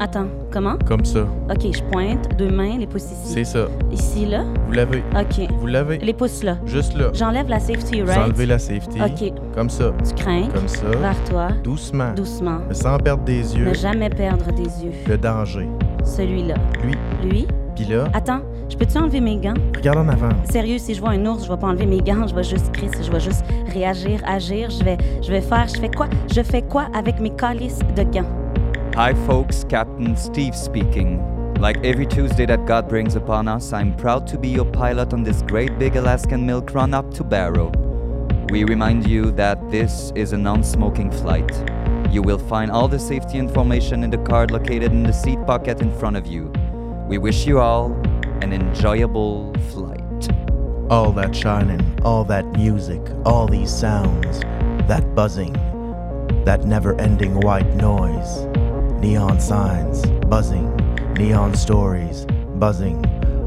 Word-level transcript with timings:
Attends, 0.00 0.26
comment? 0.52 0.76
Comme 0.86 1.04
ça. 1.04 1.26
OK, 1.50 1.66
je 1.74 1.82
pointe, 1.90 2.36
deux 2.38 2.50
mains, 2.50 2.78
les 2.78 2.86
pouces 2.86 3.04
ici. 3.10 3.32
C'est 3.34 3.44
ça. 3.44 3.66
Ici, 3.90 4.26
là? 4.26 4.44
Vous 4.66 4.72
l'avez. 4.72 4.98
OK. 5.18 5.48
Vous 5.58 5.66
l'avez. 5.66 5.98
Les 5.98 6.12
pouces 6.12 6.44
là. 6.44 6.56
Juste 6.66 6.96
là. 6.96 7.10
J'enlève 7.14 7.48
la 7.48 7.58
safety, 7.58 8.00
Vous 8.02 8.06
right? 8.06 8.20
enlevez 8.22 8.46
la 8.46 8.58
safety. 8.58 9.00
OK. 9.02 9.32
Comme 9.54 9.68
ça. 9.70 9.92
Tu 10.06 10.14
crains? 10.14 10.48
Comme 10.54 10.68
ça. 10.68 10.86
Vers 11.00 11.24
toi. 11.24 11.48
Doucement. 11.64 12.12
Doucement. 12.14 12.58
Mais 12.68 12.74
sans 12.74 12.96
perdre 12.98 13.24
des 13.24 13.56
yeux. 13.56 13.64
Ne 13.64 13.74
jamais 13.74 14.08
perdre 14.10 14.46
des 14.52 14.84
yeux. 14.84 14.92
Le 15.08 15.18
danger. 15.18 15.68
Celui-là. 16.04 16.54
Lui. 16.84 16.94
Lui? 17.28 17.46
Puis 17.74 17.84
là, 17.86 18.04
Attends, 18.12 18.40
je 18.68 18.76
peux-tu 18.76 18.98
enlever 18.98 19.20
mes 19.20 19.36
gants? 19.36 19.54
regarde 19.76 19.98
en 19.98 20.08
avant. 20.08 20.30
Sérieux, 20.50 20.78
si 20.78 20.94
je 20.94 21.00
vois 21.00 21.10
un 21.10 21.24
ours, 21.26 21.44
je 21.44 21.48
vais 21.52 21.56
pas 21.58 21.68
enlever 21.68 21.86
mes 21.86 22.00
gants, 22.00 22.26
je 22.26 22.34
vais 22.34 22.42
juste 22.42 22.72
Chris, 22.72 22.90
je 23.00 23.08
vais 23.10 23.20
juste 23.20 23.44
réagir, 23.72 24.20
agir, 24.26 24.68
je 24.70 24.82
vais, 24.82 24.98
je 25.22 25.30
vais 25.30 25.40
faire, 25.40 25.66
je 25.72 25.78
fais 25.80 25.88
quoi? 25.88 26.08
Je 26.34 26.42
fais 26.42 26.62
quoi 26.62 26.86
avec 26.92 27.20
mes 27.20 27.30
calices 27.30 27.78
de 27.96 28.02
gants? 28.02 28.26
Hi, 28.98 29.14
folks. 29.28 29.62
Captain 29.62 30.16
Steve 30.16 30.56
speaking. 30.56 31.22
Like 31.60 31.76
every 31.84 32.04
Tuesday 32.04 32.46
that 32.46 32.66
God 32.66 32.88
brings 32.88 33.14
upon 33.14 33.46
us, 33.46 33.72
I'm 33.72 33.94
proud 33.94 34.26
to 34.26 34.36
be 34.36 34.48
your 34.48 34.64
pilot 34.64 35.12
on 35.12 35.22
this 35.22 35.40
great 35.42 35.78
big 35.78 35.94
Alaskan 35.94 36.44
milk 36.44 36.74
run 36.74 36.92
up 36.92 37.08
to 37.14 37.22
Barrow. 37.22 37.70
We 38.50 38.64
remind 38.64 39.06
you 39.06 39.30
that 39.36 39.70
this 39.70 40.10
is 40.16 40.32
a 40.32 40.36
non 40.36 40.64
smoking 40.64 41.12
flight. 41.12 41.48
You 42.10 42.22
will 42.22 42.40
find 42.40 42.72
all 42.72 42.88
the 42.88 42.98
safety 42.98 43.38
information 43.38 44.02
in 44.02 44.10
the 44.10 44.18
card 44.18 44.50
located 44.50 44.90
in 44.90 45.04
the 45.04 45.12
seat 45.12 45.38
pocket 45.46 45.80
in 45.80 45.96
front 45.96 46.16
of 46.16 46.26
you. 46.26 46.52
We 47.06 47.18
wish 47.18 47.46
you 47.46 47.60
all 47.60 47.92
an 48.42 48.52
enjoyable 48.52 49.54
flight. 49.70 50.28
All 50.90 51.12
that 51.12 51.36
shining, 51.36 52.00
all 52.02 52.24
that 52.24 52.44
music, 52.56 53.02
all 53.24 53.46
these 53.46 53.70
sounds, 53.70 54.40
that 54.88 55.14
buzzing, 55.14 55.52
that 56.44 56.64
never 56.64 57.00
ending 57.00 57.38
white 57.38 57.76
noise. 57.76 58.47
Neon 59.00 59.38
signs, 59.38 60.04
buzzing, 60.28 60.74
neon 61.16 61.54
stories, 61.54 62.26
buzzing, 62.56 63.04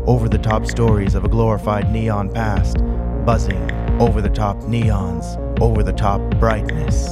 over 0.07 0.29
the 0.29 0.37
top 0.37 0.65
stories 0.65 1.13
of 1.13 1.25
a 1.25 1.27
glorified 1.27 1.91
neon 1.91 2.29
past, 2.29 2.77
buzzing, 3.25 3.69
over 3.99 4.21
the 4.21 4.29
top 4.29 4.57
neons, 4.61 5.37
over 5.59 5.83
the 5.83 5.91
top 5.91 6.21
brightness. 6.39 7.11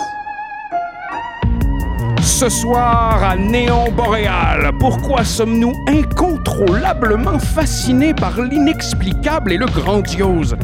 Ce 2.21 2.47
soir 2.47 3.21
à 3.21 3.35
Néon 3.35 3.91
Boréal, 3.91 4.71
pourquoi 4.79 5.25
sommes-nous 5.25 5.73
incontrôlablement 5.87 7.39
fascinés 7.39 8.13
par 8.13 8.39
l'inexplicable 8.39 9.51
et 9.51 9.57
le 9.57 9.65
grandiose? 9.65 10.55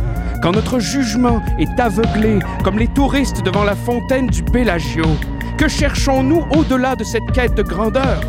Quand 0.42 0.54
notre 0.54 0.80
jugement 0.80 1.42
est 1.60 1.78
aveuglé 1.78 2.40
comme 2.64 2.80
les 2.80 2.88
touristes 2.88 3.44
devant 3.44 3.66
la 3.66 3.76
fontaine 3.76 4.28
du 4.28 4.44
Bellagio, 4.44 5.06
que 5.58 5.68
cherchons-nous 5.68 6.46
au-delà 6.56 6.96
de 6.96 7.04
cette 7.04 7.32
quête 7.34 7.56
de 7.56 7.64
grandeur? 7.64 8.20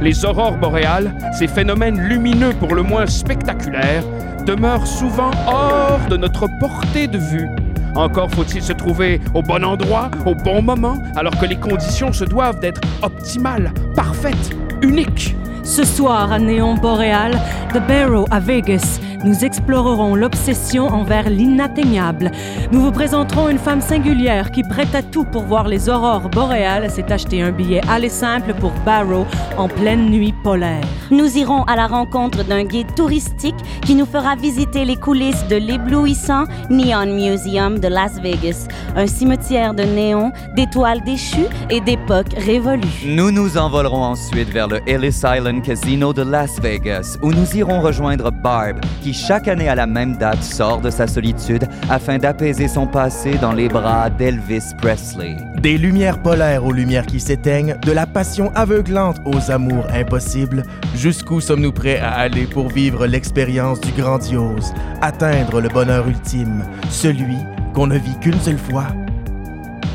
Les 0.00 0.24
aurores 0.24 0.56
boréales, 0.56 1.14
ces 1.38 1.46
phénomènes 1.46 1.98
lumineux 1.98 2.52
pour 2.52 2.74
le 2.74 2.82
moins 2.82 3.06
spectaculaires, 3.06 4.04
demeurent 4.44 4.86
souvent 4.86 5.30
hors 5.46 6.00
de 6.10 6.16
notre 6.16 6.46
portée 6.60 7.06
de 7.06 7.18
vue. 7.18 7.48
Encore 7.94 8.30
faut-il 8.30 8.60
se 8.62 8.72
trouver 8.72 9.20
au 9.34 9.42
bon 9.42 9.64
endroit, 9.64 10.10
au 10.26 10.34
bon 10.34 10.60
moment, 10.60 10.98
alors 11.16 11.38
que 11.38 11.46
les 11.46 11.56
conditions 11.56 12.12
se 12.12 12.24
doivent 12.24 12.60
d'être 12.60 12.80
optimales, 13.02 13.72
parfaites, 13.94 14.50
uniques. 14.82 15.34
Ce 15.62 15.84
soir 15.84 16.32
à 16.32 16.38
Néon 16.38 16.74
Boréal, 16.74 17.40
de 17.72 17.78
Barrow 17.78 18.26
à 18.30 18.40
Vegas, 18.40 19.00
nous 19.24 19.44
explorerons 19.44 20.14
l'obsession 20.14 20.86
envers 20.86 21.30
l'inatteignable. 21.30 22.30
Nous 22.70 22.80
vous 22.80 22.92
présenterons 22.92 23.48
une 23.48 23.58
femme 23.58 23.80
singulière 23.80 24.50
qui, 24.50 24.62
prête 24.62 24.94
à 24.94 25.02
tout 25.02 25.24
pour 25.24 25.42
voir 25.44 25.66
les 25.66 25.88
aurores 25.88 26.28
boréales, 26.28 26.90
s'est 26.90 27.10
acheté 27.10 27.42
un 27.42 27.50
billet 27.50 27.80
aller 27.88 28.10
simple 28.10 28.52
pour 28.54 28.72
Barrow 28.84 29.26
en 29.56 29.68
pleine 29.68 30.10
nuit 30.10 30.34
polaire. 30.42 30.84
Nous 31.10 31.38
irons 31.38 31.62
à 31.62 31.76
la 31.76 31.86
rencontre 31.86 32.44
d'un 32.44 32.64
guide 32.64 32.94
touristique 32.94 33.56
qui 33.82 33.94
nous 33.94 34.06
fera 34.06 34.36
visiter 34.36 34.84
les 34.84 34.96
coulisses 34.96 35.46
de 35.48 35.56
l'éblouissant 35.56 36.44
Neon 36.68 37.06
Museum 37.06 37.78
de 37.78 37.88
Las 37.88 38.20
Vegas, 38.20 38.68
un 38.94 39.06
cimetière 39.06 39.72
de 39.72 39.84
néons, 39.84 40.32
d'étoiles 40.54 41.02
déchues 41.02 41.46
et 41.70 41.80
d'époques 41.80 42.34
révolues. 42.36 42.82
Nous 43.06 43.30
nous 43.30 43.56
envolerons 43.56 44.02
ensuite 44.02 44.50
vers 44.50 44.68
le 44.68 44.80
Ellis 44.86 45.22
Island 45.24 45.62
Casino 45.62 46.12
de 46.12 46.22
Las 46.22 46.60
Vegas, 46.60 47.16
où 47.22 47.32
nous 47.32 47.56
irons 47.56 47.80
rejoindre 47.80 48.30
Barb, 48.30 48.80
qui 49.02 49.13
chaque 49.14 49.48
année 49.48 49.68
à 49.68 49.74
la 49.74 49.86
même 49.86 50.16
date 50.16 50.42
sort 50.42 50.80
de 50.80 50.90
sa 50.90 51.06
solitude 51.06 51.66
afin 51.88 52.18
d'apaiser 52.18 52.66
son 52.68 52.86
passé 52.86 53.36
dans 53.40 53.52
les 53.52 53.68
bras 53.68 54.10
d'Elvis 54.10 54.74
Presley. 54.78 55.36
Des 55.60 55.78
lumières 55.78 56.20
polaires 56.20 56.64
aux 56.64 56.72
lumières 56.72 57.06
qui 57.06 57.20
s'éteignent, 57.20 57.76
de 57.80 57.92
la 57.92 58.06
passion 58.06 58.50
aveuglante 58.54 59.18
aux 59.24 59.50
amours 59.50 59.86
impossibles, 59.94 60.64
jusqu'où 60.96 61.40
sommes-nous 61.40 61.72
prêts 61.72 62.00
à 62.00 62.10
aller 62.10 62.46
pour 62.46 62.68
vivre 62.68 63.06
l'expérience 63.06 63.80
du 63.80 63.92
grandiose, 63.92 64.74
atteindre 65.00 65.60
le 65.60 65.68
bonheur 65.68 66.08
ultime, 66.08 66.64
celui 66.90 67.38
qu'on 67.72 67.86
ne 67.86 67.96
vit 67.96 68.18
qu'une 68.20 68.40
seule 68.40 68.58
fois? 68.58 68.88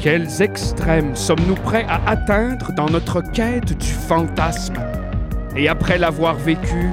Quels 0.01 0.41
extrêmes 0.41 1.13
sommes-nous 1.13 1.55
prêts 1.55 1.85
à 1.89 2.09
atteindre 2.09 2.71
dans 2.71 2.89
notre 2.89 3.19
quête 3.21 3.77
du 3.77 3.91
fantasme? 3.91 4.75
Et 5.57 5.67
après 5.67 5.97
l'avoir 5.97 6.35
vécu, 6.35 6.89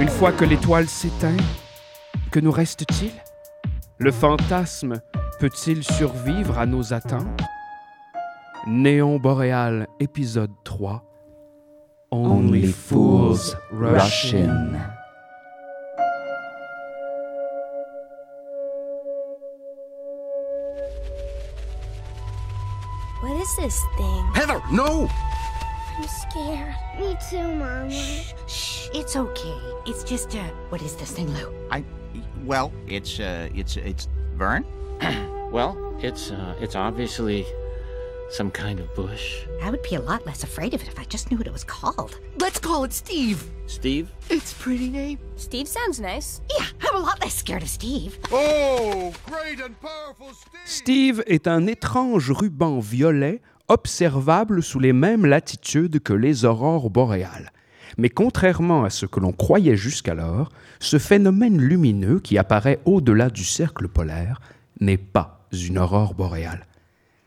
une 0.00 0.08
fois 0.08 0.32
que 0.32 0.44
l'étoile 0.44 0.88
s'éteint, 0.88 1.36
que 2.30 2.40
nous 2.40 2.52
reste-t-il? 2.52 3.10
Le 3.98 4.12
fantasme 4.12 5.00
peut-il 5.38 5.82
survivre 5.82 6.58
à 6.58 6.66
nos 6.66 6.92
attentes 6.92 7.42
Néon 8.66 9.18
Boréal, 9.18 9.88
épisode 10.00 10.52
3. 10.64 11.02
Only 12.12 12.66
fools 12.66 13.56
rush 13.72 14.34
in. 14.34 14.78
What 23.22 23.36
is 23.36 23.56
this 23.56 23.80
thing? 23.96 24.26
Heather, 24.34 24.60
no! 24.72 25.08
I'm 25.98 26.08
scared. 26.08 26.74
Me 26.98 27.16
too, 27.28 27.54
Mama. 27.54 27.90
Shh, 28.46 28.88
it's 28.94 29.16
okay. 29.16 29.58
It's 29.86 30.02
just 30.04 30.34
uh, 30.34 30.42
what 30.70 30.82
is 30.82 30.96
this 30.96 31.12
thing, 31.12 31.28
Lou? 31.34 31.52
I. 31.70 31.84
Well, 32.44 32.72
it's, 32.86 33.20
uh, 33.20 33.48
it's, 33.54 33.76
it's. 33.76 34.08
Vern? 34.36 34.64
Well, 35.50 35.76
it's 36.00 36.30
uh, 36.30 36.54
it's 36.60 36.76
obviously 36.76 37.44
some 38.30 38.52
kind 38.52 38.78
of 38.78 38.94
bush. 38.94 39.44
I 39.60 39.68
would 39.68 39.82
be 39.82 39.96
a 39.96 40.00
lot 40.00 40.24
less 40.24 40.44
afraid 40.44 40.74
of 40.74 40.80
it 40.80 40.86
if 40.86 40.96
I 40.96 41.02
just 41.04 41.28
knew 41.28 41.36
what 41.36 41.48
it 41.48 41.52
was 41.52 41.64
called. 41.64 42.20
Let's 42.38 42.60
call 42.60 42.84
it 42.84 42.92
Steve. 42.92 43.42
Steve? 43.66 44.12
It's 44.28 44.52
a 44.52 44.54
pretty 44.54 44.88
name. 44.88 45.18
Steve 45.34 45.66
sounds 45.66 45.98
nice. 45.98 46.40
Yeah, 46.56 46.66
I'm 46.82 46.94
a 46.94 47.04
lot 47.04 47.20
less 47.20 47.34
scared 47.34 47.64
of 47.64 47.68
Steve. 47.68 48.16
Oh, 48.30 49.12
great 49.26 49.58
and 49.60 49.74
powerful 49.80 50.32
Steve! 50.32 50.60
Steve 50.64 51.22
est 51.26 51.48
un 51.48 51.66
étrange 51.66 52.30
ruban 52.30 52.78
violet 52.78 53.42
observable 53.66 54.62
sous 54.62 54.78
les 54.78 54.92
mêmes 54.92 55.26
latitudes 55.26 55.98
que 56.00 56.12
les 56.12 56.44
aurores 56.44 56.90
boréales. 56.90 57.50
Mais 57.98 58.08
contrairement 58.08 58.84
à 58.84 58.90
ce 58.90 59.06
que 59.06 59.20
l'on 59.20 59.32
croyait 59.32 59.76
jusqu'alors, 59.76 60.50
ce 60.78 60.98
phénomène 60.98 61.60
lumineux 61.60 62.20
qui 62.20 62.38
apparaît 62.38 62.80
au-delà 62.84 63.30
du 63.30 63.44
cercle 63.44 63.88
polaire 63.88 64.40
n'est 64.80 64.96
pas 64.96 65.48
une 65.52 65.78
aurore 65.78 66.14
boréale. 66.14 66.66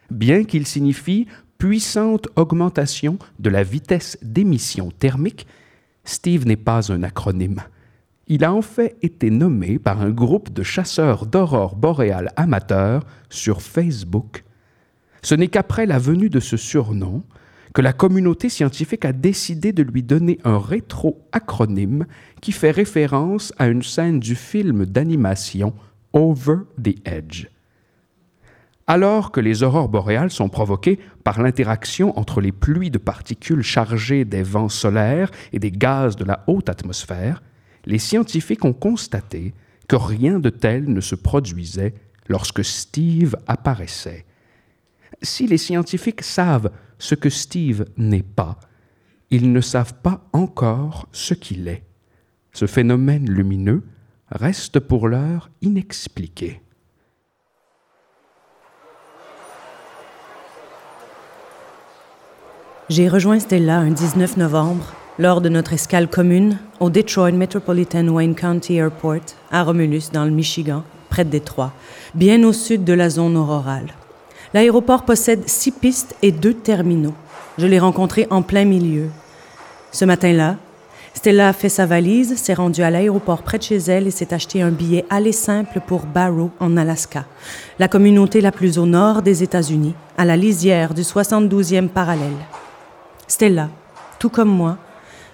Bien 0.09 0.43
qu'il 0.43 0.67
signifie 0.67 1.27
puissante 1.57 2.27
augmentation 2.35 3.17
de 3.39 3.49
la 3.49 3.63
vitesse 3.63 4.17
d'émission 4.21 4.91
thermique, 4.91 5.47
Steve 6.03 6.45
n'est 6.45 6.55
pas 6.55 6.91
un 6.91 7.03
acronyme. 7.03 7.61
Il 8.27 8.43
a 8.43 8.53
en 8.53 8.61
fait 8.61 8.97
été 9.01 9.29
nommé 9.29 9.79
par 9.79 10.01
un 10.01 10.09
groupe 10.09 10.51
de 10.51 10.63
chasseurs 10.63 11.25
d'aurores 11.25 11.75
boréales 11.75 12.31
amateurs 12.35 13.03
sur 13.29 13.61
Facebook. 13.61 14.43
Ce 15.21 15.35
n'est 15.35 15.47
qu'après 15.47 15.85
la 15.85 15.99
venue 15.99 16.29
de 16.29 16.39
ce 16.39 16.57
surnom 16.57 17.23
que 17.73 17.81
la 17.81 17.93
communauté 17.93 18.49
scientifique 18.49 19.03
a 19.03 19.13
décidé 19.13 19.73
de 19.73 19.83
lui 19.83 20.03
donner 20.03 20.39
un 20.43 20.59
rétro-acronyme 20.59 22.05
qui 22.39 22.51
fait 22.51 22.71
référence 22.71 23.51
à 23.57 23.67
une 23.67 23.81
scène 23.81 24.19
du 24.19 24.35
film 24.35 24.85
d'animation 24.85 25.73
Over 26.13 26.59
the 26.81 26.95
Edge. 27.05 27.47
Alors 28.85 29.31
que 29.31 29.39
les 29.39 29.63
aurores 29.63 29.89
boréales 29.89 30.29
sont 30.29 30.49
provoquées 30.49 30.99
par 31.23 31.41
l'interaction 31.41 32.17
entre 32.19 32.41
les 32.41 32.51
pluies 32.51 32.91
de 32.91 32.97
particules 32.97 33.63
chargées 33.63 34.25
des 34.25 34.43
vents 34.43 34.69
solaires 34.69 35.31
et 35.51 35.59
des 35.59 35.71
gaz 35.71 36.15
de 36.15 36.25
la 36.25 36.43
haute 36.47 36.69
atmosphère, 36.69 37.41
les 37.85 37.97
scientifiques 37.97 38.65
ont 38.65 38.73
constaté 38.73 39.53
que 39.87 39.95
rien 39.95 40.39
de 40.39 40.49
tel 40.49 40.91
ne 40.91 41.01
se 41.01 41.15
produisait 41.15 41.93
lorsque 42.27 42.63
Steve 42.63 43.35
apparaissait. 43.47 44.25
Si 45.21 45.47
les 45.47 45.57
scientifiques 45.57 46.21
savent 46.21 46.69
ce 46.97 47.15
que 47.15 47.29
Steve 47.29 47.85
n'est 47.97 48.23
pas, 48.23 48.59
ils 49.29 49.51
ne 49.51 49.61
savent 49.61 49.95
pas 50.01 50.27
encore 50.33 51.07
ce 51.11 51.33
qu'il 51.33 51.67
est. 51.67 51.83
Ce 52.53 52.67
phénomène 52.67 53.29
lumineux 53.29 53.83
reste 54.29 54.79
pour 54.79 55.07
l'heure 55.07 55.49
inexpliqué. 55.61 56.61
J'ai 62.89 63.07
rejoint 63.07 63.39
Stella 63.39 63.79
un 63.79 63.91
19 63.91 64.37
novembre 64.37 64.93
lors 65.17 65.41
de 65.41 65.49
notre 65.49 65.73
escale 65.73 66.09
commune 66.09 66.59
au 66.79 66.89
Detroit 66.89 67.31
Metropolitan 67.31 68.07
Wayne 68.07 68.35
County 68.35 68.75
Airport 68.75 69.35
à 69.51 69.63
Romulus, 69.63 70.11
dans 70.11 70.25
le 70.25 70.31
Michigan, 70.31 70.83
près 71.09 71.23
de 71.23 71.29
Détroit, 71.29 71.73
bien 72.13 72.43
au 72.43 72.53
sud 72.53 72.83
de 72.83 72.93
la 72.93 73.09
zone 73.09 73.37
aurorale. 73.37 73.93
L'aéroport 74.53 75.03
possède 75.03 75.47
six 75.47 75.71
pistes 75.71 76.15
et 76.21 76.31
deux 76.31 76.53
terminaux. 76.53 77.15
Je 77.57 77.65
l'ai 77.65 77.79
rencontré 77.79 78.27
en 78.29 78.41
plein 78.41 78.65
milieu. 78.65 79.09
Ce 79.91 80.05
matin-là, 80.05 80.57
Stella 81.13 81.49
a 81.49 81.53
fait 81.53 81.69
sa 81.69 81.85
valise, 81.85 82.35
s'est 82.37 82.53
rendue 82.53 82.81
à 82.81 82.89
l'aéroport 82.89 83.43
près 83.43 83.57
de 83.59 83.63
chez 83.63 83.77
elle 83.77 84.07
et 84.07 84.11
s'est 84.11 84.33
acheté 84.33 84.61
un 84.61 84.71
billet 84.71 85.05
aller 85.09 85.31
simple 85.31 85.79
pour 85.85 86.01
Barrow, 86.01 86.49
en 86.59 86.75
Alaska, 86.75 87.25
la 87.77 87.87
communauté 87.87 88.41
la 88.41 88.51
plus 88.51 88.77
au 88.79 88.85
nord 88.85 89.21
des 89.21 89.43
États-Unis, 89.43 89.93
à 90.17 90.25
la 90.25 90.35
lisière 90.35 90.93
du 90.93 91.01
72e 91.01 91.87
parallèle. 91.87 92.31
Stella, 93.27 93.69
tout 94.19 94.29
comme 94.29 94.49
moi, 94.49 94.77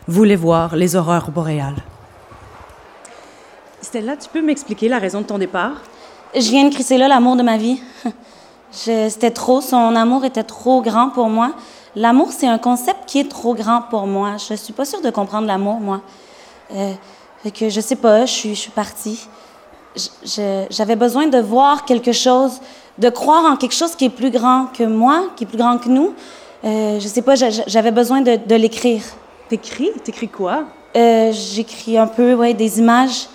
voulait 0.07 0.36
voir 0.36 0.75
les 0.75 0.95
aurores 0.95 1.31
boréales. 1.31 1.81
Stella, 3.81 4.18
tu 4.18 4.30
peux 4.30 4.42
m'expliquer 4.42 4.89
la 4.89 5.00
raison 5.00 5.22
de 5.22 5.25
ton 5.25 5.38
départ? 5.38 5.81
Je 6.36 6.50
viens 6.50 6.68
de 6.68 6.74
crisser 6.74 6.98
là 6.98 7.07
l'amour 7.07 7.38
de 7.38 7.44
ma 7.44 7.57
vie. 7.57 7.81
C'était 8.71 9.31
trop, 9.31 9.62
son 9.62 9.95
amour 9.95 10.25
était 10.25 10.44
trop 10.44 10.81
grand 10.81 11.10
pour 11.10 11.27
moi. 11.30 11.51
L'amour, 11.95 12.30
c'est 12.31 12.48
un 12.48 12.60
concept 12.60 13.00
qui 13.07 13.19
est 13.19 13.30
trop 13.30 13.56
grand 13.56 13.81
pour 13.89 14.06
moi. 14.06 14.36
Je 14.38 14.54
suis 14.54 14.74
pas 14.74 14.86
sûre 14.86 15.01
de 15.01 15.10
comprendre 15.10 15.48
l'amour, 15.48 15.80
moi. 15.80 16.01
Euh, 16.75 16.94
fait 17.44 17.51
que 17.51 17.69
je 17.69 17.81
sais 17.81 17.95
pas, 17.95 18.25
je 18.25 18.31
suis, 18.31 18.56
je 18.56 18.60
suis 18.60 18.71
partie. 18.71 19.27
J'avais 20.69 20.95
besoin 20.95 21.27
de 21.27 21.39
voir 21.39 21.86
quelque 21.86 22.12
chose, 22.12 22.60
de 22.98 23.10
croire 23.10 23.45
en 23.45 23.56
quelque 23.56 23.74
chose 23.74 23.95
qui 23.95 24.06
est 24.06 24.10
plus 24.10 24.30
grand 24.31 24.68
que 24.68 24.83
moi, 24.83 25.24
qui 25.36 25.45
est 25.45 25.48
plus 25.48 25.57
grand 25.57 25.77
que 25.77 25.89
nous. 25.89 26.13
Euh, 26.63 27.00
je 27.00 27.07
sais 27.07 27.22
pas, 27.22 27.36
j'a- 27.36 27.50
j'avais 27.65 27.92
besoin 27.92 28.22
de, 28.22 28.36
de 28.36 28.56
l'écrire. 28.56 29.01
T'écris? 29.50 29.89
T'écris 30.04 30.27
quoi? 30.27 30.65
Euh, 30.95 31.31
J'écris 31.31 31.98
un 31.98 32.07
peu, 32.07 32.33
ouais, 32.36 32.54
des 32.54 32.80
images. 32.80 33.27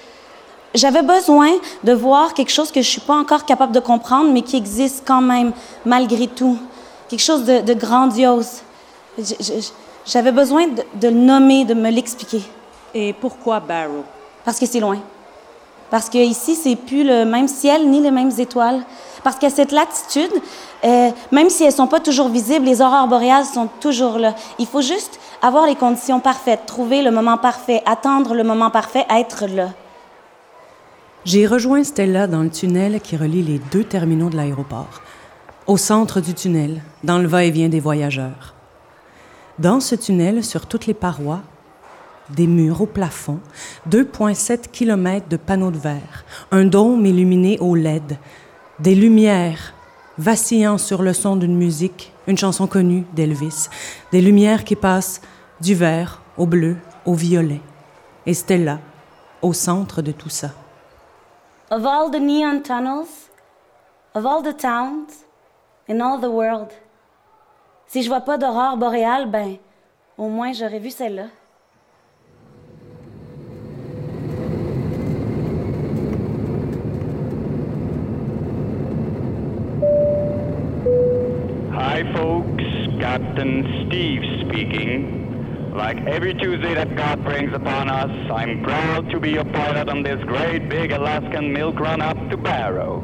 J'avais 0.74 1.02
besoin 1.02 1.52
de 1.84 1.92
voir 1.92 2.34
quelque 2.34 2.50
chose 2.50 2.72
que 2.72 2.82
je 2.82 2.88
suis 2.88 3.00
pas 3.00 3.14
encore 3.14 3.44
capable 3.44 3.72
de 3.72 3.80
comprendre, 3.80 4.32
mais 4.32 4.42
qui 4.42 4.56
existe 4.56 5.04
quand 5.06 5.20
même, 5.20 5.52
malgré 5.84 6.26
tout. 6.26 6.58
Quelque 7.08 7.22
chose 7.22 7.44
de, 7.44 7.60
de 7.60 7.74
grandiose. 7.74 8.62
J'avais 10.04 10.32
besoin 10.32 10.66
de, 10.66 10.82
de 11.00 11.08
le 11.08 11.14
nommer, 11.14 11.64
de 11.64 11.74
me 11.74 11.90
l'expliquer. 11.90 12.42
Et 12.92 13.12
pourquoi 13.12 13.60
Barrow? 13.60 14.04
Parce 14.44 14.58
que 14.58 14.66
c'est 14.66 14.80
loin. 14.80 14.98
Parce 15.90 16.10
que 16.10 16.18
ici, 16.18 16.56
c'est 16.56 16.74
plus 16.74 17.04
le 17.04 17.24
même 17.24 17.46
ciel 17.46 17.88
ni 17.88 18.00
les 18.00 18.10
mêmes 18.10 18.32
étoiles. 18.36 18.82
Parce 19.22 19.36
qu'à 19.36 19.50
cette 19.50 19.70
latitude, 19.70 20.32
euh, 20.84 21.10
même 21.30 21.50
si 21.50 21.62
elles 21.62 21.72
sont 21.72 21.86
pas 21.86 22.00
toujours 22.00 22.28
visibles, 22.28 22.66
les 22.66 22.82
aurores 22.82 23.06
boréales 23.06 23.44
sont 23.44 23.68
toujours 23.78 24.18
là. 24.18 24.34
Il 24.58 24.66
faut 24.66 24.82
juste 24.82 25.20
avoir 25.40 25.66
les 25.66 25.76
conditions 25.76 26.18
parfaites, 26.18 26.66
trouver 26.66 27.00
le 27.02 27.12
moment 27.12 27.38
parfait, 27.38 27.80
attendre 27.86 28.34
le 28.34 28.42
moment 28.42 28.70
parfait, 28.70 29.06
être 29.08 29.46
là. 29.46 29.68
J'ai 31.24 31.46
rejoint 31.46 31.82
Stella 31.84 32.26
dans 32.26 32.42
le 32.42 32.50
tunnel 32.50 33.00
qui 33.00 33.16
relie 33.16 33.42
les 33.42 33.58
deux 33.72 33.82
terminaux 33.82 34.28
de 34.28 34.36
l'aéroport, 34.36 35.00
au 35.66 35.78
centre 35.78 36.20
du 36.20 36.34
tunnel, 36.34 36.82
dans 37.02 37.18
le 37.18 37.26
va-et-vient 37.26 37.70
des 37.70 37.80
voyageurs. 37.80 38.54
Dans 39.58 39.80
ce 39.80 39.94
tunnel, 39.94 40.44
sur 40.44 40.66
toutes 40.66 40.84
les 40.86 40.92
parois, 40.92 41.40
des 42.28 42.46
murs 42.46 42.82
au 42.82 42.86
plafond, 42.86 43.38
2,7 43.88 44.70
km 44.70 45.26
de 45.26 45.38
panneaux 45.38 45.70
de 45.70 45.78
verre, 45.78 46.26
un 46.50 46.66
dôme 46.66 47.06
illuminé 47.06 47.58
au 47.58 47.74
LED, 47.74 48.18
des 48.80 48.94
lumières 48.94 49.72
vacillant 50.18 50.76
sur 50.76 51.02
le 51.02 51.14
son 51.14 51.36
d'une 51.36 51.56
musique, 51.56 52.12
une 52.26 52.36
chanson 52.36 52.66
connue 52.66 53.06
d'Elvis, 53.14 53.70
des 54.12 54.20
lumières 54.20 54.62
qui 54.64 54.76
passent 54.76 55.22
du 55.62 55.74
vert 55.74 56.20
au 56.36 56.44
bleu 56.44 56.76
au 57.06 57.14
violet. 57.14 57.62
Et 58.26 58.34
Stella, 58.34 58.78
au 59.40 59.54
centre 59.54 60.02
de 60.02 60.12
tout 60.12 60.28
ça. 60.28 60.50
Of 61.70 61.86
all 61.86 62.10
the 62.10 62.20
neon 62.20 62.62
tunnels, 62.62 63.30
of 64.14 64.26
all 64.26 64.42
the 64.42 64.52
towns, 64.52 65.24
in 65.88 66.02
all 66.02 66.18
the 66.18 66.30
world, 66.30 66.72
si 67.86 68.02
je 68.02 68.08
vois 68.08 68.20
pas 68.20 68.36
d'aurore 68.36 68.76
boréale, 68.76 69.30
ben, 69.30 69.56
au 70.18 70.28
moins 70.28 70.52
j'aurais 70.52 70.78
vu 70.78 70.90
celle-là. 70.90 71.28
Hi, 81.72 82.04
folks. 82.12 82.62
Captain 83.00 83.64
Steve 83.86 84.22
speaking. 84.42 85.23
Like 85.74 86.06
every 86.06 86.34
Tuesday 86.34 86.72
that 86.74 86.94
God 86.94 87.24
brings 87.24 87.52
upon 87.52 87.90
us, 87.90 88.30
I'm 88.30 88.62
proud 88.62 89.10
to 89.10 89.18
be 89.18 89.38
a 89.38 89.44
pilot 89.44 89.88
on 89.88 90.04
this 90.04 90.22
great 90.22 90.68
big 90.68 90.92
Alaskan 90.92 91.52
milk 91.52 91.80
run 91.80 92.00
up 92.00 92.16
to 92.30 92.36
Barrow. 92.36 93.00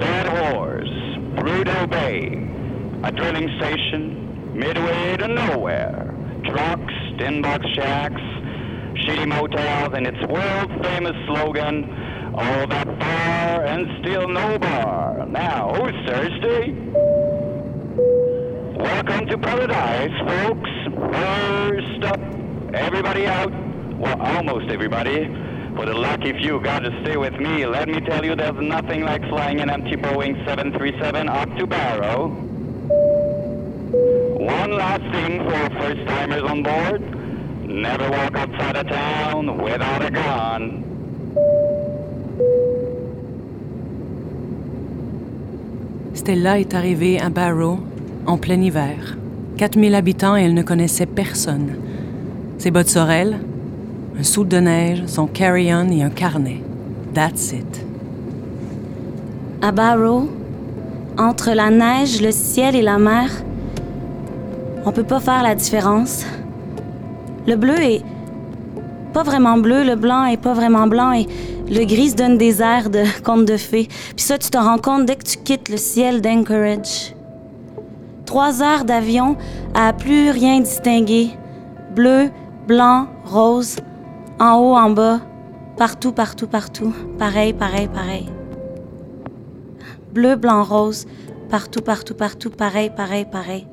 Dead 0.00 0.26
Horse, 0.26 0.88
Prudhoe 1.36 1.90
Bay, 1.90 2.48
a 3.06 3.12
drilling 3.12 3.50
station 3.58 4.58
midway 4.58 5.18
to 5.18 5.28
nowhere. 5.28 6.14
Trucks, 6.46 6.94
tin 7.18 7.42
box 7.42 7.66
shacks, 7.74 8.22
shitty 9.04 9.28
motels, 9.28 9.92
and 9.92 10.06
its 10.06 10.26
world 10.26 10.82
famous 10.82 11.16
slogan, 11.26 12.32
all 12.34 12.66
that 12.68 12.86
far 12.86 13.66
and 13.66 13.86
still 14.00 14.28
no 14.28 14.58
bar. 14.58 15.26
Now, 15.26 15.74
who's 15.74 16.08
thirsty? 16.08 16.72
Welcome 18.78 19.26
to 19.26 19.38
paradise, 19.38 20.10
folks. 20.26 20.85
First 20.96 22.04
up, 22.04 22.20
everybody 22.72 23.26
out. 23.26 23.52
Well, 23.98 24.20
almost 24.20 24.70
everybody. 24.70 25.26
For 25.76 25.84
the 25.84 25.92
lucky 25.92 26.32
few, 26.32 26.58
gotta 26.60 26.90
stay 27.02 27.18
with 27.18 27.34
me. 27.34 27.66
Let 27.66 27.86
me 27.88 28.00
tell 28.00 28.24
you, 28.24 28.34
there's 28.34 28.56
nothing 28.56 29.04
like 29.04 29.22
flying 29.28 29.60
an 29.60 29.68
empty 29.68 29.96
Boeing 29.96 30.42
737 30.46 31.28
up 31.28 31.54
to 31.58 31.66
Barrow. 31.66 32.28
One 34.38 34.72
last 34.72 35.02
thing 35.12 35.44
for 35.44 35.70
first 35.78 36.06
timers 36.06 36.42
on 36.44 36.62
board. 36.62 37.02
Never 37.68 38.10
walk 38.10 38.34
outside 38.34 38.76
of 38.76 38.88
town 38.88 39.58
without 39.58 40.02
a 40.02 40.10
gun. 40.10 40.82
Stella 46.14 46.58
est 46.58 46.72
arrivée 46.72 47.20
à 47.20 47.28
Barrow 47.28 47.80
en 48.26 48.38
plein 48.38 48.62
hiver. 48.62 49.25
4000 49.56 49.94
habitants 49.94 50.36
et 50.36 50.42
elle 50.42 50.54
ne 50.54 50.62
connaissait 50.62 51.06
personne. 51.06 51.76
Ses 52.58 52.70
bottes 52.70 52.88
sorel, 52.88 53.38
un 54.18 54.22
soude 54.22 54.48
de 54.48 54.58
neige, 54.58 55.04
son 55.06 55.26
carry-on 55.26 55.90
et 55.90 56.02
un 56.02 56.10
carnet. 56.10 56.60
That's 57.14 57.52
it. 57.52 57.84
À 59.62 59.72
Barrow, 59.72 60.28
entre 61.18 61.52
la 61.52 61.70
neige, 61.70 62.20
le 62.20 62.32
ciel 62.32 62.76
et 62.76 62.82
la 62.82 62.98
mer, 62.98 63.30
on 64.84 64.92
peut 64.92 65.04
pas 65.04 65.20
faire 65.20 65.42
la 65.42 65.54
différence. 65.54 66.24
Le 67.46 67.56
bleu 67.56 67.80
est 67.80 68.02
pas 69.14 69.22
vraiment 69.22 69.56
bleu, 69.56 69.82
le 69.82 69.96
blanc 69.96 70.26
est 70.26 70.36
pas 70.40 70.52
vraiment 70.52 70.86
blanc 70.86 71.12
et 71.12 71.26
le 71.70 71.84
gris 71.86 72.14
donne 72.14 72.36
des 72.36 72.60
airs 72.60 72.90
de 72.90 73.04
conte 73.24 73.46
de 73.46 73.56
fées. 73.56 73.88
Puis 73.88 74.24
ça, 74.24 74.36
tu 74.36 74.50
t'en 74.50 74.64
rends 74.64 74.78
compte 74.78 75.06
dès 75.06 75.16
que 75.16 75.24
tu 75.24 75.38
quittes 75.38 75.70
le 75.70 75.78
ciel 75.78 76.20
d'Anchorage. 76.20 77.15
Trois 78.36 78.62
heures 78.62 78.84
d'avion 78.84 79.38
à 79.72 79.94
plus 79.94 80.28
rien 80.28 80.60
distinguer. 80.60 81.30
Bleu, 81.94 82.28
blanc, 82.66 83.06
rose, 83.24 83.76
en 84.38 84.58
haut, 84.58 84.76
en 84.76 84.90
bas, 84.90 85.20
partout, 85.78 86.12
partout, 86.12 86.46
partout. 86.46 86.92
Pareil, 87.18 87.54
pareil, 87.54 87.88
pareil 87.88 88.28
bleu, 90.12 90.36
blanc, 90.36 90.64
rose, 90.64 91.06
partout, 91.48 91.80
partout, 91.80 92.14
partout, 92.14 92.50
pareil, 92.50 92.90
pareil, 92.90 93.24
pareil. 93.24 93.66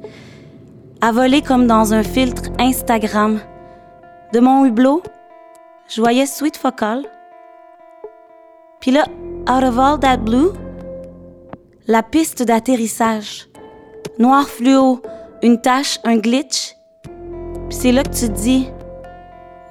À 1.02 1.12
voler 1.12 1.42
comme 1.42 1.68
dans 1.68 1.94
un 1.94 2.04
filtre 2.04 2.44
Instagram. 2.58 3.42
De 4.32 4.40
mon 4.40 4.66
hublot, 4.66 5.04
je 5.90 6.00
voyais 6.00 6.26
Sweet 6.26 6.56
Focal. 6.56 7.04
Puis 8.80 8.92
là, 8.92 9.04
out 9.50 9.64
of 9.66 9.78
all 9.78 10.00
that 10.00 10.18
blue, 10.18 10.52
la 11.86 12.02
piste 12.02 12.44
d'atterrissage. 12.44 13.50
Noir 14.20 14.48
fluo, 14.48 15.02
une 15.42 15.60
tache, 15.60 16.00
un 16.04 16.18
glitch. 16.18 16.76
Puis 17.68 17.78
c'est 17.78 17.92
là 17.92 18.04
que 18.04 18.10
tu 18.10 18.28
te 18.28 18.32
dis, 18.32 18.68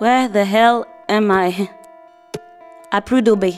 Where 0.00 0.28
the 0.28 0.44
hell 0.44 0.82
am 1.08 1.30
I? 1.32 1.68
À 2.90 3.00
Prudhoe 3.00 3.36
Bay. 3.36 3.54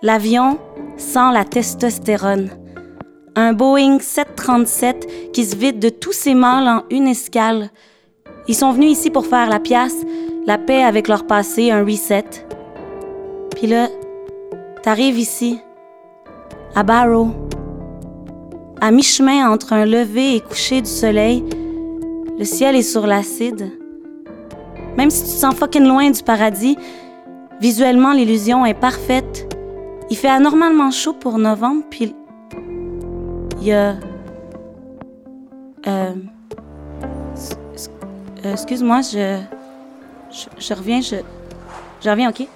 L'avion 0.00 0.58
sans 0.96 1.30
la 1.30 1.44
testostérone. 1.44 2.48
Un 3.36 3.52
Boeing 3.52 3.98
737 4.00 5.32
qui 5.32 5.44
se 5.44 5.54
vide 5.54 5.78
de 5.78 5.90
tous 5.90 6.12
ses 6.12 6.34
mâles 6.34 6.66
en 6.66 6.84
une 6.88 7.06
escale. 7.06 7.68
Ils 8.48 8.56
sont 8.56 8.72
venus 8.72 8.92
ici 8.92 9.10
pour 9.10 9.26
faire 9.26 9.50
la 9.50 9.60
pièce, 9.60 10.06
la 10.46 10.56
paix 10.56 10.82
avec 10.82 11.06
leur 11.06 11.26
passé, 11.26 11.70
un 11.70 11.84
reset. 11.84 12.24
Puis 13.54 13.66
là, 13.66 13.88
t'arrives 14.82 15.18
ici, 15.18 15.60
à 16.74 16.82
Barrow, 16.82 17.28
à 18.80 18.90
mi-chemin 18.90 19.50
entre 19.50 19.72
un 19.72 19.84
lever 19.84 20.36
et 20.36 20.40
coucher 20.40 20.80
du 20.80 20.90
soleil, 20.90 21.44
Le 22.38 22.46
ciel 22.46 22.74
est 22.74 22.82
sur 22.82 23.06
l'acide. 23.06 23.70
Même 24.96 25.10
si 25.10 25.24
tu 25.24 25.28
te 25.28 25.34
sens 25.34 25.54
fucking 25.54 25.86
loin 25.86 26.08
du 26.08 26.22
paradis, 26.22 26.78
visuellement, 27.60 28.14
l'illusion 28.14 28.64
est 28.64 28.72
parfaite. 28.72 29.54
Il 30.08 30.16
fait 30.16 30.30
anormalement 30.30 30.90
chaud 30.90 31.12
pour 31.12 31.36
novembre, 31.36 31.84
puis 31.90 32.14
il 33.60 33.66
y 33.66 33.72
a. 33.72 33.96
Euh, 35.86 36.14
euh, 38.44 38.52
excuse-moi, 38.52 39.02
je, 39.02 39.38
je, 40.30 40.46
je. 40.58 40.74
reviens, 40.74 41.02
je. 41.02 41.16
Je 42.02 42.08
reviens, 42.08 42.30
OK? 42.30 42.48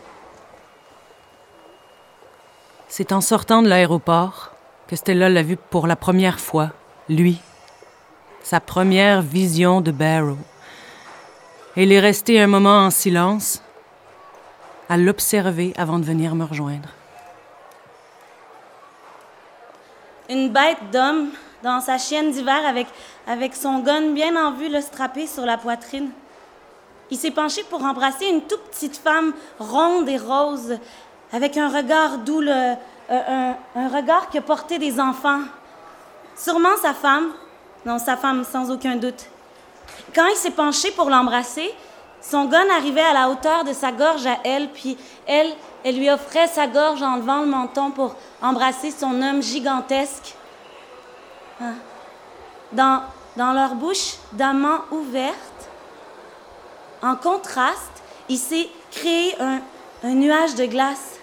C'est 2.89 3.13
en 3.13 3.21
sortant 3.21 3.61
de 3.61 3.69
l'aéroport 3.69 4.54
Stella 4.97 5.29
l'a 5.29 5.43
vu 5.43 5.57
pour 5.57 5.87
la 5.87 5.97
première 5.97 6.39
fois, 6.39 6.71
lui. 7.09 7.41
Sa 8.43 8.61
première 8.61 9.23
vision 9.23 9.81
de 9.81 9.91
Barrow. 9.91 10.39
Elle 11.77 11.93
est 11.93 12.01
restée 12.01 12.41
un 12.41 12.47
moment 12.47 12.87
en 12.87 12.91
silence, 12.91 13.63
à 14.89 14.97
l'observer 14.97 15.73
avant 15.77 15.99
de 15.99 16.05
venir 16.05 16.35
me 16.35 16.45
rejoindre. 16.45 16.89
Une 20.29 20.51
bête 20.51 20.91
d'homme 20.93 21.31
dans 21.63 21.81
sa 21.81 21.99
chienne 21.99 22.31
d'hiver 22.31 22.65
avec, 22.67 22.87
avec 23.27 23.55
son 23.57 23.81
gun 23.81 24.13
bien 24.13 24.37
en 24.37 24.53
vue, 24.53 24.69
le 24.69 24.81
strappé 24.81 25.27
sur 25.27 25.45
la 25.45 25.57
poitrine. 25.57 26.11
Il 27.11 27.19
s'est 27.19 27.31
penché 27.31 27.63
pour 27.69 27.83
embrasser 27.85 28.27
une 28.27 28.43
toute 28.43 28.63
petite 28.71 28.97
femme 28.97 29.33
ronde 29.59 30.09
et 30.09 30.19
rose, 30.19 30.79
avec 31.33 31.57
un 31.57 31.69
regard 31.69 32.19
le, 32.27 32.75
euh, 33.11 33.53
un, 33.77 33.89
regard 33.89 34.29
a 34.35 34.41
porté 34.41 34.79
des 34.79 34.99
enfants. 35.01 35.41
Sûrement 36.37 36.77
sa 36.81 36.95
femme. 36.95 37.33
Non, 37.85 37.99
sa 37.99 38.17
femme, 38.17 38.45
sans 38.45 38.71
aucun 38.71 38.97
doute. 38.97 39.27
Quand 40.15 40.27
il 40.27 40.37
s'est 40.37 40.51
penché 40.51 40.91
pour 40.93 41.11
l'embrasser, 41.11 41.73
son 42.21 42.47
gun 42.47 42.67
arrivait 42.75 43.03
à 43.03 43.13
la 43.13 43.29
hauteur 43.29 43.65
de 43.65 43.73
sa 43.73 43.93
gorge 43.93 44.27
à 44.27 44.39
elle, 44.45 44.71
puis 44.71 44.97
elle, 45.27 45.53
elle 45.85 45.99
lui 45.99 46.11
offrait 46.11 46.47
sa 46.47 46.67
gorge 46.67 47.03
en 47.03 47.17
levant 47.17 47.41
le 47.41 47.47
menton 47.47 47.91
pour 47.91 48.17
embrasser 48.41 48.91
son 48.91 49.21
homme 49.21 49.43
gigantesque. 49.43 50.35
Hein? 51.61 51.75
Dans, 52.73 53.03
dans 53.37 53.53
leur 53.53 53.75
bouche 53.75 54.15
d'amants 54.33 54.81
ouverte, 54.91 55.69
en 57.03 57.17
contraste, 57.17 58.03
il 58.31 58.39
s'est 58.39 58.69
créé 58.91 59.35
un, 59.41 59.61
nuage 60.05 60.55
de 60.55 60.65
glace. 60.65 61.19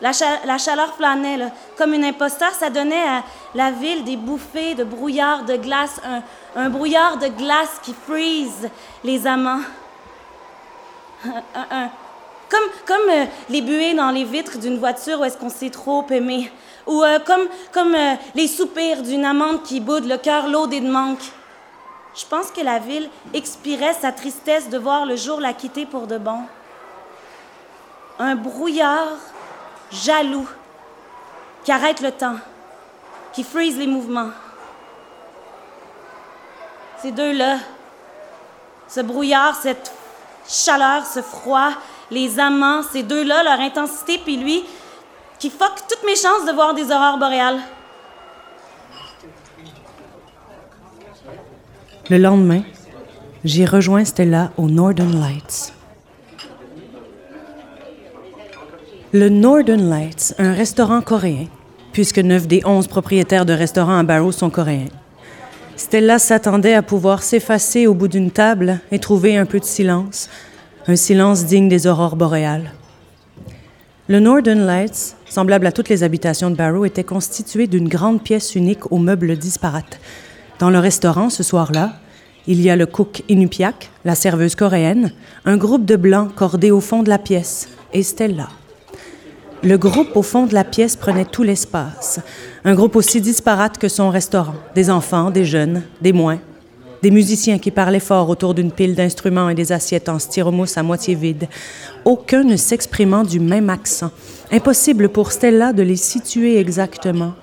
La, 0.00 0.12
cha 0.12 0.26
la 0.44 0.58
chaleur 0.58 0.92
planait, 0.92 1.38
comme 1.76 1.92
une 1.92 2.04
imposteur, 2.04 2.52
ça 2.52 2.70
donnait 2.70 3.02
à 3.02 3.24
la 3.54 3.72
ville 3.72 4.04
des 4.04 4.16
bouffées 4.16 4.74
de 4.74 4.84
brouillard 4.84 5.44
de 5.44 5.56
glace, 5.56 6.00
un, 6.54 6.70
brouillard 6.70 7.18
de 7.18 7.26
glace 7.28 7.80
qui 7.82 7.94
freeze 7.94 8.68
les 9.02 9.26
amants. 9.26 9.60
Un, 11.24 11.90
comme, 12.48 12.70
comme 12.86 13.10
euh, 13.10 13.24
les 13.50 13.60
buées 13.60 13.94
dans 13.94 14.10
les 14.10 14.24
vitres 14.24 14.58
d'une 14.58 14.78
voiture 14.78 15.20
où 15.20 15.24
est-ce 15.24 15.36
qu'on 15.36 15.50
s'est 15.50 15.70
trop 15.70 16.06
aimé. 16.10 16.50
Ou 16.86 17.02
euh, 17.02 17.18
comme, 17.18 17.46
comme 17.72 17.94
euh, 17.94 18.14
les 18.34 18.48
soupirs 18.48 19.02
d'une 19.02 19.24
amante 19.24 19.64
qui 19.64 19.80
boude 19.80 20.06
le 20.06 20.16
cœur 20.16 20.48
lourd 20.48 20.68
et 20.72 20.80
de 20.80 20.88
manque. 20.88 21.22
Je 22.14 22.24
pense 22.24 22.50
que 22.50 22.62
la 22.62 22.78
ville 22.78 23.10
expirait 23.34 23.94
sa 23.94 24.12
tristesse 24.12 24.70
de 24.70 24.78
voir 24.78 25.04
le 25.04 25.16
jour 25.16 25.40
la 25.40 25.52
quitter 25.52 25.86
pour 25.86 26.06
de 26.06 26.18
bon. 26.18 26.40
Un 28.18 28.34
brouillard 28.34 29.18
jaloux 29.90 30.48
qui 31.64 31.72
arrête 31.72 32.00
le 32.00 32.12
temps, 32.12 32.36
qui 33.32 33.44
freeze 33.44 33.76
les 33.76 33.86
mouvements. 33.86 34.30
Ces 37.02 37.12
deux-là, 37.12 37.58
ce 38.88 39.00
brouillard, 39.00 39.54
cette 39.54 39.92
chaleur, 40.48 41.04
ce 41.06 41.22
froid, 41.22 41.70
les 42.10 42.40
amants, 42.40 42.82
ces 42.82 43.02
deux-là, 43.02 43.42
leur 43.42 43.60
intensité, 43.60 44.18
puis 44.18 44.36
lui, 44.36 44.64
qui 45.38 45.50
fuck 45.50 45.74
toutes 45.88 46.04
mes 46.04 46.16
chances 46.16 46.46
de 46.46 46.52
voir 46.52 46.74
des 46.74 46.90
aurores 46.90 47.18
boréales. 47.18 47.60
Le 52.10 52.16
lendemain, 52.16 52.62
j'ai 53.44 53.66
rejoint 53.66 54.04
Stella 54.04 54.50
au 54.56 54.68
Northern 54.68 55.20
Lights. 55.20 55.74
Le 59.14 59.30
Northern 59.30 59.88
Lights, 59.88 60.34
un 60.36 60.52
restaurant 60.52 61.00
coréen, 61.00 61.46
puisque 61.92 62.18
neuf 62.18 62.46
des 62.46 62.60
onze 62.66 62.88
propriétaires 62.88 63.46
de 63.46 63.54
restaurants 63.54 63.96
à 63.96 64.02
Barrow 64.02 64.32
sont 64.32 64.50
coréens. 64.50 64.90
Stella 65.76 66.18
s'attendait 66.18 66.74
à 66.74 66.82
pouvoir 66.82 67.22
s'effacer 67.22 67.86
au 67.86 67.94
bout 67.94 68.08
d'une 68.08 68.30
table 68.30 68.80
et 68.90 68.98
trouver 68.98 69.38
un 69.38 69.46
peu 69.46 69.60
de 69.60 69.64
silence, 69.64 70.28
un 70.86 70.96
silence 70.96 71.46
digne 71.46 71.70
des 71.70 71.86
aurores 71.86 72.16
boréales. 72.16 72.70
Le 74.08 74.20
Northern 74.20 74.66
Lights, 74.66 75.16
semblable 75.26 75.66
à 75.66 75.72
toutes 75.72 75.88
les 75.88 76.02
habitations 76.02 76.50
de 76.50 76.56
Barrow, 76.56 76.84
était 76.84 77.02
constitué 77.02 77.66
d'une 77.66 77.88
grande 77.88 78.22
pièce 78.22 78.56
unique 78.56 78.92
aux 78.92 78.98
meubles 78.98 79.38
disparates. 79.38 80.00
Dans 80.58 80.68
le 80.68 80.80
restaurant, 80.80 81.30
ce 81.30 81.42
soir-là, 81.42 81.94
il 82.46 82.60
y 82.60 82.68
a 82.68 82.76
le 82.76 82.84
cook 82.84 83.22
Inupiak, 83.30 83.88
la 84.04 84.14
serveuse 84.14 84.54
coréenne, 84.54 85.12
un 85.46 85.56
groupe 85.56 85.86
de 85.86 85.96
blancs 85.96 86.34
cordés 86.34 86.70
au 86.70 86.80
fond 86.80 87.02
de 87.02 87.08
la 87.08 87.18
pièce, 87.18 87.70
et 87.94 88.02
Stella. 88.02 88.50
Le 89.64 89.76
groupe 89.76 90.16
au 90.16 90.22
fond 90.22 90.46
de 90.46 90.54
la 90.54 90.62
pièce 90.62 90.94
prenait 90.94 91.24
tout 91.24 91.42
l'espace. 91.42 92.20
Un 92.64 92.74
groupe 92.74 92.94
aussi 92.94 93.20
disparate 93.20 93.76
que 93.76 93.88
son 93.88 94.08
restaurant. 94.08 94.54
Des 94.76 94.88
enfants, 94.88 95.30
des 95.30 95.44
jeunes, 95.44 95.82
des 96.00 96.12
moins. 96.12 96.38
Des 97.02 97.10
musiciens 97.10 97.58
qui 97.58 97.72
parlaient 97.72 97.98
fort 97.98 98.28
autour 98.28 98.54
d'une 98.54 98.70
pile 98.70 98.94
d'instruments 98.94 99.48
et 99.48 99.54
des 99.54 99.72
assiettes 99.72 100.08
en 100.08 100.20
styromousse 100.20 100.78
à 100.78 100.84
moitié 100.84 101.16
vides. 101.16 101.48
Aucun 102.04 102.44
ne 102.44 102.56
s'exprimant 102.56 103.24
du 103.24 103.40
même 103.40 103.68
accent. 103.68 104.12
Impossible 104.52 105.08
pour 105.08 105.32
Stella 105.32 105.72
de 105.72 105.82
les 105.82 105.96
situer 105.96 106.58
exactement. 106.58 107.34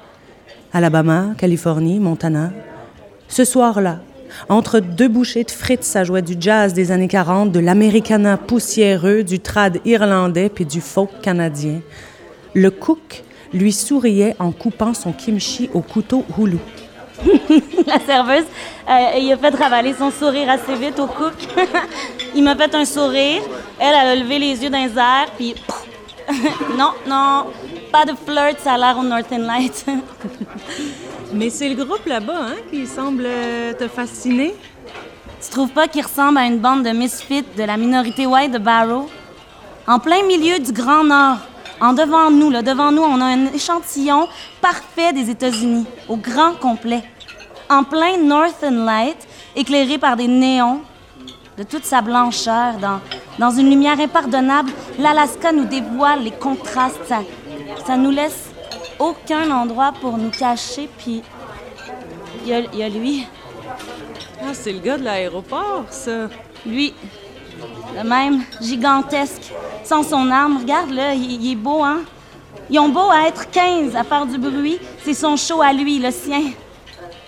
Alabama, 0.72 1.34
Californie, 1.38 2.00
Montana. 2.00 2.52
Ce 3.28 3.44
soir-là, 3.44 4.00
entre 4.50 4.80
deux 4.80 5.08
bouchées 5.08 5.44
de 5.44 5.52
frites, 5.52 5.84
ça 5.84 6.04
jouait 6.04 6.22
du 6.22 6.36
jazz 6.40 6.74
des 6.74 6.92
années 6.92 7.08
40, 7.08 7.52
de 7.52 7.60
l'americana 7.60 8.38
poussiéreux, 8.38 9.24
du 9.24 9.40
trad 9.40 9.80
irlandais 9.86 10.50
puis 10.50 10.66
du 10.66 10.82
folk 10.82 11.10
canadien. 11.22 11.82
Le 12.54 12.72
cook 12.72 13.24
lui 13.54 13.72
souriait 13.72 14.36
en 14.40 14.52
coupant 14.52 14.94
son 14.94 15.12
kimchi 15.12 15.70
au 15.74 15.82
couteau 15.82 16.26
hulu. 16.38 16.58
la 17.88 18.00
serveuse, 18.00 18.46
euh, 18.90 19.18
il 19.20 19.32
a 19.32 19.38
fait 19.38 19.56
ravaler 19.56 19.94
son 19.94 20.12
sourire 20.12 20.50
assez 20.50 20.76
vite 20.76 21.00
au 21.00 21.08
cook. 21.08 21.34
il 22.36 22.44
m'a 22.44 22.56
fait 22.56 22.74
un 22.76 22.86
sourire. 22.86 23.42
Elle, 23.80 23.88
elle 23.88 24.08
a 24.08 24.16
levé 24.16 24.40
les 24.40 24.64
yeux 24.64 24.70
les 24.70 24.98
airs, 24.98 25.30
puis... 25.38 25.56
non, 26.78 26.92
non, 27.08 27.46
pas 27.92 28.04
de 28.04 28.14
flirt, 28.26 28.60
ça 28.60 28.74
a 28.74 28.78
l'air 28.78 28.98
au 28.98 29.04
Northern 29.04 29.44
Lights. 29.44 29.86
Mais 31.34 31.50
c'est 31.50 31.70
le 31.70 31.84
groupe 31.84 32.06
là-bas 32.06 32.40
hein, 32.40 32.56
qui 32.72 32.86
semble 32.86 33.28
te 33.78 33.88
fasciner. 33.88 34.56
Tu 35.42 35.50
trouves 35.50 35.70
pas 35.72 35.88
qu'il 35.88 36.04
ressemble 36.04 36.38
à 36.38 36.46
une 36.46 36.60
bande 36.60 36.84
de 36.84 36.90
misfits 36.92 37.46
de 37.58 37.64
la 37.64 37.78
minorité 37.78 38.26
white 38.26 38.52
de 38.52 38.58
Barrow? 38.58 39.10
En 39.88 40.00
plein 40.00 40.24
milieu 40.24 40.60
du 40.60 40.72
Grand 40.72 41.04
Nord, 41.04 41.38
en 41.82 41.94
devant 41.94 42.32
nous, 42.32 42.50
là, 42.50 42.62
devant 42.62 42.92
nous, 42.92 43.04
on 43.04 43.20
a 43.22 43.26
un 43.26 43.48
échantillon 43.48 44.28
parfait 44.62 45.14
des 45.14 45.30
États-Unis, 45.30 45.86
au 46.08 46.16
grand 46.16 46.54
complet. 46.54 47.04
En 47.70 47.84
plein 47.84 48.18
Northern 48.18 48.86
Light, 48.86 49.18
éclairé 49.56 49.98
par 49.98 50.16
des 50.16 50.28
néons, 50.28 50.82
de 51.58 51.64
toute 51.64 51.86
sa 51.86 52.02
blancheur, 52.02 52.76
dans, 52.82 53.00
dans 53.40 53.52
une 53.52 53.70
lumière 53.70 54.00
impardonnable, 54.00 54.72
l'Alaska 55.00 55.52
nous 55.52 55.66
dévoile 55.66 56.24
les 56.24 56.32
contrastes. 56.32 57.06
Ça, 57.08 57.20
ça 57.86 57.98
nous 57.98 58.12
laisse 58.12 58.45
aucun 59.00 59.52
endroit 59.52 59.94
pour 60.00 60.18
nous 60.18 60.30
cacher, 60.30 60.90
puis 60.98 61.22
il 62.46 62.48
y, 62.48 62.78
y, 62.78 62.84
a 62.84 62.90
lui. 62.90 63.28
Ah, 64.42 64.54
c'est 64.54 64.72
le 64.72 64.80
gars 64.80 64.98
de 64.98 65.04
l'aéroport, 65.04 65.86
ça. 65.90 66.30
Lui, 66.66 66.94
le 67.96 68.08
même, 68.08 68.44
gigantesque, 68.62 69.52
sans 69.84 70.04
son 70.04 70.30
arme. 70.30 70.58
Regarde-le, 70.58 71.16
il, 71.16 71.44
il, 71.44 71.52
est 71.52 71.56
beau, 71.56 71.84
hein? 71.84 72.02
Ils 72.70 72.80
ont 72.80 72.90
beau 72.90 73.12
à 73.12 73.28
être 73.28 73.50
15 73.52 73.96
à 73.96 74.04
faire 74.04 74.26
du 74.26 74.38
bruit, 74.38 74.80
c'est 75.04 75.14
son 75.14 75.38
show 75.38 75.62
à 75.62 75.72
lui, 75.72 76.00
le 76.00 76.12
sien. 76.12 76.52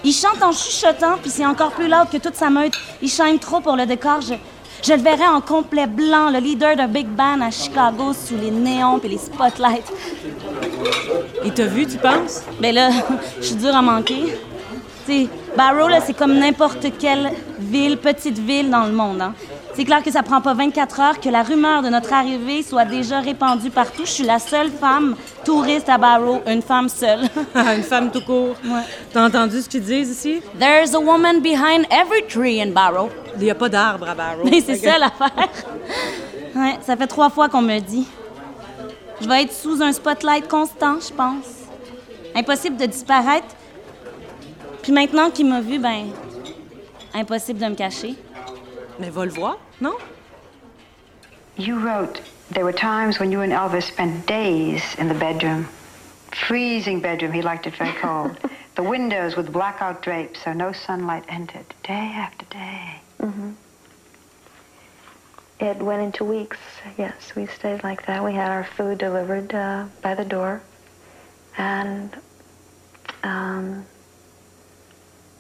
Il 0.04 0.14
chante 0.14 0.42
en 0.42 0.52
chuchotant, 0.52 1.18
puis 1.22 1.30
c'est 1.30 1.46
encore 1.46 1.72
plus 1.72 1.88
loud 1.88 2.10
que 2.12 2.18
toute 2.18 2.36
sa 2.36 2.50
meute. 2.50 2.74
Il 3.02 3.10
chante 3.10 3.40
trop 3.40 3.60
pour 3.60 3.76
le 3.76 3.86
décor. 3.86 4.22
Je, 4.22 4.36
je 4.84 4.94
le 4.94 5.02
verrais 5.02 5.28
en 5.28 5.42
complet 5.42 5.88
blanc, 5.88 6.30
le 6.30 6.40
leader 6.40 6.76
d'un 6.76 6.88
big 6.88 7.08
band 7.08 7.42
à 7.42 7.52
Chicago 7.52 8.14
sous 8.14 8.36
les 8.36 8.52
néons 8.52 9.00
et 9.00 9.08
les 9.08 9.18
spotlights. 9.18 9.92
Il 11.44 11.54
t'a 11.54 11.66
vu, 11.66 11.86
tu 11.86 11.98
penses? 11.98 12.44
Ben 12.60 12.74
là, 12.74 12.90
je 13.40 13.46
suis 13.46 13.56
dur 13.56 13.76
à 13.76 13.82
manquer. 13.82 14.24
Tu 15.06 15.24
sais, 15.24 15.30
Barrow, 15.56 15.88
là, 15.88 16.00
c'est 16.02 16.14
comme 16.14 16.38
n'importe 16.38 16.86
quelle 17.00 17.32
ville, 17.60 17.98
petite 17.98 18.38
ville 18.38 18.70
dans 18.70 18.86
le 18.86 18.92
monde. 18.92 19.22
Hein. 19.22 19.34
C'est 19.78 19.86
clair 19.86 20.02
que 20.02 20.10
ça 20.10 20.24
prend 20.24 20.42
pas 20.42 20.56
24 20.56 21.00
heures 21.00 21.20
que 21.20 21.30
la 21.30 21.44
rumeur 21.44 21.84
de 21.84 21.90
notre 21.90 22.12
arrivée 22.12 22.64
soit 22.64 22.86
déjà 22.86 23.20
répandue 23.20 23.70
partout. 23.70 24.06
Je 24.06 24.12
suis 24.12 24.24
la 24.24 24.40
seule 24.40 24.72
femme 24.72 25.16
touriste 25.46 25.88
à 25.88 26.00
Barrow, 26.00 26.42
une 26.48 26.64
femme 26.64 26.90
seule. 26.90 27.30
une 27.56 27.84
femme 27.84 28.10
tout 28.10 28.22
court. 28.22 28.56
Ouais. 28.66 28.82
T'as 29.14 29.28
entendu 29.28 29.62
ce 29.62 29.70
qu'ils 29.70 29.84
disent 29.84 30.10
ici? 30.10 30.42
There's 30.60 30.96
a 30.96 31.00
woman 31.00 31.44
behind 31.44 31.86
every 31.92 32.26
tree 32.28 32.60
in 32.60 32.72
Barrow. 32.72 33.12
Il 33.36 33.44
n'y 33.44 33.52
a 33.52 33.56
pas 33.56 33.70
d'arbre 33.70 34.10
à 34.10 34.16
Barrow. 34.16 34.46
Mais 34.46 34.62
c'est 34.62 34.78
ça 34.78 34.98
l'affaire. 34.98 35.48
Ouais, 36.56 36.80
ça 36.82 36.98
fait 36.98 37.06
trois 37.06 37.30
fois 37.30 37.48
qu'on 37.48 37.62
me 37.62 37.78
dit. 37.78 38.08
Je 39.22 39.28
vais 39.28 39.44
être 39.44 39.54
sous 39.54 39.84
un 39.84 39.92
spotlight 39.92 40.48
constant, 40.48 40.98
je 41.00 41.14
pense. 41.14 41.68
Impossible 42.36 42.78
de 42.78 42.88
disparaître. 42.88 43.56
Puis 44.82 44.92
maintenant 44.92 45.30
qu'il 45.30 45.46
m'a 45.48 45.62
vu, 45.62 45.78
ben, 45.78 46.06
impossible 47.14 47.60
de 47.60 47.66
me 47.68 47.76
cacher. 47.76 48.16
Mais 49.00 49.12
va 49.12 49.26
le 49.26 49.32
voir, 49.32 49.58
non? 49.80 50.02
You 51.58 51.80
wrote 51.80 52.22
there 52.50 52.64
were 52.64 52.74
times 52.74 53.20
when 53.20 53.32
you 53.32 53.42
and 53.42 53.52
Elvis 53.52 53.84
spent 53.84 54.26
days 54.26 54.96
in 54.96 55.08
the 55.08 55.14
bedroom. 55.14 55.68
Freezing 56.48 57.02
bedroom, 57.02 57.34
he 57.34 57.42
liked 57.42 57.68
it 57.68 57.76
very 57.76 57.94
cold. 57.94 58.38
the 58.76 58.84
windows 58.84 59.36
with 59.36 59.52
blackout 59.52 60.02
drapes 60.02 60.44
so 60.44 60.54
no 60.54 60.72
sunlight 60.72 61.26
entered, 61.28 61.66
day 61.84 62.14
after 62.16 62.46
day. 62.46 63.02
Mm-hmm. 63.20 63.52
It 65.60 65.78
went 65.78 66.02
into 66.04 66.24
weeks. 66.24 66.60
Yes, 66.98 67.36
we 67.36 67.48
stayed 67.48 67.84
like 67.84 68.06
that. 68.06 68.24
We 68.24 68.34
had 68.34 68.52
our 68.52 68.64
food 68.64 69.00
delivered 69.00 69.54
uh, 69.54 69.88
by 70.02 70.14
the 70.14 70.24
door, 70.24 70.62
and 71.58 72.16
um, 73.24 73.86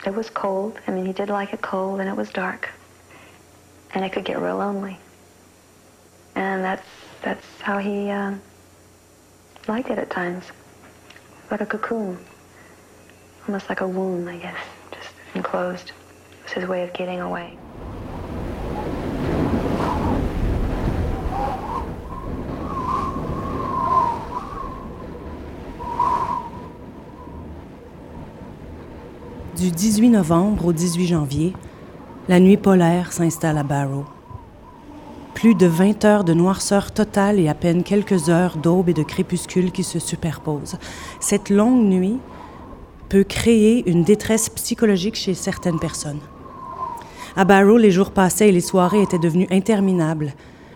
it 0.05 0.13
was 0.13 0.29
cold. 0.29 0.79
I 0.87 0.91
mean, 0.91 1.05
he 1.05 1.13
did 1.13 1.29
like 1.29 1.53
it 1.53 1.61
cold, 1.61 1.99
and 1.99 2.09
it 2.09 2.15
was 2.15 2.29
dark, 2.31 2.69
and 3.97 4.05
it 4.05 4.11
could 4.11 4.25
get 4.25 4.39
real 4.39 4.57
lonely. 4.57 4.95
And 6.35 6.63
that's 6.63 6.87
that's 7.23 7.61
how 7.61 7.79
he 7.79 8.11
uh, 8.11 8.35
liked 9.67 9.89
it 9.89 9.97
at 9.97 10.11
times, 10.11 10.43
like 11.49 11.61
a 11.61 11.65
cocoon, 11.65 12.15
almost 13.47 13.69
like 13.69 13.81
a 13.81 13.87
womb, 13.87 14.27
I 14.27 14.37
guess, 14.37 14.55
just 14.91 15.09
enclosed. 15.33 15.89
It 15.89 16.43
was 16.43 16.51
his 16.51 16.65
way 16.67 16.83
of 16.83 16.93
getting 16.93 17.21
away. 17.21 17.57
Du 29.55 29.71
18 29.71 30.11
novembre 30.11 30.67
au 30.67 30.71
18 30.71 31.07
janvier, 31.07 31.53
la 32.27 32.41
nuit 32.41 32.57
polaire 32.57 33.13
s'installe 33.13 33.57
à 33.57 33.63
Barrow. 33.63 34.03
Plus 35.33 35.55
de 35.55 35.65
20 35.65 36.03
heures 36.03 36.23
de 36.25 36.33
noirceur 36.33 36.91
totale 36.91 37.39
et 37.39 37.47
à 37.47 37.53
peine 37.53 37.83
quelques 37.83 38.29
heures 38.29 38.57
d'aube 38.57 38.89
et 38.89 38.93
de 38.93 39.03
crépuscule 39.03 39.71
qui 39.71 39.83
se 39.83 39.99
superposent. 39.99 40.77
Cette 41.21 41.49
longue 41.49 41.85
nuit 41.85 42.17
peut 43.07 43.23
créer 43.23 43.89
une 43.89 44.03
détresse 44.03 44.49
psychologique 44.49 45.15
chez 45.15 45.33
certaines 45.35 45.79
personnes. 45.79 46.19
À 47.37 47.45
Barrow, 47.45 47.77
les 47.77 47.91
jours 47.91 48.11
passaient 48.11 48.49
et 48.49 48.51
les 48.51 48.61
soirées 48.61 49.03
étaient 49.03 49.19
devenues 49.19 49.47
interminables. 49.49 50.33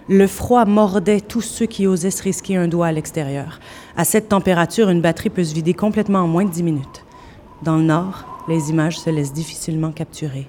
Le 0.08 0.28
froid 0.28 0.64
mordait 0.64 1.20
tous 1.20 1.42
ceux 1.42 1.66
qui 1.66 1.86
osaient 1.86 2.12
se 2.12 2.24
risquer 2.24 2.56
un 2.56 2.68
doigt 2.70 2.88
à 2.88 2.92
l'extérieur. 2.94 3.60
À 3.98 4.06
cette 4.06 4.30
température, 4.30 4.90
une 4.90 5.02
batterie 5.02 5.30
peut 5.30 5.44
se 5.44 5.54
vider 5.54 5.74
complètement 5.74 6.20
en 6.20 6.28
moins 6.28 6.46
de 6.46 6.52
10 6.52 6.64
minutes. 6.64 7.04
Dans 7.62 7.76
le 7.76 7.84
nord, 7.84 8.26
les 8.48 8.70
images 8.70 9.00
se 9.00 9.10
laissent 9.10 9.34
difficilement 9.34 9.92
capturer. 9.92 10.48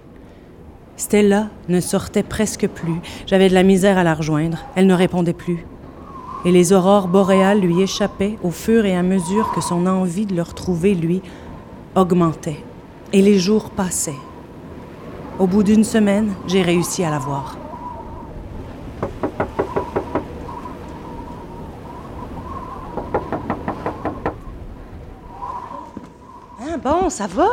Stella 1.02 1.48
ne 1.68 1.80
sortait 1.80 2.22
presque 2.22 2.68
plus. 2.68 3.00
J'avais 3.26 3.48
de 3.48 3.54
la 3.54 3.64
misère 3.64 3.98
à 3.98 4.04
la 4.04 4.14
rejoindre. 4.14 4.58
Elle 4.76 4.86
ne 4.86 4.94
répondait 4.94 5.32
plus. 5.32 5.66
Et 6.44 6.52
les 6.52 6.72
aurores 6.72 7.08
boréales 7.08 7.58
lui 7.58 7.82
échappaient 7.82 8.38
au 8.44 8.52
fur 8.52 8.84
et 8.84 8.96
à 8.96 9.02
mesure 9.02 9.50
que 9.52 9.60
son 9.60 9.88
envie 9.88 10.26
de 10.26 10.36
le 10.36 10.42
retrouver, 10.42 10.94
lui, 10.94 11.20
augmentait. 11.96 12.62
Et 13.12 13.20
les 13.20 13.40
jours 13.40 13.70
passaient. 13.70 14.14
Au 15.40 15.48
bout 15.48 15.64
d'une 15.64 15.82
semaine, 15.82 16.34
j'ai 16.46 16.62
réussi 16.62 17.02
à 17.02 17.10
la 17.10 17.18
voir. 17.18 17.56
Ah 26.60 26.76
bon, 26.80 27.10
ça 27.10 27.26
va? 27.26 27.48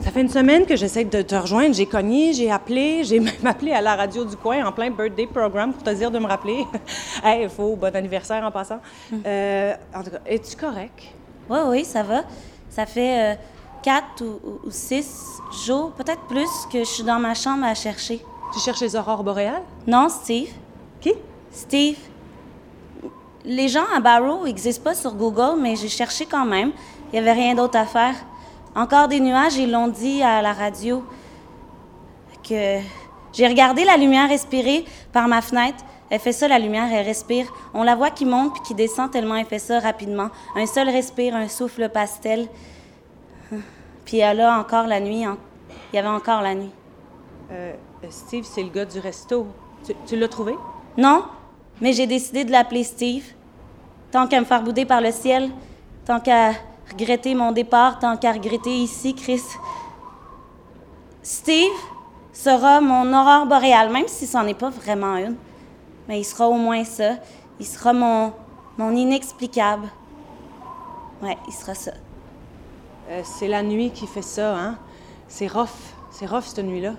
Ça 0.00 0.10
fait 0.12 0.20
une 0.20 0.28
semaine 0.28 0.64
que 0.64 0.76
j'essaie 0.76 1.04
de 1.04 1.22
te 1.22 1.34
rejoindre. 1.34 1.74
J'ai 1.74 1.86
cogné, 1.86 2.32
j'ai 2.32 2.50
appelé, 2.50 3.02
j'ai 3.04 3.18
même 3.20 3.34
appelé 3.44 3.72
à 3.72 3.80
la 3.82 3.96
radio 3.96 4.24
du 4.24 4.36
coin 4.36 4.64
en 4.64 4.72
plein 4.72 4.90
birthday 4.90 5.26
program 5.26 5.72
pour 5.72 5.82
te 5.82 5.90
dire 5.90 6.10
de 6.10 6.18
me 6.18 6.26
rappeler. 6.26 6.64
hey, 7.24 7.42
il 7.44 7.48
faut 7.48 7.74
bon 7.76 7.94
anniversaire 7.94 8.42
en 8.44 8.50
passant. 8.50 8.78
Euh, 9.26 9.74
en 9.94 10.02
tout 10.02 10.10
cas, 10.10 10.20
es-tu 10.26 10.56
correct? 10.56 11.02
Oui, 11.50 11.58
oui, 11.66 11.84
ça 11.84 12.02
va. 12.02 12.22
Ça 12.70 12.86
fait 12.86 13.32
euh, 13.32 13.34
quatre 13.82 14.22
ou, 14.22 14.38
ou- 14.46 14.60
ou 14.66 14.70
six 14.70 15.40
jours, 15.66 15.90
peut-être 15.92 16.22
plus, 16.28 16.48
que 16.72 16.78
je 16.80 16.84
suis 16.84 17.02
dans 17.04 17.18
ma 17.18 17.34
chambre 17.34 17.64
à 17.64 17.74
chercher. 17.74 18.24
Tu 18.54 18.60
cherches 18.60 18.80
les 18.80 18.94
aurores 18.96 19.24
boréales? 19.24 19.62
Non, 19.86 20.08
Steve. 20.08 20.50
Qui? 21.00 21.14
Steve. 21.50 21.98
Les 23.44 23.68
gens 23.68 23.84
à 23.94 24.00
Barrow 24.00 24.44
n'existent 24.44 24.84
pas 24.84 24.94
sur 24.94 25.14
Google, 25.14 25.58
mais 25.60 25.74
j'ai 25.76 25.88
cherché 25.88 26.24
quand 26.26 26.44
même. 26.46 26.70
Il 27.12 27.14
n'y 27.14 27.18
avait 27.28 27.32
rien 27.40 27.54
d'autre 27.54 27.76
à 27.78 27.84
faire. 27.86 28.14
Encore 28.78 29.08
des 29.08 29.18
nuages, 29.20 29.56
ils 29.56 29.70
l'ont 29.70 29.88
dit 29.88 30.22
à 30.22 30.40
la 30.40 30.52
radio. 30.52 31.02
Que 32.48 32.78
j'ai 33.32 33.46
regardé 33.46 33.84
la 33.84 33.96
lumière 33.96 34.28
respirer 34.28 34.84
par 35.12 35.26
ma 35.28 35.42
fenêtre. 35.42 35.84
Elle 36.10 36.20
fait 36.20 36.32
ça, 36.32 36.48
la 36.48 36.58
lumière, 36.58 36.88
elle 36.90 37.04
respire. 37.04 37.52
On 37.74 37.82
la 37.82 37.94
voit 37.94 38.10
qui 38.10 38.24
monte 38.24 38.52
puis 38.54 38.62
qui 38.62 38.74
descend 38.74 39.10
tellement 39.10 39.34
elle 39.36 39.44
fait 39.46 39.58
ça 39.58 39.80
rapidement. 39.80 40.28
Un 40.56 40.64
seul 40.66 40.88
respire, 40.88 41.34
un 41.34 41.48
souffle 41.48 41.88
pastel. 41.90 42.46
Puis 44.04 44.18
là, 44.18 44.58
encore 44.58 44.86
la 44.86 45.00
nuit. 45.00 45.26
en- 45.26 45.36
Il 45.92 45.96
y 45.96 45.98
avait 45.98 46.08
encore 46.08 46.40
la 46.40 46.54
nuit. 46.54 46.70
Euh, 47.50 47.72
Steve, 48.10 48.44
c'est 48.44 48.62
le 48.62 48.70
gars 48.70 48.84
du 48.84 48.98
resto. 49.00 49.46
Tu, 49.84 49.92
tu 50.06 50.16
l'as 50.16 50.28
trouvé? 50.28 50.54
Non, 50.96 51.24
mais 51.80 51.92
j'ai 51.92 52.06
décidé 52.06 52.44
de 52.44 52.52
l'appeler 52.52 52.84
Steve. 52.84 53.24
Tant 54.10 54.26
qu'à 54.26 54.40
me 54.40 54.46
faire 54.46 54.62
bouder 54.62 54.84
par 54.86 55.00
le 55.02 55.10
ciel, 55.12 55.50
tant 56.06 56.20
qu'à 56.20 56.52
regretter 56.90 57.34
mon 57.34 57.52
départ, 57.52 57.98
tant 57.98 58.16
qu'à 58.16 58.32
regretter 58.32 58.74
ici, 58.74 59.14
Chris. 59.14 59.42
Steve 61.22 61.72
sera 62.32 62.80
mon 62.80 63.12
aurore 63.12 63.46
boréale, 63.46 63.90
même 63.92 64.08
si 64.08 64.26
c'en 64.26 64.46
est 64.46 64.54
pas 64.54 64.70
vraiment 64.70 65.16
une. 65.16 65.36
Mais 66.08 66.20
il 66.20 66.24
sera 66.24 66.48
au 66.48 66.54
moins 66.54 66.84
ça. 66.84 67.16
Il 67.60 67.66
sera 67.66 67.92
mon, 67.92 68.32
mon 68.76 68.92
inexplicable. 68.92 69.88
Ouais, 71.22 71.36
il 71.46 71.52
sera 71.52 71.74
ça. 71.74 71.92
Euh, 73.10 73.22
c'est 73.24 73.48
la 73.48 73.62
nuit 73.62 73.90
qui 73.90 74.06
fait 74.06 74.22
ça, 74.22 74.56
hein? 74.56 74.78
C'est 75.26 75.48
rough. 75.48 75.68
C'est 76.10 76.26
rough, 76.26 76.44
cette 76.44 76.64
nuit-là. 76.64 76.92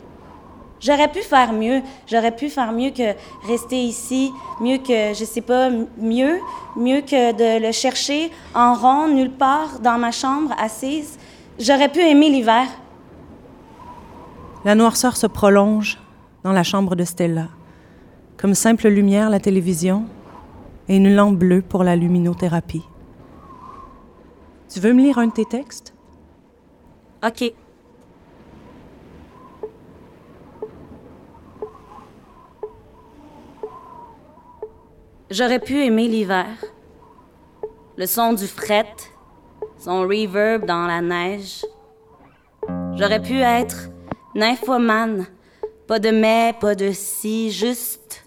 J'aurais 0.82 1.12
pu 1.12 1.20
faire 1.20 1.52
mieux. 1.52 1.82
J'aurais 2.08 2.36
pu 2.36 2.50
faire 2.50 2.72
mieux 2.72 2.92
que 2.92 3.14
rester 3.48 3.82
ici, 3.82 4.32
mieux 4.62 4.78
que, 4.78 5.14
je 5.14 5.26
sais 5.26 5.42
pas, 5.42 5.70
mieux, 5.98 6.40
mieux 6.76 7.02
que 7.02 7.34
de 7.34 7.66
le 7.66 7.72
chercher 7.72 8.32
en 8.56 8.74
rond, 8.74 9.08
nulle 9.08 9.32
part, 9.32 9.80
dans 9.80 9.98
ma 9.98 10.12
chambre, 10.12 10.54
assise. 10.58 11.18
J'aurais 11.60 11.90
pu 11.90 12.00
aimer 12.00 12.30
l'hiver. 12.30 12.68
La 14.64 14.76
noirceur 14.76 15.18
se 15.18 15.28
prolonge 15.28 15.98
dans 16.44 16.54
la 16.54 16.64
chambre 16.64 16.96
de 16.96 17.04
Stella. 17.04 17.48
Comme 18.38 18.54
simple 18.54 18.88
lumière, 18.88 19.30
la 19.30 19.40
télévision 19.40 20.06
et 20.88 20.96
une 20.96 21.14
lampe 21.14 21.38
bleue 21.38 21.62
pour 21.62 21.84
la 21.84 21.96
luminothérapie. 21.96 22.86
Tu 24.70 24.80
veux 24.80 24.94
me 24.94 25.02
lire 25.02 25.18
un 25.18 25.28
de 25.28 25.32
tes 25.32 25.46
textes? 25.46 25.94
OK. 27.26 27.54
J'aurais 35.32 35.60
pu 35.60 35.84
aimer 35.86 36.08
l'hiver. 36.08 36.48
Le 37.98 38.08
son 38.08 38.34
du 38.34 38.48
fret, 38.48 38.96
son 39.78 40.02
reverb 40.02 40.66
dans 40.66 40.88
la 40.88 41.02
neige. 41.02 41.64
J'aurais 42.96 43.22
pu 43.22 43.40
être 43.40 43.92
nymphomane. 44.34 45.28
Pas 45.88 46.00
de 46.00 46.10
mais, 46.10 46.56
pas 46.60 46.74
de 46.74 46.90
si, 46.94 47.52
juste. 47.52 48.26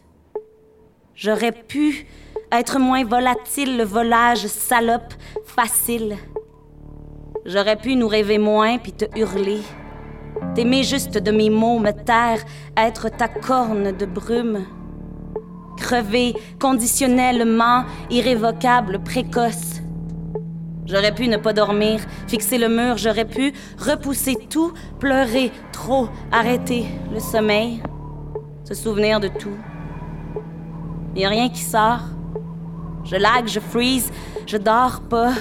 J'aurais 1.16 1.50
pu 1.50 2.06
être 2.52 2.78
moins 2.78 3.04
volatile, 3.04 3.78
le 3.78 3.84
volage 3.84 4.46
salope, 4.46 5.12
facile. 5.44 6.16
J'aurais 7.44 7.76
pu 7.76 7.96
nous 7.96 8.06
rêver 8.06 8.38
moins 8.38 8.78
puis 8.78 8.92
te 8.92 9.06
hurler. 9.18 9.62
T'aimer 10.54 10.84
juste 10.84 11.18
de 11.18 11.32
mes 11.32 11.50
mots, 11.50 11.80
me 11.80 11.90
taire, 11.90 12.44
être 12.76 13.08
ta 13.08 13.26
corne 13.26 13.90
de 13.90 14.06
brume. 14.06 14.64
Crever 15.76 16.34
conditionnellement, 16.60 17.84
irrévocable, 18.10 19.00
précoce. 19.02 19.80
J'aurais 20.86 21.14
pu 21.14 21.28
ne 21.28 21.36
pas 21.36 21.52
dormir, 21.52 22.00
fixer 22.28 22.58
le 22.58 22.68
mur, 22.68 22.98
j'aurais 22.98 23.24
pu 23.24 23.52
repousser 23.78 24.36
tout, 24.50 24.72
pleurer 24.98 25.52
trop, 25.72 26.08
arrêter 26.30 26.86
le 27.12 27.20
sommeil. 27.20 27.82
se 28.64 28.74
souvenir 28.74 29.20
de 29.20 29.28
tout. 29.28 29.56
Il 31.14 31.18
n'y 31.18 31.24
a 31.26 31.28
rien 31.28 31.48
qui 31.48 31.62
sort. 31.62 32.00
Je 33.04 33.16
lag, 33.16 33.46
je 33.46 33.60
freeze, 33.60 34.10
je 34.46 34.56
dors 34.56 35.00
pas. 35.08 35.32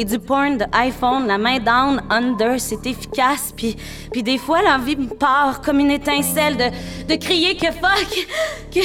Et 0.00 0.04
du 0.04 0.20
porn 0.20 0.58
de 0.58 0.64
iPhone, 0.74 1.26
la 1.26 1.38
main 1.38 1.58
down, 1.58 2.00
under, 2.08 2.60
c'est 2.60 2.86
efficace. 2.86 3.52
Puis, 3.56 3.74
puis 4.12 4.22
des 4.22 4.38
fois, 4.38 4.62
l'envie 4.62 4.94
me 4.94 5.08
part 5.08 5.60
comme 5.60 5.80
une 5.80 5.90
étincelle 5.90 6.56
de, 6.56 6.70
de 7.08 7.16
crier 7.16 7.56
que 7.56 7.66
fuck, 7.66 8.28
que 8.72 8.78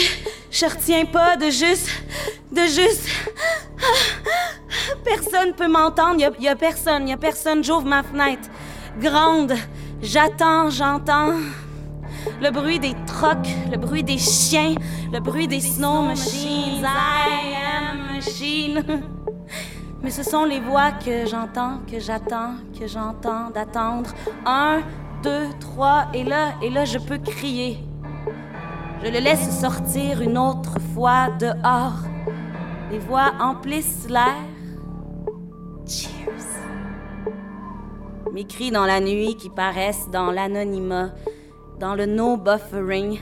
je 0.50 0.66
retiens 0.66 1.06
pas, 1.06 1.38
de 1.38 1.52
juste, 1.52 1.88
de 2.52 2.62
juste. 2.62 3.08
Personne 5.06 5.54
peut 5.54 5.68
m'entendre, 5.68 6.20
y 6.20 6.26
a, 6.26 6.32
y 6.40 6.48
a 6.48 6.56
personne, 6.56 7.08
y 7.08 7.14
a 7.14 7.18
personne. 7.18 7.64
J'ouvre 7.64 7.86
ma 7.86 8.02
fenêtre, 8.02 8.50
grande, 9.00 9.54
j'attends, 10.02 10.72
j'entends. 10.72 11.34
Le 12.42 12.50
bruit 12.50 12.80
des 12.80 12.96
trocs, 13.06 13.54
le 13.72 13.78
bruit 13.78 14.04
des 14.04 14.18
chiens, 14.18 14.74
le 15.12 15.20
bruit 15.20 15.48
des 15.48 15.60
snow 15.60 16.02
machines. 16.02 16.84
I 16.84 17.54
am 17.54 18.16
machine. 18.16 19.04
Mais 20.04 20.10
ce 20.10 20.22
sont 20.22 20.44
les 20.44 20.60
voix 20.60 20.92
que 20.92 21.26
j'entends, 21.26 21.80
que 21.90 21.98
j'attends, 21.98 22.56
que 22.78 22.86
j'entends 22.88 23.50
d'attendre. 23.52 24.10
Un, 24.46 24.82
deux, 25.24 25.48
trois, 25.62 26.08
et 26.14 26.26
là, 26.26 26.56
et 26.62 26.70
là, 26.70 26.84
je 26.84 26.98
peux 26.98 27.18
crier. 27.18 27.78
Je 29.02 29.10
le 29.10 29.20
laisse 29.20 29.50
sortir 29.62 30.22
une 30.22 30.38
autre 30.38 30.78
fois 30.94 31.30
dehors. 31.40 32.04
Les 32.92 33.00
voix 33.00 33.32
emplissent 33.40 34.10
l'air. 34.10 34.44
Cheers. 35.88 36.10
Mes 38.34 38.44
cris 38.44 38.72
dans 38.72 38.86
la 38.86 39.00
nuit 39.00 39.38
qui 39.38 39.50
paraissent 39.50 40.10
dans 40.12 40.32
l'anonymat, 40.32 41.12
dans 41.80 41.96
le 41.96 42.06
no 42.06 42.36
buffering, 42.36 43.20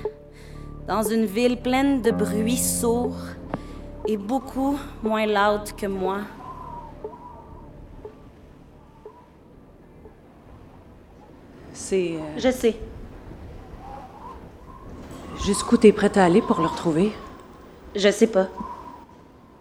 dans 0.88 1.04
une 1.04 1.26
ville 1.26 1.62
pleine 1.62 2.02
de 2.02 2.10
bruits 2.10 2.58
sourds 2.58 3.22
et 4.08 4.18
beaucoup 4.18 4.80
moins 5.04 5.28
loud 5.28 5.76
que 5.78 5.86
moi. 5.86 6.22
C'est. 11.92 12.14
euh, 12.14 12.20
Je 12.38 12.50
sais. 12.50 12.78
Jusqu'où 15.44 15.76
t'es 15.76 15.92
prête 15.92 16.16
à 16.16 16.24
aller 16.24 16.42
pour 16.42 16.62
le 16.62 16.68
retrouver? 16.68 17.12
Je 17.98 18.10
sais 18.10 18.28
pas. 18.28 18.48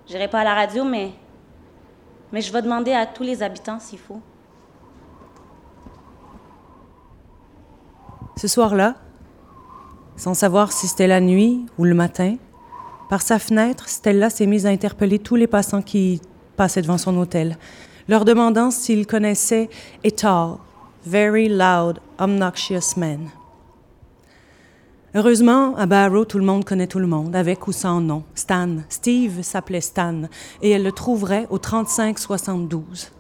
J'irai 0.07 0.29
pas 0.29 0.39
à 0.39 0.45
la 0.45 0.55
radio, 0.55 0.85
mais. 0.85 1.11
Mais 2.31 2.41
je 2.41 2.53
vais 2.53 2.63
demander 2.63 2.93
à 2.93 3.05
tous 3.05 3.25
les 3.25 3.43
habitants 3.43 3.81
s'il 3.81 3.99
faut. 3.99 4.21
Ce 8.37 8.47
soir-là, 8.47 8.95
sans 10.15 10.35
savoir 10.35 10.71
si 10.71 10.87
c'était 10.87 11.09
la 11.09 11.21
nuit 11.21 11.67
ou 11.79 11.85
le 11.85 11.95
matin, 11.95 12.37
par 13.09 13.23
sa 13.23 13.41
fenêtre, 13.41 13.89
Stella 13.89 14.31
s'est 14.31 14.47
mise 14.47 14.67
à 14.67 14.69
interpeller 14.69 15.19
tous 15.19 15.35
les 15.35 15.49
passants 15.49 15.83
qui 15.83 16.23
passaient 16.57 16.83
devant 16.83 16.97
son 16.97 17.17
hôtel, 17.19 17.59
leur 18.07 18.25
demandant 18.25 18.71
s'ils 18.71 19.09
connaissaient 19.09 19.69
a 20.05 20.11
tall, 20.13 20.59
very 21.05 21.49
loud, 21.49 21.99
obnoxious 22.21 22.97
man. 22.97 23.31
Heureusement, 25.15 25.75
à 25.77 25.87
Barrow, 25.87 26.25
tout 26.25 26.39
le 26.39 26.45
monde 26.45 26.65
connaît 26.65 26.87
tout 26.87 27.01
le 27.01 27.09
monde, 27.09 27.35
avec 27.35 27.67
ou 27.67 27.73
sans 27.73 28.01
nom. 28.01 28.23
Stan. 28.35 28.77
Steve 28.89 29.43
s'appelait 29.43 29.81
Stan, 29.81 30.23
et 30.63 30.71
elle 30.71 30.85
le 30.85 30.93
trouverait 30.93 31.49
au 31.51 31.59
3572. 31.59 33.11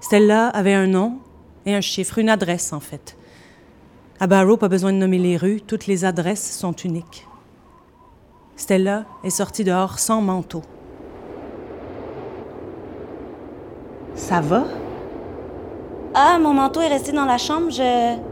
Stella 0.00 0.48
avait 0.48 0.74
un 0.74 0.88
nom 0.88 1.18
et 1.66 1.74
un 1.74 1.80
chiffre, 1.80 2.18
une 2.18 2.30
adresse 2.30 2.72
en 2.72 2.80
fait. 2.80 3.16
À 4.18 4.26
Barrow, 4.26 4.56
pas 4.56 4.68
besoin 4.68 4.92
de 4.92 4.98
nommer 4.98 5.18
les 5.18 5.36
rues, 5.36 5.60
toutes 5.60 5.86
les 5.86 6.04
adresses 6.04 6.58
sont 6.58 6.72
uniques. 6.72 7.28
Stella 8.56 9.04
est 9.22 9.30
sortie 9.30 9.64
dehors 9.64 9.98
sans 9.98 10.20
manteau. 10.20 10.62
Ça 14.16 14.40
va? 14.40 14.64
Ah, 16.12 16.38
mon 16.40 16.52
manteau 16.52 16.80
est 16.80 16.88
resté 16.88 17.12
dans 17.12 17.24
la 17.24 17.38
chambre. 17.38 17.70
Je. 17.70 18.29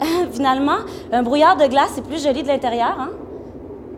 Finalement, 0.32 0.78
un 1.12 1.22
brouillard 1.22 1.56
de 1.56 1.66
glace, 1.66 1.92
c'est 1.94 2.04
plus 2.04 2.22
joli 2.22 2.42
de 2.42 2.48
l'intérieur, 2.48 2.96
hein? 2.98 3.10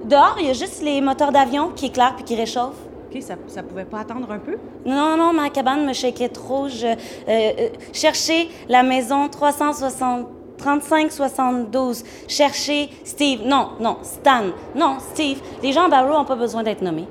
Dehors, 0.04 0.36
il 0.40 0.46
y 0.46 0.50
a 0.50 0.54
juste 0.54 0.82
les 0.82 1.00
moteurs 1.00 1.30
d'avion 1.30 1.70
qui 1.74 1.86
éclairent 1.86 2.16
puis 2.16 2.24
qui 2.24 2.34
réchauffent. 2.34 2.88
OK, 3.10 3.22
ça, 3.22 3.34
ça 3.48 3.62
pouvait 3.62 3.84
pas 3.84 4.00
attendre 4.00 4.30
un 4.30 4.38
peu? 4.38 4.56
Non, 4.86 5.16
non, 5.16 5.32
ma 5.32 5.50
cabane 5.50 5.86
me 5.86 5.92
shakeait 5.92 6.28
trop. 6.28 6.68
Je 6.68 6.86
euh, 6.86 6.94
euh, 7.28 7.68
cherchais 7.92 8.48
la 8.68 8.82
maison 8.82 9.28
360. 9.28 10.26
3572. 10.60 12.04
Cherchez 12.28 12.90
Steve. 13.04 13.40
Non, 13.44 13.70
non, 13.80 13.96
Stan. 14.02 14.44
Non, 14.74 14.98
Steve. 14.98 15.40
Les 15.62 15.72
gens 15.72 15.84
à 15.84 15.88
Barrow 15.88 16.12
n'ont 16.12 16.24
pas 16.24 16.36
besoin 16.36 16.62
d'être 16.62 16.82
nommés. 16.82 17.08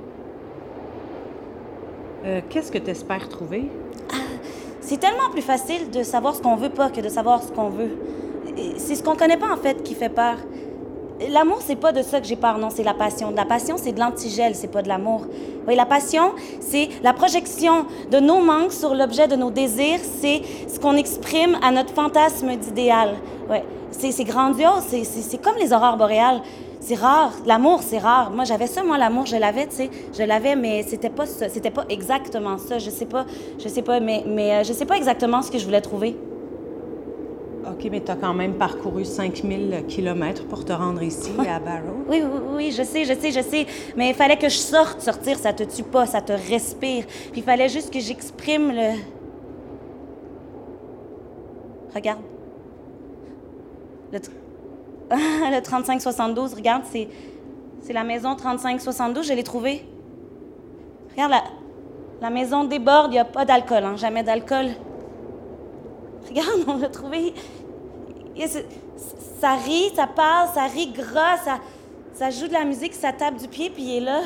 Euh, 2.26 2.42
Qu'est-ce 2.50 2.72
que 2.72 2.78
tu 2.78 2.92
espères 2.92 3.28
trouver? 3.28 3.70
C'est 4.82 4.98
tellement 4.98 5.30
plus 5.32 5.42
facile 5.42 5.90
de 5.92 6.04
savoir 6.04 6.36
ce 6.36 6.42
qu'on 6.42 6.56
veut 6.56 6.70
pas 6.70 6.90
que 6.90 7.02
de 7.02 7.10
savoir 7.10 7.44
ce 7.44 7.52
qu'on 7.52 7.70
veut. 7.70 7.98
C'est 8.78 8.96
ce 8.96 9.04
qu'on 9.04 9.16
connaît 9.16 9.38
pas, 9.38 9.52
en 9.54 9.58
fait, 9.58 9.84
qui 9.84 9.94
fait 9.96 10.10
peur. 10.10 10.36
L'amour, 11.32 11.58
c'est 11.60 11.76
pas 11.76 11.92
de 11.92 12.02
ça 12.02 12.22
que 12.22 12.28
j'ai 12.28 12.38
peur, 12.38 12.58
non, 12.58 12.70
c'est 12.70 12.84
la 12.84 12.94
passion. 12.94 13.34
La 13.36 13.44
passion, 13.44 13.76
c'est 13.78 13.92
de 13.92 14.00
l'antigel, 14.00 14.56
c'est 14.56 14.70
pas 14.72 14.82
de 14.82 14.88
l'amour. 14.88 15.26
Oui, 15.68 15.76
la 15.76 15.86
passion, 15.86 16.32
c'est 16.62 16.88
la 17.04 17.12
projection 17.12 17.86
de 18.10 18.20
nos 18.20 18.40
manques 18.40 18.72
sur 18.72 18.96
l'objet 18.96 19.28
de 19.28 19.36
nos 19.36 19.52
désirs, 19.52 20.00
c'est 20.22 20.42
ce 20.74 20.80
qu'on 20.80 20.96
exprime 20.96 21.58
à 21.62 21.72
notre 21.72 21.94
fantasme 21.94 22.56
d'idéal. 22.56 23.16
Ouais, 23.50 23.66
c'est 23.92 24.24
grandiose, 24.24 24.84
c'est- 25.04 25.42
comme 25.44 25.58
les 25.60 25.74
aurores 25.74 25.98
boréales. 25.98 26.42
C'est 26.82 26.96
rare. 26.96 27.34
L'amour, 27.46 27.82
c'est 27.84 27.98
rare. 27.98 28.32
Moi, 28.32 28.46
j'avais 28.46 28.68
ça, 28.68 28.82
moi, 28.84 28.98
l'amour, 28.98 29.26
je 29.26 29.36
l'avais, 29.36 29.68
tu 29.68 29.76
sais. 29.76 29.90
Je 30.18 30.24
l'avais, 30.24 30.56
mais 30.56 30.84
c'était 30.88 31.10
pas. 31.10 31.26
C'était 31.26 31.72
pas 31.72 31.84
exactement 31.90 32.58
ça. 32.58 32.78
Je 32.80 32.90
sais 32.90 33.06
pas, 33.06 33.26
je 33.62 33.68
sais 33.68 33.82
pas, 33.82 34.00
mais, 34.00 34.24
mais 34.26 34.54
euh, 34.54 34.64
je 34.64 34.72
sais 34.72 34.86
pas 34.86 34.96
exactement 34.96 35.42
ce 35.42 35.52
que 35.52 35.58
je 35.58 35.66
voulais 35.66 35.82
trouver. 35.82 36.16
OK, 37.80 37.88
mais 37.90 38.02
tu 38.02 38.12
as 38.12 38.16
quand 38.18 38.34
même 38.34 38.56
parcouru 38.56 39.06
5000 39.06 39.86
kilomètres 39.88 40.46
pour 40.48 40.66
te 40.66 40.74
rendre 40.74 41.02
ici, 41.02 41.32
à 41.40 41.62
Barrow. 41.62 42.04
Oui, 42.10 42.22
oui, 42.22 42.40
oui, 42.56 42.72
je 42.72 42.84
sais, 42.84 43.06
je 43.06 43.14
sais, 43.14 43.32
je 43.32 43.40
sais. 43.40 43.66
Mais 43.96 44.10
il 44.10 44.16
fallait 44.16 44.36
que 44.36 44.50
je 44.50 44.58
sorte. 44.58 45.00
Sortir, 45.00 45.38
ça 45.38 45.54
te 45.54 45.64
tue 45.64 45.84
pas, 45.84 46.06
ça 46.06 46.22
te 46.22 46.34
respire. 46.34 47.06
Puis 47.06 47.40
il 47.40 47.44
fallait 47.44 47.70
juste 47.70 47.94
que 47.94 48.02
j'exprime 48.02 48.74
le. 48.74 48.98
Regarde. 51.96 52.20
Le, 54.12 54.20
le 55.56 55.62
3572, 55.62 56.56
regarde, 56.56 56.84
c'est. 56.92 57.08
C'est 57.82 57.94
la 57.94 58.04
maison 58.04 58.36
3572, 58.36 59.26
je 59.26 59.34
l'ai 59.34 59.44
trouvée. 59.44 59.86
Regarde, 61.12 61.32
la, 61.32 61.44
la 62.20 62.30
maison 62.30 62.66
déborde, 62.66 63.12
il 63.12 63.14
n'y 63.14 63.20
a 63.20 63.26
pas 63.26 63.46
d'alcool, 63.46 63.86
hein, 63.86 63.96
jamais 63.96 64.24
d'alcool. 64.24 64.68
Regarde, 66.28 66.60
on 66.68 66.78
l'a 66.78 66.90
trouvé. 66.90 67.34
Ça 69.40 69.56
rit, 69.56 69.92
ça 69.96 70.08
parle, 70.08 70.50
ça 70.54 70.66
rit 70.66 70.92
gras, 70.92 71.38
ça, 71.38 71.60
ça 72.14 72.30
joue 72.30 72.48
de 72.48 72.54
la 72.54 72.66
musique, 72.66 72.94
ça 72.94 73.12
tape 73.14 73.38
du 73.38 73.48
pied, 73.48 73.70
puis 73.70 73.84
il 73.84 73.98
est 73.98 74.02
là. 74.02 74.22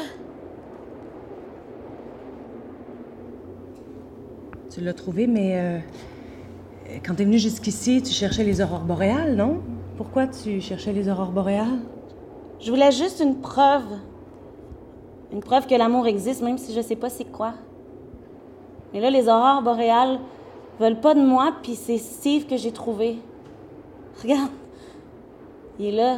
Tu 4.73 4.81
l'as 4.81 4.93
trouvé, 4.93 5.27
mais 5.27 5.59
euh, 5.59 5.79
quand 7.05 7.13
tu 7.15 7.21
es 7.21 7.25
venu 7.25 7.37
jusqu'ici, 7.37 8.01
tu 8.01 8.11
cherchais 8.11 8.43
les 8.43 8.61
aurores 8.61 8.85
boréales, 8.85 9.35
non? 9.35 9.61
Pourquoi 9.97 10.25
tu 10.25 10.59
cherchais 10.61 10.93
les 10.93 11.07
aurores 11.07 11.31
boréales? 11.31 11.79
Je 12.59 12.71
voulais 12.71 12.91
juste 12.91 13.19
une 13.19 13.39
preuve. 13.39 13.85
Une 15.31 15.41
preuve 15.41 15.67
que 15.67 15.75
l'amour 15.75 16.07
existe, 16.07 16.41
même 16.41 16.57
si 16.57 16.73
je 16.73 16.81
sais 16.81 16.95
pas 16.95 17.09
c'est 17.09 17.25
quoi. 17.25 17.53
Mais 18.93 18.99
là, 18.99 19.09
les 19.09 19.27
aurores 19.27 19.61
boréales 19.61 20.19
veulent 20.79 20.99
pas 20.99 21.13
de 21.13 21.21
moi, 21.21 21.53
puis 21.61 21.75
c'est 21.75 21.97
Steve 21.97 22.45
que 22.47 22.57
j'ai 22.57 22.71
trouvé. 22.71 23.17
Regarde. 24.21 24.51
Il 25.79 25.85
est 25.87 25.91
là. 25.91 26.17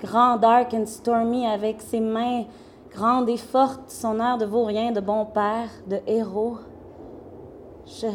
Grand, 0.00 0.36
dark 0.36 0.74
and 0.74 0.86
stormy, 0.86 1.46
avec 1.46 1.80
ses 1.80 2.00
mains 2.00 2.44
grandes 2.90 3.28
et 3.28 3.36
fortes, 3.36 3.90
son 3.90 4.20
air 4.20 4.38
de 4.38 4.44
vaurien, 4.44 4.92
de 4.92 5.00
bon 5.00 5.24
père, 5.24 5.68
de 5.86 5.98
héros. 6.06 6.58
Je. 7.86 8.08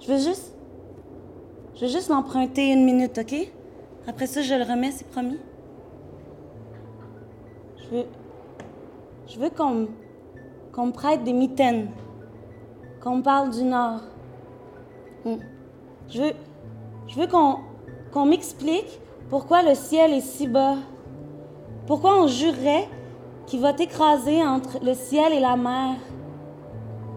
Je 0.00 0.12
veux 0.12 0.18
juste. 0.18 0.54
Je 1.74 1.86
veux 1.86 1.90
juste 1.90 2.08
l'emprunter 2.08 2.72
une 2.72 2.84
minute, 2.84 3.18
OK? 3.18 3.34
Après 4.06 4.26
ça, 4.26 4.42
je 4.42 4.54
le 4.54 4.62
remets, 4.62 4.92
c'est 4.92 5.08
promis. 5.08 5.38
Je 7.76 7.96
veux. 7.96 8.06
Je 9.26 9.38
veux 9.38 9.50
qu'on 9.50 9.88
qu'on 10.72 10.86
me 10.86 10.92
prête 10.92 11.22
des 11.24 11.32
mitaines. 11.32 11.88
Qu'on 13.00 13.16
me 13.16 13.22
parle 13.22 13.50
du 13.50 13.62
Nord. 13.62 14.00
Hmm. 15.24 15.36
Je 16.08 16.22
veux. 16.22 16.32
Je 17.14 17.20
veux 17.20 17.28
qu'on 17.28 18.26
m'explique 18.26 18.98
pourquoi 19.30 19.62
le 19.62 19.76
ciel 19.76 20.12
est 20.14 20.20
si 20.20 20.48
bas. 20.48 20.74
Pourquoi 21.86 22.20
on 22.20 22.26
jurerait 22.26 22.88
qu'il 23.46 23.60
va 23.60 23.72
t'écraser 23.72 24.44
entre 24.44 24.78
le 24.82 24.94
ciel 24.94 25.32
et 25.32 25.38
la 25.38 25.54
mer. 25.54 25.94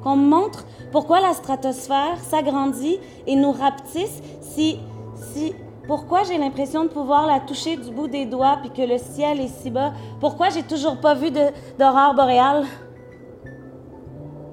Qu'on 0.03 0.15
me 0.15 0.27
montre 0.27 0.65
pourquoi 0.91 1.19
la 1.19 1.33
stratosphère 1.33 2.19
s'agrandit 2.19 2.99
et 3.25 3.35
nous 3.35 3.51
rapetisse 3.51 4.21
si. 4.41 4.79
si. 5.15 5.55
Pourquoi 5.87 6.21
j'ai 6.23 6.37
l'impression 6.37 6.83
de 6.83 6.89
pouvoir 6.89 7.25
la 7.25 7.39
toucher 7.39 7.75
du 7.77 7.89
bout 7.89 8.07
des 8.07 8.27
doigts 8.27 8.59
puis 8.61 8.69
que 8.69 8.87
le 8.87 8.99
ciel 8.99 9.39
est 9.39 9.47
si 9.47 9.71
bas? 9.71 9.93
Pourquoi 10.19 10.49
j'ai 10.49 10.63
toujours 10.63 10.99
pas 10.99 11.15
vu 11.15 11.31
d'aurore 11.31 12.13
boréale? 12.13 12.65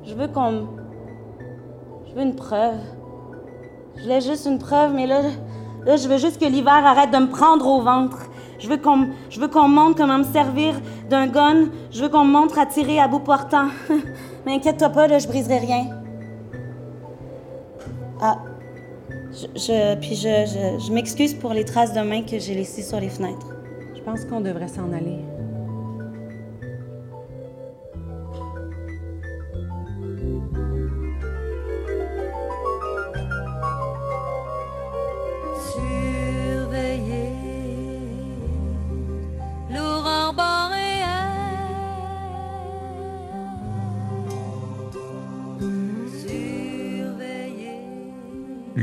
Je 0.04 0.14
veux 0.14 0.28
qu'on. 0.28 0.68
Je 2.06 2.14
veux 2.14 2.22
une 2.22 2.36
preuve. 2.36 2.78
Je 3.96 4.02
voulais 4.02 4.20
juste 4.20 4.46
une 4.46 4.58
preuve, 4.58 4.92
mais 4.94 5.06
là, 5.06 5.22
là, 5.84 5.96
je 5.96 6.08
veux 6.08 6.18
juste 6.18 6.40
que 6.40 6.46
l'hiver 6.46 6.84
arrête 6.84 7.10
de 7.10 7.18
me 7.18 7.28
prendre 7.28 7.66
au 7.66 7.80
ventre. 7.80 8.18
Je 8.58 8.68
veux 8.68 8.76
qu'on, 8.76 8.96
me- 8.96 9.68
montre 9.68 9.96
comment 9.96 10.18
me 10.18 10.24
servir 10.24 10.74
d'un 11.10 11.26
gun. 11.26 11.66
Je 11.90 12.02
veux 12.02 12.08
qu'on 12.08 12.24
me 12.24 12.32
montre 12.32 12.58
à 12.58 12.66
tirer 12.66 12.98
à 12.98 13.08
bout 13.08 13.20
portant. 13.20 13.66
mais 14.46 14.54
inquiète-toi 14.54 14.88
pas, 14.90 15.06
là, 15.06 15.18
je 15.18 15.28
briserai 15.28 15.58
rien. 15.58 15.86
Ah. 18.20 18.38
Je, 19.32 19.96
puis 19.96 20.14
je, 20.14 20.28
je, 20.46 20.86
je 20.86 20.92
m'excuse 20.92 21.34
pour 21.34 21.52
les 21.52 21.64
traces 21.64 21.92
de 21.92 22.00
mains 22.00 22.22
que 22.22 22.38
j'ai 22.38 22.54
laissées 22.54 22.82
sur 22.82 23.00
les 23.00 23.08
fenêtres. 23.08 23.48
Je 23.94 24.00
pense 24.00 24.24
qu'on 24.24 24.40
devrait 24.40 24.68
s'en 24.68 24.92
aller. 24.92 25.18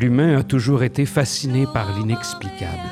L'humain 0.02 0.36
a 0.40 0.42
toujours 0.42 0.82
été 0.82 1.06
fasciné 1.06 1.68
par 1.72 1.96
l'inexplicable. 1.96 2.90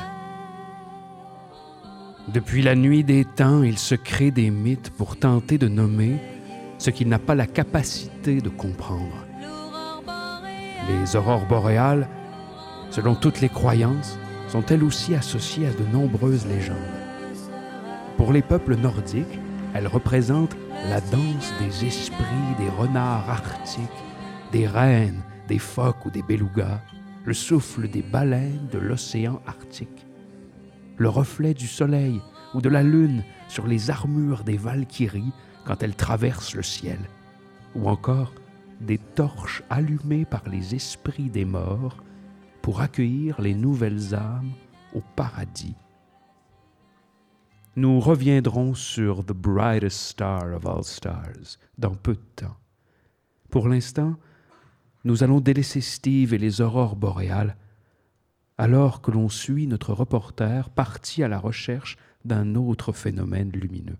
Depuis 2.28 2.62
la 2.62 2.76
nuit 2.76 3.02
des 3.02 3.24
temps, 3.24 3.64
il 3.64 3.78
se 3.78 3.96
crée 3.96 4.30
des 4.30 4.48
mythes 4.48 4.90
pour 4.90 5.16
tenter 5.16 5.58
de 5.58 5.66
nommer 5.66 6.18
ce 6.78 6.90
qu'il 6.90 7.08
n'a 7.08 7.18
pas 7.18 7.34
la 7.34 7.48
capacité 7.48 8.40
de 8.40 8.48
comprendre. 8.48 9.26
Les 10.88 11.16
aurores 11.16 11.46
boréales, 11.46 12.08
selon 12.90 13.16
toutes 13.16 13.40
les 13.40 13.48
croyances, 13.48 14.16
sont 14.46 14.64
elles 14.66 14.84
aussi 14.84 15.16
associées 15.16 15.66
à 15.66 15.72
de 15.72 15.92
nombreuses 15.92 16.46
légendes. 16.46 16.76
Pour 18.18 18.32
les 18.32 18.42
peuples 18.42 18.76
nordiques, 18.76 19.40
elles 19.74 19.88
représentent 19.88 20.56
la 20.88 21.00
danse 21.00 21.52
des 21.60 21.86
esprits 21.88 22.54
des 22.60 22.68
renards 22.68 23.28
arctiques, 23.28 23.82
des 24.52 24.68
rennes, 24.68 25.22
des 25.48 25.58
phoques 25.58 26.06
ou 26.06 26.10
des 26.10 26.22
belugas, 26.22 26.80
le 27.30 27.34
souffle 27.34 27.86
des 27.86 28.02
baleines 28.02 28.66
de 28.72 28.78
l'océan 28.80 29.40
Arctique, 29.46 30.04
le 30.96 31.08
reflet 31.08 31.54
du 31.54 31.68
soleil 31.68 32.20
ou 32.54 32.60
de 32.60 32.68
la 32.68 32.82
lune 32.82 33.22
sur 33.46 33.68
les 33.68 33.88
armures 33.88 34.42
des 34.42 34.56
valkyries 34.56 35.32
quand 35.64 35.80
elles 35.84 35.94
traversent 35.94 36.56
le 36.56 36.64
ciel, 36.64 36.98
ou 37.76 37.88
encore 37.88 38.34
des 38.80 38.98
torches 38.98 39.62
allumées 39.70 40.24
par 40.24 40.42
les 40.48 40.74
esprits 40.74 41.30
des 41.30 41.44
morts 41.44 42.02
pour 42.62 42.80
accueillir 42.80 43.40
les 43.40 43.54
nouvelles 43.54 44.12
âmes 44.12 44.50
au 44.92 45.00
paradis. 45.14 45.76
Nous 47.76 48.00
reviendrons 48.00 48.74
sur 48.74 49.24
The 49.24 49.34
Brightest 49.34 50.00
Star 50.00 50.52
of 50.52 50.66
All 50.66 50.82
Stars 50.82 51.60
dans 51.78 51.94
peu 51.94 52.14
de 52.14 52.26
temps. 52.34 52.56
Pour 53.50 53.68
l'instant, 53.68 54.16
nous 55.04 55.22
allons 55.22 55.40
délaisser 55.40 55.80
Steve 55.80 56.34
et 56.34 56.38
les 56.38 56.60
aurores 56.60 56.96
boréales 56.96 57.56
alors 58.58 59.00
que 59.00 59.10
l'on 59.10 59.30
suit 59.30 59.66
notre 59.66 59.94
reporter 59.94 60.68
parti 60.68 61.22
à 61.22 61.28
la 61.28 61.38
recherche 61.38 61.96
d'un 62.26 62.56
autre 62.56 62.92
phénomène 62.92 63.50
lumineux. 63.52 63.96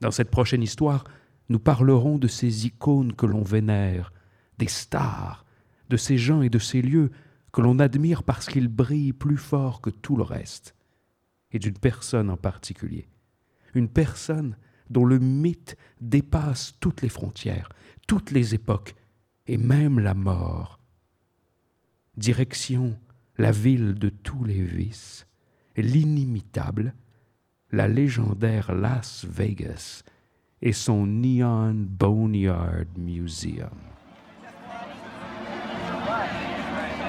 Dans 0.00 0.10
cette 0.10 0.32
prochaine 0.32 0.64
histoire, 0.64 1.04
nous 1.48 1.60
parlerons 1.60 2.18
de 2.18 2.26
ces 2.26 2.66
icônes 2.66 3.12
que 3.12 3.26
l'on 3.26 3.44
vénère, 3.44 4.12
des 4.58 4.66
stars, 4.66 5.46
de 5.90 5.96
ces 5.96 6.18
gens 6.18 6.42
et 6.42 6.50
de 6.50 6.58
ces 6.58 6.82
lieux 6.82 7.12
que 7.52 7.60
l'on 7.60 7.78
admire 7.78 8.24
parce 8.24 8.46
qu'ils 8.46 8.66
brillent 8.66 9.12
plus 9.12 9.36
fort 9.36 9.80
que 9.80 9.90
tout 9.90 10.16
le 10.16 10.24
reste, 10.24 10.74
et 11.52 11.60
d'une 11.60 11.78
personne 11.78 12.30
en 12.30 12.36
particulier, 12.36 13.08
une 13.74 13.88
personne 13.88 14.56
dont 14.88 15.04
le 15.04 15.20
mythe 15.20 15.76
dépasse 16.00 16.74
toutes 16.80 17.02
les 17.02 17.08
frontières, 17.08 17.68
toutes 18.08 18.32
les 18.32 18.56
époques, 18.56 18.96
et 19.50 19.56
même 19.56 19.98
la 19.98 20.14
mort. 20.14 20.78
Direction 22.16 22.96
la 23.36 23.50
ville 23.50 23.94
de 23.94 24.08
tous 24.08 24.44
les 24.44 24.62
vices, 24.62 25.26
l'inimitable, 25.76 26.94
la 27.72 27.88
légendaire 27.88 28.72
Las 28.72 29.26
Vegas 29.28 30.04
et 30.62 30.72
son 30.72 31.04
Neon 31.04 31.74
Boneyard 31.74 32.84
Museum. 32.96 33.70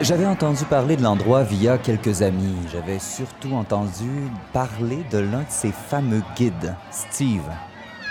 J'avais 0.01 0.25
entendu 0.25 0.65
parler 0.65 0.97
de 0.97 1.03
l'endroit 1.03 1.43
via 1.43 1.77
quelques 1.77 2.23
amis. 2.23 2.55
J'avais 2.71 2.97
surtout 2.97 3.53
entendu 3.53 4.09
parler 4.51 5.03
de 5.11 5.19
l'un 5.19 5.43
de 5.43 5.49
ses 5.51 5.71
fameux 5.71 6.23
guides, 6.35 6.75
Steve, 6.89 7.51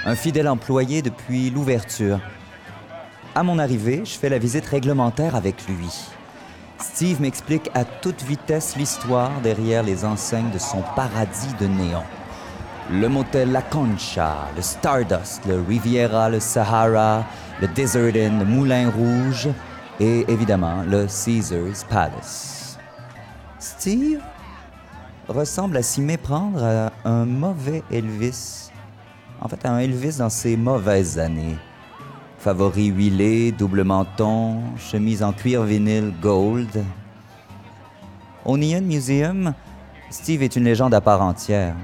un 0.05 0.15
fidèle 0.15 0.47
employé 0.47 1.03
depuis 1.03 1.51
l'ouverture. 1.51 2.21
À 3.33 3.45
mon 3.45 3.61
arrivée, 3.61 4.03
je 4.05 4.19
fais 4.19 4.29
la 4.29 4.39
visite 4.39 4.67
réglementaire 4.67 5.37
avec 5.37 5.69
lui. 5.69 5.89
Steve 6.81 7.21
m'explique 7.21 7.71
à 7.75 7.85
toute 7.85 8.23
vitesse 8.23 8.75
l'histoire 8.77 9.41
derrière 9.41 9.85
les 9.85 10.05
enseignes 10.05 10.51
de 10.51 10.59
son 10.59 10.83
paradis 10.97 11.55
de 11.61 11.67
néon. 11.67 12.03
Le 12.91 13.09
motel 13.09 13.53
La 13.53 13.63
Concha, 13.63 14.49
le 14.57 14.63
Stardust, 14.63 15.47
le 15.47 15.61
Riviera, 15.61 16.29
le 16.29 16.41
Sahara, 16.41 17.25
le 17.61 17.69
Desert 17.69 18.17
Inn, 18.17 18.41
le 18.41 18.45
Moulin 18.45 18.91
Rouge 18.91 19.49
et 20.01 20.25
évidemment 20.27 20.83
le 20.83 21.07
Caesars 21.07 21.87
Palace. 21.89 22.79
Steve 23.61 24.21
ressemble 25.29 25.77
à 25.77 25.83
s'y 25.83 26.01
méprendre 26.01 26.65
à 26.65 26.91
un 27.05 27.27
mauvais 27.27 27.85
Elvis. 27.93 28.71
En 29.41 29.47
fait, 29.47 29.65
à 29.65 29.71
un 29.71 29.79
Elvis 29.79 30.17
dans 30.19 30.31
ses 30.31 30.57
mauvaises 30.57 31.17
années. 31.17 31.57
Favori 32.41 32.87
huilé, 32.87 33.53
double 33.53 33.85
menton, 33.85 34.63
chemise 34.79 35.23
en 35.23 35.35
cuir 35.35 35.63
vinyle 35.65 36.11
gold. 36.23 36.83
Au 38.47 38.57
Neon 38.57 38.81
Museum, 38.81 39.53
Steve 40.09 40.43
est 40.43 40.57
une 40.57 40.65
légende 40.65 40.95
à 40.95 41.03
part 41.03 41.21
entière. 41.21 41.75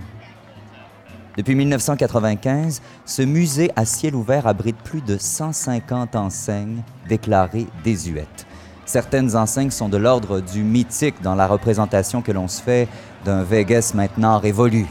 Depuis 1.36 1.54
1995, 1.54 2.80
ce 3.04 3.20
musée 3.20 3.70
à 3.76 3.84
ciel 3.84 4.14
ouvert 4.14 4.46
abrite 4.46 4.78
plus 4.78 5.02
de 5.02 5.18
150 5.18 6.16
enseignes 6.16 6.80
déclarées 7.06 7.66
désuètes. 7.84 8.46
Certaines 8.86 9.36
enseignes 9.36 9.70
sont 9.70 9.90
de 9.90 9.98
l'ordre 9.98 10.40
du 10.40 10.62
mythique 10.62 11.20
dans 11.20 11.34
la 11.34 11.46
représentation 11.46 12.22
que 12.22 12.32
l'on 12.32 12.48
se 12.48 12.62
fait 12.62 12.88
d'un 13.26 13.42
Vegas 13.42 13.92
maintenant 13.94 14.38
révolu. 14.38 14.86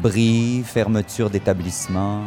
Bris, 0.00 0.62
fermeture 0.64 1.28
d'établissements, 1.28 2.22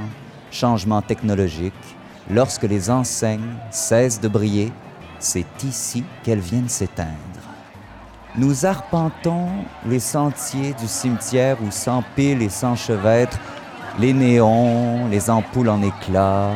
changements 0.52 1.02
technologiques. 1.02 1.96
Lorsque 2.30 2.64
les 2.64 2.90
enseignes 2.90 3.56
cessent 3.72 4.22
de 4.22 4.28
briller, 4.28 4.72
c'est 5.20 5.46
ici 5.64 6.04
qu'elles 6.24 6.40
viennent 6.40 6.70
s'éteindre. 6.70 7.12
Nous 8.38 8.66
arpentons 8.66 9.50
les 9.86 10.00
sentiers 10.00 10.74
du 10.74 10.88
cimetière 10.88 11.58
où 11.62 11.70
s'empilent 11.72 12.42
et 12.42 12.50
s'enchevêtrent 12.50 13.40
les 14.00 14.14
néons, 14.14 15.08
les 15.10 15.30
ampoules 15.30 15.70
en 15.70 15.82
éclats, 15.82 16.56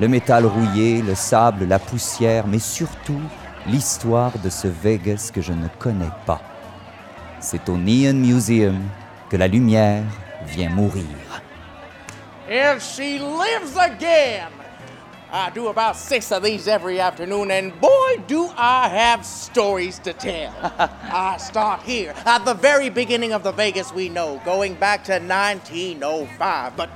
le 0.00 0.08
métal 0.08 0.44
rouillé, 0.46 1.02
le 1.02 1.14
sable, 1.14 1.66
la 1.66 1.78
poussière, 1.78 2.46
mais 2.46 2.58
surtout 2.58 3.20
l'histoire 3.66 4.32
de 4.42 4.50
ce 4.50 4.66
Vegas 4.66 5.30
que 5.32 5.40
je 5.40 5.52
ne 5.52 5.68
connais 5.78 6.10
pas. 6.26 6.40
C'est 7.38 7.68
au 7.68 7.76
Neon 7.76 8.14
Museum 8.14 8.80
que 9.30 9.36
la 9.36 9.46
lumière 9.46 10.02
vient 10.46 10.70
mourir. 10.70 11.04
I 15.30 15.50
do 15.50 15.68
about 15.68 15.96
six 15.96 16.32
of 16.32 16.42
these 16.42 16.66
every 16.66 17.00
afternoon, 17.00 17.50
and 17.50 17.78
boy, 17.82 18.16
do 18.26 18.48
I 18.56 18.88
have 18.88 19.26
stories 19.26 19.98
to 20.00 20.14
tell. 20.14 20.54
I 21.02 21.36
start 21.36 21.82
here 21.82 22.14
at 22.24 22.46
the 22.46 22.54
very 22.54 22.88
beginning 22.88 23.34
of 23.34 23.42
the 23.42 23.52
Vegas 23.52 23.92
we 23.92 24.08
know, 24.08 24.40
going 24.46 24.74
back 24.74 25.04
to 25.04 25.18
1905, 25.18 26.76
but 26.78 26.88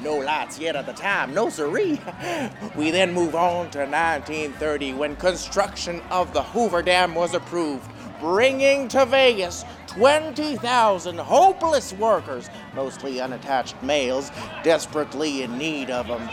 no 0.00 0.16
lights 0.16 0.60
yet 0.60 0.76
at 0.76 0.86
the 0.86 0.92
time, 0.92 1.34
no 1.34 1.48
siree. 1.48 2.00
We 2.76 2.92
then 2.92 3.12
move 3.12 3.34
on 3.34 3.70
to 3.72 3.80
1930 3.80 4.94
when 4.94 5.16
construction 5.16 6.00
of 6.08 6.32
the 6.32 6.42
Hoover 6.42 6.82
Dam 6.82 7.16
was 7.16 7.34
approved, 7.34 7.90
bringing 8.20 8.86
to 8.88 9.04
Vegas 9.06 9.64
20,000 9.88 11.18
hopeless 11.18 11.92
workers, 11.94 12.48
mostly 12.74 13.20
unattached 13.20 13.82
males, 13.82 14.30
desperately 14.62 15.42
in 15.42 15.58
need 15.58 15.90
of 15.90 16.10
um, 16.10 16.30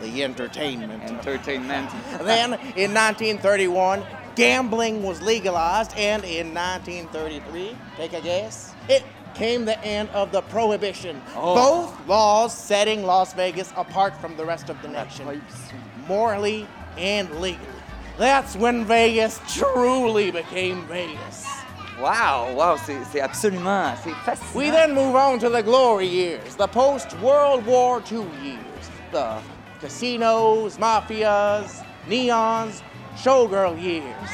the 0.00 0.22
entertainment. 0.22 1.02
Entertainment. 1.02 1.90
then, 2.22 2.54
in 2.76 2.92
1931, 2.94 4.02
gambling 4.34 5.02
was 5.02 5.20
legalized, 5.22 5.92
and 5.96 6.24
in 6.24 6.54
1933, 6.54 7.76
take 7.96 8.12
a 8.12 8.20
guess, 8.20 8.74
it 8.88 9.02
came 9.34 9.64
the 9.64 9.82
end 9.84 10.08
of 10.10 10.32
the 10.32 10.42
prohibition. 10.42 11.20
Oh. 11.34 11.54
Both 11.54 12.08
laws 12.08 12.56
setting 12.56 13.04
Las 13.04 13.34
Vegas 13.34 13.72
apart 13.76 14.16
from 14.20 14.36
the 14.36 14.44
rest 14.44 14.70
of 14.70 14.80
the 14.82 14.88
nation, 14.88 15.42
morally 16.06 16.66
and 16.96 17.30
legally. 17.40 17.66
That's 18.18 18.56
when 18.56 18.84
Vegas 18.86 19.40
truly 19.48 20.30
became 20.30 20.86
Vegas. 20.86 21.46
Wow, 22.00 22.52
wow, 22.54 22.76
c'est 22.76 23.20
absolument, 23.20 23.96
c'est 24.02 24.14
fascinant. 24.24 24.54
We 24.54 24.70
then 24.70 24.94
move 24.94 25.14
on 25.14 25.38
to 25.38 25.48
the 25.48 25.62
glory 25.62 26.06
years, 26.06 26.54
the 26.56 26.66
post 26.66 27.18
World 27.20 27.64
War 27.64 28.02
II 28.10 28.26
years, 28.42 28.90
the 29.12 29.38
casinos, 29.86 30.76
mafias, 30.78 31.86
neons, 32.08 32.82
showgirl 33.14 33.80
years. 33.80 34.30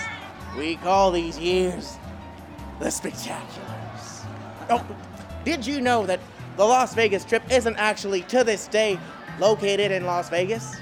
We 0.56 0.76
call 0.76 1.10
these 1.10 1.38
years 1.38 1.98
the 2.80 2.86
spectaculars. 2.86 4.24
Oh, 4.70 4.82
did 5.44 5.66
you 5.66 5.82
know 5.82 6.06
that 6.06 6.20
the 6.56 6.64
Las 6.64 6.94
Vegas 6.94 7.22
Strip 7.22 7.42
isn't 7.52 7.76
actually 7.76 8.22
to 8.22 8.42
this 8.44 8.66
day 8.66 8.98
located 9.38 9.92
in 9.92 10.06
Las 10.06 10.30
Vegas? 10.30 10.76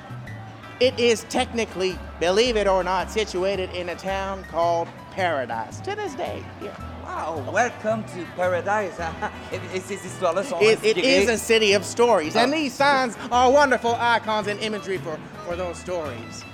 It 0.78 0.98
is 1.00 1.24
technically, 1.24 1.98
believe 2.20 2.56
it 2.56 2.68
or 2.68 2.85
not, 2.85 3.11
situated 3.11 3.70
in 3.70 3.88
a 3.88 3.96
town 3.96 4.44
called 4.44 4.87
Paradise 5.11 5.80
to 5.80 5.96
this 5.96 6.14
day. 6.14 6.44
Yeah. 6.62 6.76
Wow, 7.10 7.44
welcome 7.52 8.04
to 8.14 8.24
paradise. 8.36 8.94
it's, 9.52 9.84
ces 9.86 10.00
histoires-là 10.00 10.44
It, 10.62 10.84
it 10.84 11.04
is 11.04 11.28
a 11.28 11.36
city 11.36 11.72
of 11.72 11.84
stories, 11.84 12.36
and 12.36 12.52
Oh. 12.52 12.56
these 12.56 12.72
signs 12.72 13.16
are 13.32 13.50
wonderful 13.50 13.96
icons 13.98 14.46
and 14.46 14.60
imagery 14.60 14.98
for, 14.98 15.18
for 15.44 15.56
those 15.56 15.76
stories. 15.76 16.44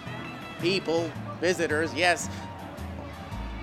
People, 0.62 1.10
visitors, 1.42 1.92
yes, 1.94 2.30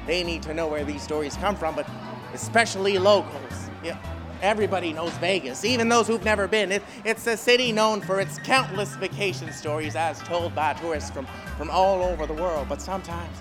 they 0.06 0.24
need 0.24 0.44
to 0.44 0.54
know 0.54 0.68
where 0.68 0.86
these 0.86 1.02
stories 1.02 1.36
come 1.38 1.56
from, 1.56 1.74
but 1.76 1.88
especially 2.36 3.00
locals. 3.00 3.70
Yeah, 3.84 3.98
everybody 4.44 4.94
knows 4.94 5.14
Vegas, 5.14 5.66
even 5.66 5.90
those 5.90 6.08
who've 6.08 6.24
never 6.24 6.48
been. 6.48 6.72
It, 6.72 6.84
it's 7.04 7.26
a 7.26 7.36
city 7.36 7.72
known 7.72 8.02
for 8.02 8.22
its 8.22 8.38
countless 8.44 8.96
vacation 8.98 9.52
stories 9.52 9.96
as 9.96 10.20
told 10.20 10.54
by 10.54 10.74
tourists 10.74 11.10
from, 11.10 11.26
from 11.58 11.72
all 11.72 12.04
over 12.04 12.28
the 12.28 12.36
world, 12.36 12.68
but 12.70 12.82
sometimes 12.82 13.36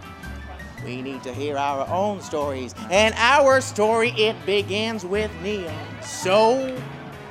we 0.84 1.02
need 1.02 1.22
to 1.22 1.32
hear 1.32 1.56
our 1.56 1.88
own 1.88 2.20
stories. 2.20 2.74
And 2.90 3.14
our 3.16 3.60
story, 3.60 4.10
it 4.10 4.36
begins 4.46 5.04
with 5.04 5.30
neon. 5.42 5.74
So, 6.02 6.76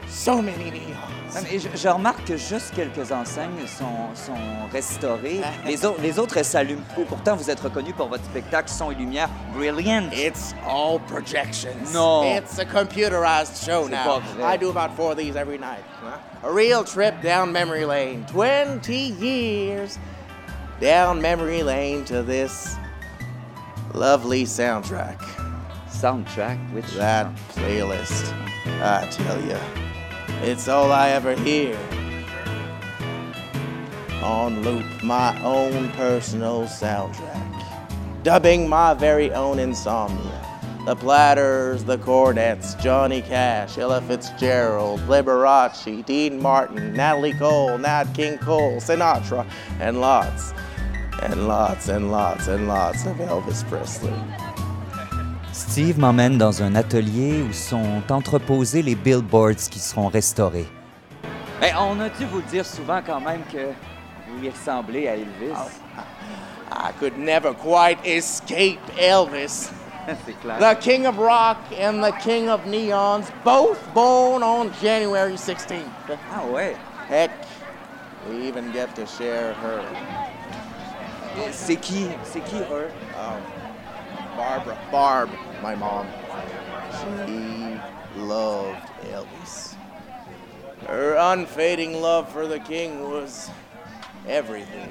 so 0.08 0.42
many 0.42 0.72
neons. 0.72 1.22
Mais 1.34 1.60
je, 1.60 1.70
je 1.74 1.88
remarque 1.88 2.26
que 2.26 2.36
juste 2.36 2.74
quelques 2.76 3.12
enseignes 3.12 3.66
sont, 3.66 4.14
sont 4.16 4.68
restaurées. 4.72 5.42
Les, 5.66 5.86
autres 5.86 6.02
les 6.02 6.20
autres, 6.20 6.44
s'allument 6.44 6.84
plus. 6.94 7.06
Pourtant, 7.06 7.36
vous 7.38 7.50
êtes 7.50 7.60
reconnu 7.62 7.94
pour 7.94 8.10
votre 8.10 8.26
spectacle 8.26 8.70
son 8.70 8.92
et 8.92 8.96
lumière 8.96 9.30
brilliant. 9.54 10.10
It's 10.12 10.54
all 10.68 11.00
projections. 11.08 11.94
Non. 11.94 12.24
It's 12.36 12.60
a 12.60 12.66
computerized 12.66 13.64
show 13.66 13.88
now. 13.88 14.04
pas 14.04 14.20
vrai. 14.36 14.44
I 14.44 14.58
do 14.58 14.70
about 14.70 14.96
four 14.96 15.12
of 15.12 15.18
these 15.18 15.38
every 15.38 15.58
night. 15.58 15.84
A 16.44 16.52
real 16.52 16.84
trip 16.84 17.22
down 17.22 17.52
memory 17.54 17.86
lane. 17.86 18.26
20 18.28 18.94
years 18.94 19.98
down 20.82 21.22
memory 21.22 21.64
lane 21.64 22.04
to 22.06 22.24
this 22.24 22.76
lovely 23.94 24.44
soundtrack. 24.44 25.20
Soundtrack? 25.88 26.74
Which 26.74 26.92
That 26.94 27.36
playlist. 27.50 28.32
I 28.82 29.08
tell 29.12 29.40
you, 29.44 29.58
it's 30.48 30.68
all 30.68 30.92
I 30.92 31.10
ever 31.10 31.36
hear. 31.36 31.78
On 34.24 34.62
loop, 34.64 35.04
my 35.04 35.40
own 35.44 35.90
personal 35.92 36.64
soundtrack. 36.64 38.24
Dubbing 38.24 38.68
my 38.68 38.94
very 38.94 39.32
own 39.32 39.60
insomnia. 39.60 40.42
The 40.86 40.96
Platters, 40.96 41.84
the 41.84 41.98
Cornettes, 41.98 42.74
Johnny 42.82 43.22
Cash, 43.22 43.78
Ella 43.78 44.02
Fitzgerald, 44.02 45.00
Liberace, 45.02 46.04
Dean 46.06 46.42
Martin, 46.42 46.94
Natalie 46.94 47.34
Cole, 47.34 47.78
Nat 47.78 48.06
King 48.16 48.40
Cole, 48.40 48.78
Sinatra, 48.78 49.46
and 49.80 50.02
lots, 50.02 50.54
and 51.22 51.48
lots, 51.48 51.88
and 51.90 52.12
lots, 52.12 52.48
and 52.48 52.68
lots 52.68 53.06
of 53.06 53.18
Elvis 53.18 53.64
Presley. 53.70 54.14
Steve 55.54 56.00
m'emmène 56.00 56.38
dans 56.38 56.62
un 56.62 56.76
atelier 56.76 57.44
où 57.44 57.54
sont 57.54 58.02
entreposés 58.10 58.82
les 58.82 58.96
billboards 58.96 59.70
qui 59.70 59.80
seront 59.80 60.08
restaurés. 60.08 60.68
Mais 61.60 61.74
on 61.80 62.00
a 62.00 62.10
dû 62.10 62.26
vous 62.26 62.42
dire 62.42 62.66
souvent 62.66 63.02
quand 63.06 63.20
même 63.20 63.42
que 63.52 63.74
vous 64.28 64.42
lui 64.42 64.50
ressemblez 64.50 65.08
à 65.08 65.16
Elvis? 65.16 65.54
I 66.72 66.92
could 67.00 67.18
never 67.18 67.54
quite 67.54 68.00
escape 68.06 68.80
Elvis. 68.98 69.72
The 70.60 70.76
king 70.80 71.06
of 71.06 71.20
rock 71.20 71.58
and 71.80 72.04
the 72.04 72.12
king 72.24 72.50
of 72.50 72.66
neons, 72.66 73.30
both 73.44 73.78
born 73.94 74.42
on 74.42 74.72
January 74.82 75.36
16th. 75.36 75.84
Ah 76.34 76.44
ouais. 76.52 76.76
Heck, 77.08 77.30
we 78.28 78.48
even 78.48 78.72
get 78.72 78.96
to 78.96 79.06
share 79.06 79.54
her. 79.54 79.84
C'est 81.52 81.78
qui? 81.78 82.10
C'est 82.24 82.42
qui, 82.42 82.58
her? 82.58 82.92
Um, 83.18 83.42
Barbara. 84.36 84.78
Barb, 84.92 85.30
my 85.62 85.76
mom. 85.76 86.08
She 87.00 88.20
loved 88.20 88.90
Elvis. 89.04 89.76
Her 90.88 91.16
unfading 91.16 92.02
love 92.02 92.32
for 92.32 92.48
the 92.48 92.60
king 92.60 93.10
was 93.10 93.50
everything. 94.28 94.90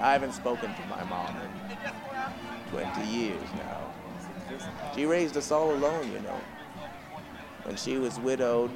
I 0.00 0.12
haven't 0.12 0.32
spoken 0.32 0.74
to 0.74 0.86
my 0.88 1.04
mom 1.04 1.36
in 1.36 2.70
20 2.70 3.06
years 3.06 3.48
now. 3.56 3.92
She 4.94 5.04
raised 5.04 5.36
us 5.36 5.50
all 5.50 5.72
alone, 5.72 6.10
you 6.10 6.20
know. 6.20 6.40
When 7.64 7.76
she 7.76 7.98
was 7.98 8.18
widowed, 8.18 8.70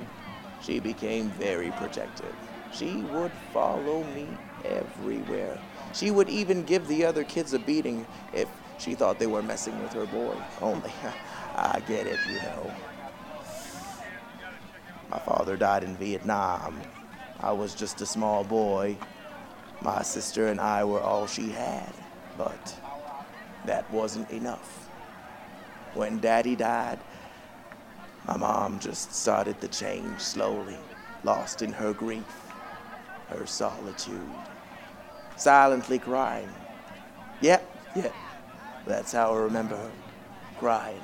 she 0.63 0.81
became 0.81 1.31
very 1.31 1.71
protective. 1.73 2.35
She 2.73 2.97
would 3.13 3.33
follow 3.53 4.05
me 4.15 4.29
everywhere. 4.65 5.59
She 5.95 6.11
would 6.11 6.29
even 6.29 6.65
give 6.65 6.89
the 6.89 7.05
other 7.05 7.23
kids 7.23 7.55
a 7.55 7.59
beating 7.59 8.07
if 8.33 8.49
she 8.79 8.95
thought 8.95 9.19
they 9.19 9.29
were 9.29 9.43
messing 9.43 9.81
with 9.81 9.93
her 9.93 10.07
boy. 10.07 10.35
Only, 10.61 10.93
I 11.55 11.81
get 11.87 12.07
it, 12.07 12.19
you 12.29 12.37
know. 12.37 12.75
My 15.11 15.19
father 15.21 15.57
died 15.57 15.85
in 15.85 15.97
Vietnam. 15.97 16.81
I 17.41 17.53
was 17.53 17.75
just 17.75 18.01
a 18.01 18.07
small 18.07 18.43
boy. 18.43 18.97
My 19.81 20.03
sister 20.03 20.49
and 20.49 20.61
I 20.61 20.83
were 20.85 21.01
all 21.01 21.27
she 21.29 21.51
had, 21.51 21.93
but 22.37 22.75
that 23.67 23.89
wasn't 23.93 24.31
enough. 24.31 24.89
When 25.95 26.19
daddy 26.19 26.57
died, 26.57 26.99
my 28.27 28.37
mom 28.37 28.81
just 28.81 29.15
started 29.15 29.61
to 29.61 29.69
change 29.69 30.21
slowly, 30.21 30.79
lost 31.23 31.63
in 31.63 31.73
her 31.73 31.93
grief, 31.93 32.25
her 33.29 33.47
solitude, 33.47 34.21
silently 35.37 35.99
crying. 35.99 36.49
Yep, 37.41 37.93
yep, 37.97 38.15
that's 38.87 39.13
how 39.13 39.33
I 39.33 39.39
remember 39.39 39.77
her, 39.77 39.91
crying. 40.59 41.01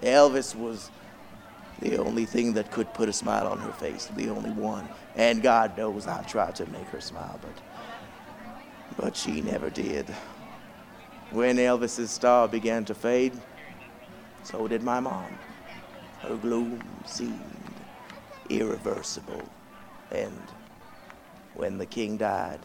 Elvis 0.00 0.56
was 0.56 0.90
the 1.80 1.98
only 1.98 2.24
thing 2.24 2.52
that 2.54 2.70
could 2.70 2.92
put 2.94 3.08
a 3.08 3.12
smile 3.12 3.46
on 3.46 3.58
her 3.58 3.72
face, 3.72 4.06
the 4.16 4.28
only 4.28 4.50
one. 4.50 4.88
And 5.16 5.42
God 5.42 5.76
knows 5.76 6.06
I 6.06 6.22
tried 6.22 6.56
to 6.56 6.66
make 6.70 6.86
her 6.86 7.00
smile, 7.00 7.38
but 7.42 7.62
but 8.96 9.16
she 9.16 9.40
never 9.40 9.70
did. 9.70 10.06
When 11.30 11.56
Elvis's 11.56 12.10
star 12.10 12.46
began 12.46 12.84
to 12.86 12.94
fade, 12.94 13.32
so 14.42 14.68
did 14.68 14.82
my 14.82 15.00
mom. 15.00 15.38
Her 16.20 16.36
gloom 16.36 16.82
seemed 17.06 17.40
irreversible. 18.50 19.42
And 20.10 20.42
when 21.54 21.78
the 21.78 21.86
king 21.86 22.16
died, 22.16 22.60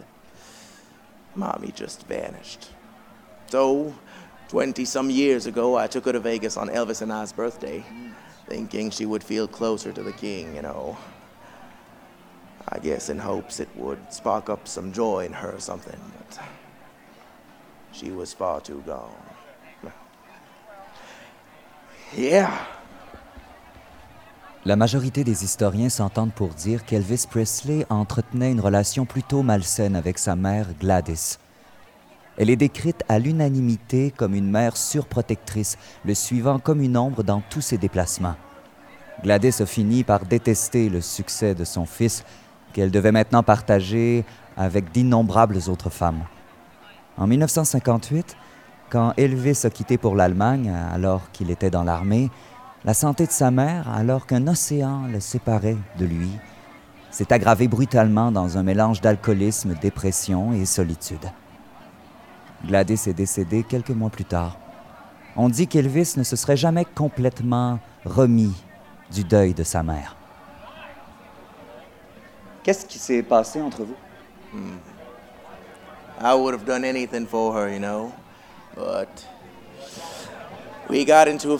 Mommy 1.38 1.72
just 1.72 2.06
vanished. 2.08 2.70
So, 3.48 3.96
20 4.50 4.84
some 4.86 5.10
years 5.10 5.46
ago, 5.46 5.78
I 5.78 5.88
took 5.88 6.06
her 6.06 6.12
to 6.14 6.20
Vegas 6.20 6.58
on 6.58 6.68
Elvis 6.68 7.02
and 7.02 7.14
I's 7.14 7.32
birthday, 7.32 7.86
thinking 8.48 8.90
she 8.90 9.06
would 9.06 9.24
feel 9.24 9.48
closer 9.48 9.94
to 9.94 10.04
the 10.04 10.14
king, 10.14 10.56
you 10.56 10.62
know. 10.62 10.98
I 12.70 12.80
guess 12.80 13.10
in 13.10 13.20
hopes 13.20 13.60
it 13.60 13.70
would 13.76 14.12
spark 14.12 14.50
up 14.50 14.68
some 14.68 14.92
joy 14.92 15.26
in 15.26 15.34
her 15.34 15.54
or 15.54 15.60
something, 15.60 16.00
but 16.18 16.40
she 17.94 18.12
was 18.12 18.34
far 18.34 18.60
too 18.60 18.84
gone. 18.86 19.14
Yeah. 22.16 22.66
La 24.68 24.76
majorité 24.76 25.24
des 25.24 25.46
historiens 25.46 25.88
s'entendent 25.88 26.34
pour 26.34 26.50
dire 26.50 26.84
qu'Elvis 26.84 27.26
Presley 27.30 27.86
entretenait 27.90 28.52
une 28.52 28.60
relation 28.60 29.06
plutôt 29.06 29.42
malsaine 29.42 29.96
avec 29.96 30.18
sa 30.20 30.36
mère 30.36 30.68
Gladys. 30.78 31.38
Elle 32.38 32.50
est 32.50 32.58
décrite 32.58 33.02
à 33.08 33.18
l'unanimité 33.18 34.12
comme 34.12 34.36
une 34.36 34.52
mère 34.52 34.76
surprotectrice, 34.76 35.78
le 36.04 36.14
suivant 36.14 36.60
comme 36.60 36.82
une 36.82 36.98
ombre 36.98 37.24
dans 37.24 37.42
tous 37.50 37.62
ses 37.62 37.78
déplacements. 37.78 38.36
Gladys 39.24 39.62
a 39.62 39.66
fini 39.66 40.04
par 40.04 40.26
détester 40.26 40.90
le 40.90 41.00
succès 41.00 41.56
de 41.56 41.64
son 41.64 41.86
fils, 41.86 42.26
qu'elle 42.74 42.92
devait 42.92 43.14
maintenant 43.14 43.44
partager 43.44 44.26
avec 44.58 44.92
d'innombrables 44.92 45.60
autres 45.70 45.90
femmes. 45.90 46.26
En 47.16 47.26
1958, 47.26 48.36
Quand 48.90 49.14
Elvis 49.16 49.62
a 49.64 49.70
quitté 49.70 49.98
pour 49.98 50.16
l'Allemagne, 50.16 50.74
alors 50.92 51.32
qu'il 51.32 51.52
était 51.52 51.70
dans 51.70 51.86
l'armée, 51.86 52.30
la 52.88 52.94
santé 52.94 53.26
de 53.26 53.32
sa 53.32 53.52
mère, 53.52 53.90
alors 53.90 54.26
qu'un 54.26 54.48
océan 54.48 55.08
le 55.12 55.20
séparait 55.20 55.76
de 56.00 56.06
lui, 56.06 56.32
s'est 57.12 57.34
aggravée 57.34 57.68
brutalement 57.68 58.32
dans 58.32 58.58
un 58.58 58.64
mélange 58.64 59.02
d'alcoolisme, 59.02 59.74
dépression 59.82 60.54
et 60.54 60.66
solitude. 60.66 61.30
Gladys 62.66 63.02
est 63.08 63.14
décédée 63.14 63.64
quelques 63.64 63.90
mois 63.90 64.10
plus 64.10 64.24
tard. 64.24 64.58
On 65.36 65.50
dit 65.50 65.68
qu'Elvis 65.68 66.14
ne 66.16 66.24
se 66.24 66.38
serait 66.38 66.56
jamais 66.56 66.86
complètement 66.86 67.80
remis 68.06 68.56
du 69.14 69.26
deuil 69.26 69.54
de 69.54 69.64
sa 69.64 69.84
mère. 69.84 70.16
Qu'est-ce 72.64 72.86
qui 72.86 73.00
s'est 73.00 73.22
passé 73.22 73.62
entre 73.62 73.84
vous? 73.84 73.98
Hmm. 74.54 74.78
I 76.22 76.34
would 76.34 76.54
have 76.54 76.64
done 76.64 76.86
anything 76.86 77.28
for 77.28 77.54
her, 77.54 77.70
you 77.70 77.80
know. 77.80 78.14
But 78.78 79.28
we 80.90 81.04
got 81.04 81.28
into 81.28 81.52
a 81.52 81.60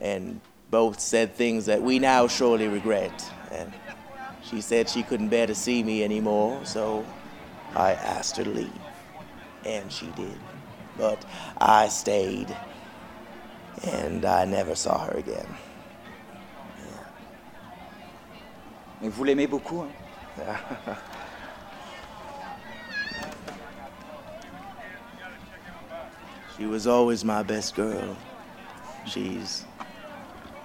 and 0.00 0.40
both 0.70 0.98
said 1.00 1.34
things 1.34 1.66
that 1.66 1.82
we 1.82 1.98
now 1.98 2.26
surely 2.26 2.68
regret. 2.68 3.30
And 3.52 3.72
she 4.42 4.60
said 4.60 4.88
she 4.88 5.02
couldn't 5.02 5.28
bear 5.28 5.46
to 5.46 5.54
see 5.54 5.82
me 5.82 6.02
anymore, 6.02 6.60
so 6.64 7.04
I 7.74 7.92
asked 7.92 8.36
her 8.36 8.44
to 8.44 8.50
leave. 8.50 8.72
And 9.64 9.90
she 9.90 10.06
did. 10.16 10.38
But 10.96 11.24
I 11.58 11.88
stayed. 11.88 12.54
And 13.84 14.24
I 14.24 14.44
never 14.44 14.74
saw 14.74 15.04
her 15.06 15.16
again. 15.16 15.46
Mais 19.00 19.10
vous 19.10 19.24
l'aimez 19.24 19.46
beaucoup, 19.46 19.82
hein? 19.82 19.92
she 26.56 26.64
was 26.64 26.86
always 26.86 27.24
my 27.24 27.42
best 27.42 27.74
girl. 27.74 28.16
She's 29.06 29.66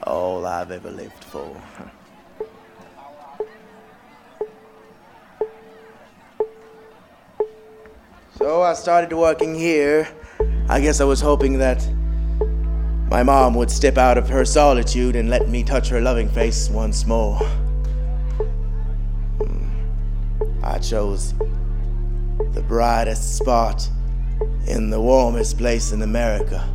all 0.03 0.45
I've 0.45 0.71
ever 0.71 0.89
lived 0.89 1.23
for. 1.23 1.55
So 8.37 8.61
I 8.61 8.73
started 8.73 9.11
working 9.11 9.53
here. 9.53 10.07
I 10.69 10.79
guess 10.79 11.01
I 11.01 11.03
was 11.03 11.19
hoping 11.19 11.57
that 11.57 11.85
my 13.09 13.23
mom 13.23 13.55
would 13.55 13.69
step 13.69 13.97
out 13.97 14.17
of 14.17 14.29
her 14.29 14.45
solitude 14.45 15.15
and 15.15 15.29
let 15.29 15.49
me 15.49 15.63
touch 15.63 15.89
her 15.89 15.99
loving 15.99 16.29
face 16.29 16.69
once 16.69 17.05
more. 17.05 17.37
Hmm. 19.39 19.67
I 20.63 20.77
chose 20.77 21.33
the 22.53 22.63
brightest 22.67 23.37
spot 23.37 23.89
in 24.67 24.89
the 24.89 25.01
warmest 25.01 25.57
place 25.57 25.91
in 25.91 26.03
America, 26.03 26.65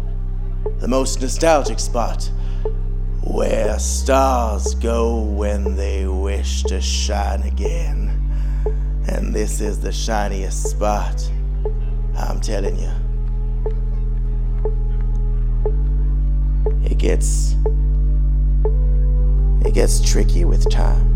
the 0.81 0.89
most 0.89 1.20
nostalgic 1.20 1.79
spot 1.79 2.31
where 3.27 3.79
stars 3.79 4.75
go 4.75 5.20
when 5.20 5.77
they 5.77 6.07
wish 6.07 6.62
to 6.64 6.81
shine 6.81 7.43
again. 7.43 8.11
And 9.09 9.35
this 9.35 9.61
is 9.61 9.81
the 9.81 9.93
shiniest 9.93 10.70
spot, 10.70 11.31
I'm 12.16 12.41
telling 12.41 12.79
you. 12.79 12.91
It 16.85 16.99
gets. 16.99 17.55
It 19.64 19.72
gets 19.72 20.01
tricky 20.01 20.45
with 20.45 20.70
time. 20.70 21.14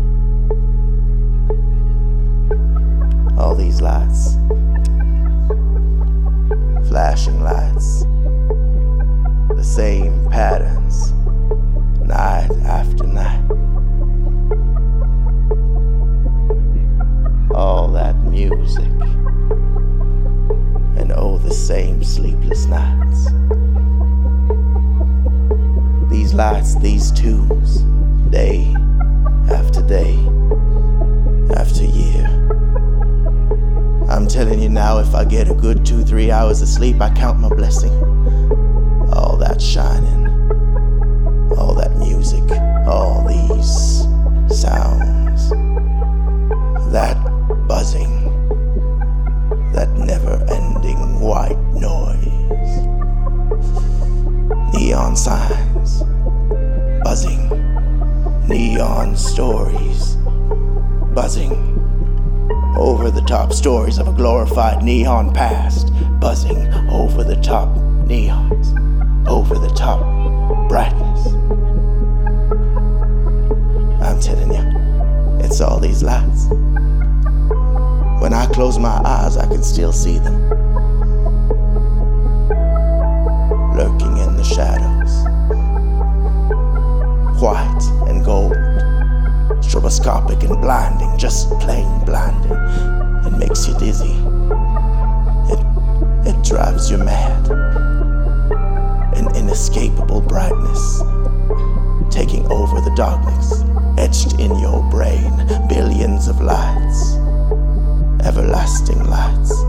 Everlasting 108.29 109.03
lights, 109.05 109.59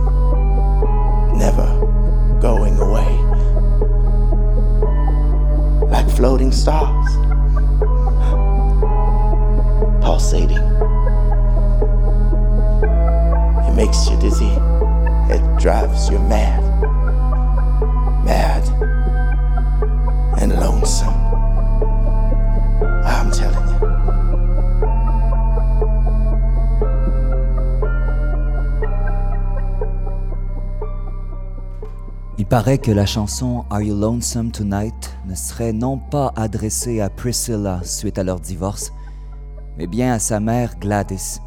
never 1.35 1.67
going 2.43 2.77
away, 2.79 3.11
like 5.89 6.07
floating 6.11 6.53
stars, 6.53 7.09
pulsating. 10.05 10.59
It 13.67 13.75
makes 13.75 14.11
you 14.11 14.19
dizzy, 14.21 14.53
it 15.35 15.59
drives 15.59 16.11
you 16.11 16.19
mad, 16.19 16.61
mad 18.27 18.69
and 20.39 20.53
lonesome. 20.61 21.20
Paraît 32.51 32.79
que 32.79 32.91
la 32.91 33.07
chanson 33.07 33.65
Are 33.71 33.81
You 33.81 33.97
Lonesome 33.97 34.51
Tonight 34.51 35.17
ne 35.25 35.37
serait 35.37 35.73
non 35.73 35.99
pas 35.99 36.33
adressée 36.35 37.01
à 37.01 37.09
Priscilla 37.09 37.81
suite 37.85 38.19
à 38.19 38.25
leur 38.25 38.41
divorce, 38.41 38.93
mais 39.79 39.87
bien 39.87 40.15
à 40.15 40.19
sa 40.19 40.41
mère 40.41 40.77
Gladys. 40.81 41.39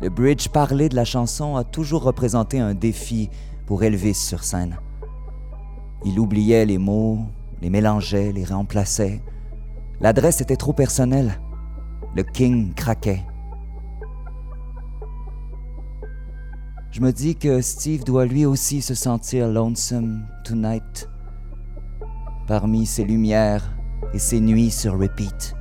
Le 0.00 0.08
bridge 0.08 0.48
parlé 0.48 0.88
de 0.88 0.96
la 0.96 1.04
chanson 1.04 1.54
a 1.54 1.62
toujours 1.62 2.02
représenté 2.02 2.58
un 2.58 2.74
défi 2.74 3.30
pour 3.64 3.84
Elvis 3.84 4.14
sur 4.14 4.42
scène. 4.42 4.76
Il 6.04 6.18
oubliait 6.18 6.66
les 6.66 6.78
mots, 6.78 7.20
les 7.62 7.70
mélangeait, 7.70 8.32
les 8.32 8.44
remplaçait. 8.44 9.22
L'adresse 10.00 10.40
était 10.40 10.56
trop 10.56 10.72
personnelle. 10.72 11.40
Le 12.16 12.24
King 12.24 12.74
craquait. 12.74 13.24
Je 16.92 17.00
me 17.00 17.12
dis 17.12 17.36
que 17.36 17.60
Steve 17.60 18.04
doit 18.04 18.26
lui 18.26 18.44
aussi 18.44 18.82
se 18.82 18.94
sentir 18.94 19.48
lonesome 19.48 20.26
tonight, 20.44 21.08
parmi 22.46 22.84
ses 22.86 23.04
lumières 23.04 23.70
et 24.12 24.18
ses 24.18 24.40
nuits 24.40 24.70
sur 24.70 24.98
repeat, 24.98 25.54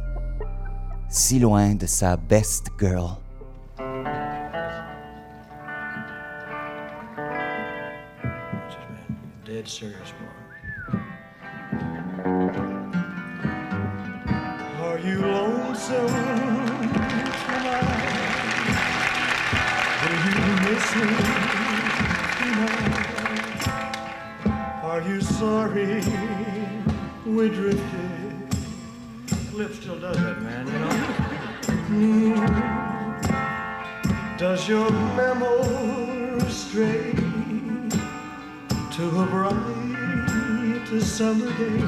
si 1.07 1.39
loin 1.39 1.75
de 1.75 1.85
sa 1.85 2.17
best 2.17 2.67
girl. 2.79 3.17
dead 9.59 9.67
serious, 9.67 10.13
Mark. 10.21 10.35
Are 14.79 14.99
you 14.99 15.21
lonesome? 15.21 16.28
Are 24.81 25.01
you 25.07 25.21
sorry 25.21 26.01
we 27.27 27.49
drifted? 27.49 28.47
Cliff 29.51 29.75
still 29.79 29.99
does 29.99 30.17
that, 30.17 30.41
man, 30.41 30.65
you 30.65 30.79
know? 30.79 30.89
Mm. 32.33 32.79
Does 34.39 34.67
your 34.67 34.89
memory 34.89 36.41
stray 36.49 37.13
to 38.93 39.21
a 39.21 39.25
bright 39.27 40.87
summer 41.01 41.51
day 41.55 41.81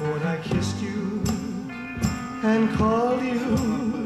when 0.00 0.22
I 0.22 0.38
kissed 0.42 0.80
you 0.80 1.22
and 2.42 2.74
called 2.74 3.22
you 3.22 3.97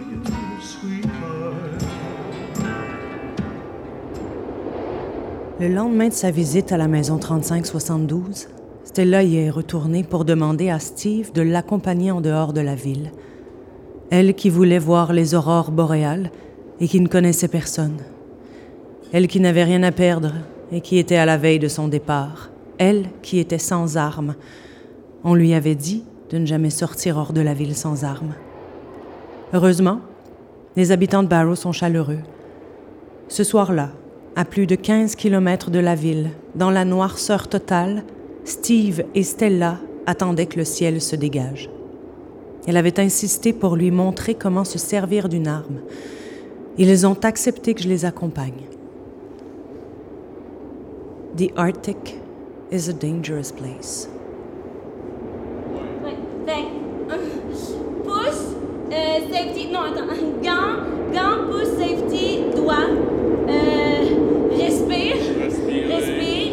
Le 5.63 5.69
lendemain 5.69 6.09
de 6.09 6.13
sa 6.13 6.33
visite 6.33 6.73
à 6.73 6.77
la 6.77 6.89
maison 6.89 7.19
3572, 7.19 8.49
Stella 8.83 9.23
y 9.23 9.37
est 9.37 9.49
retournée 9.49 10.03
pour 10.03 10.25
demander 10.25 10.71
à 10.71 10.81
Steve 10.81 11.33
de 11.33 11.41
l'accompagner 11.41 12.11
en 12.11 12.21
dehors 12.21 12.53
de 12.53 12.61
la 12.61 12.75
ville. 12.75 13.13
Elle 14.11 14.35
qui 14.35 14.51
voulait 14.51 14.81
voir 14.81 15.13
les 15.13 15.37
aurores 15.37 15.71
boréales 15.71 16.33
et 16.81 16.89
qui 16.89 16.99
ne 16.99 17.07
connaissait 17.07 17.47
personne. 17.47 17.99
Elle 19.13 19.29
qui 19.29 19.39
n'avait 19.39 19.63
rien 19.63 19.85
à 19.85 19.93
perdre 19.93 20.33
et 20.73 20.81
qui 20.81 20.99
était 20.99 21.15
à 21.15 21.27
la 21.27 21.37
veille 21.37 21.61
de 21.61 21.69
son 21.69 21.87
départ. 21.87 22.51
Elle 22.79 23.05
qui 23.23 23.39
était 23.39 23.59
sans 23.59 23.97
armes. 23.97 24.35
On 25.23 25.37
lui 25.37 25.55
avait 25.55 25.77
dit 25.77 26.03
de 26.31 26.39
ne 26.39 26.47
jamais 26.47 26.71
sortir 26.71 27.19
hors 27.19 27.33
de 27.33 27.41
la 27.41 27.55
ville 27.55 27.77
sans 27.77 28.03
armes. 28.03 28.35
Heureusement, 29.53 30.01
les 30.75 30.91
habitants 30.91 31.23
de 31.23 31.29
Barrow 31.29 31.55
sont 31.55 31.71
chaleureux. 31.71 32.19
Ce 33.29 33.45
soir-là, 33.45 33.91
à 34.37 34.45
plus 34.45 34.66
de 34.66 34.74
15 34.74 35.14
kilomètres 35.14 35.70
de 35.70 35.78
la 35.78 35.95
ville, 35.95 36.30
dans 36.55 36.70
la 36.70 36.85
noirceur 36.85 37.49
totale, 37.49 38.03
Steve 38.45 39.05
et 39.14 39.22
Stella 39.22 39.78
attendaient 40.07 40.47
que 40.47 40.59
le 40.59 40.64
ciel 40.64 41.01
se 41.01 41.16
dégage. 41.16 41.70
Elle 42.66 42.76
avait 42.76 43.01
insisté 43.01 43.53
pour 43.53 43.76
lui 43.76 43.91
montrer 43.91 44.35
comment 44.35 44.64
se 44.64 44.78
servir 44.78 45.28
d'une 45.28 45.49
arme. 45.49 45.80
Ils 46.78 47.07
ont 47.07 47.18
accepté 47.22 47.74
que 47.74 47.83
je 47.83 47.89
les 47.89 48.05
accompagne. 48.05 48.68
The 51.37 51.51
Arctic 51.57 52.18
is 52.70 52.89
a 52.89 52.93
dangerous 52.93 53.53
place. 53.57 54.09
Fait. 56.47 56.64
Pouce, 58.05 58.57
euh, 58.91 59.33
safety. 59.33 59.68
Non, 59.72 59.80
attends. 59.80 60.07
Pouce, 61.51 61.78
safety, 61.78 62.41
doigt. 62.57 62.89
Euh, 63.49 64.53
respire. 64.57 65.16
Respire. 65.41 65.89
Respire. 65.89 66.53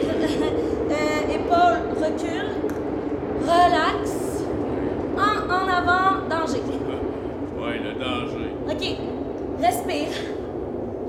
Euh, 0.91 1.98
recule. 2.09 2.49
Relax. 3.41 4.43
En, 5.17 5.49
en 5.49 5.67
avant, 5.67 6.27
danger. 6.29 6.61
Ouais, 7.59 7.77
le 7.77 7.91
danger. 7.99 8.51
Ok. 8.69 8.97
Respire. 9.61 10.07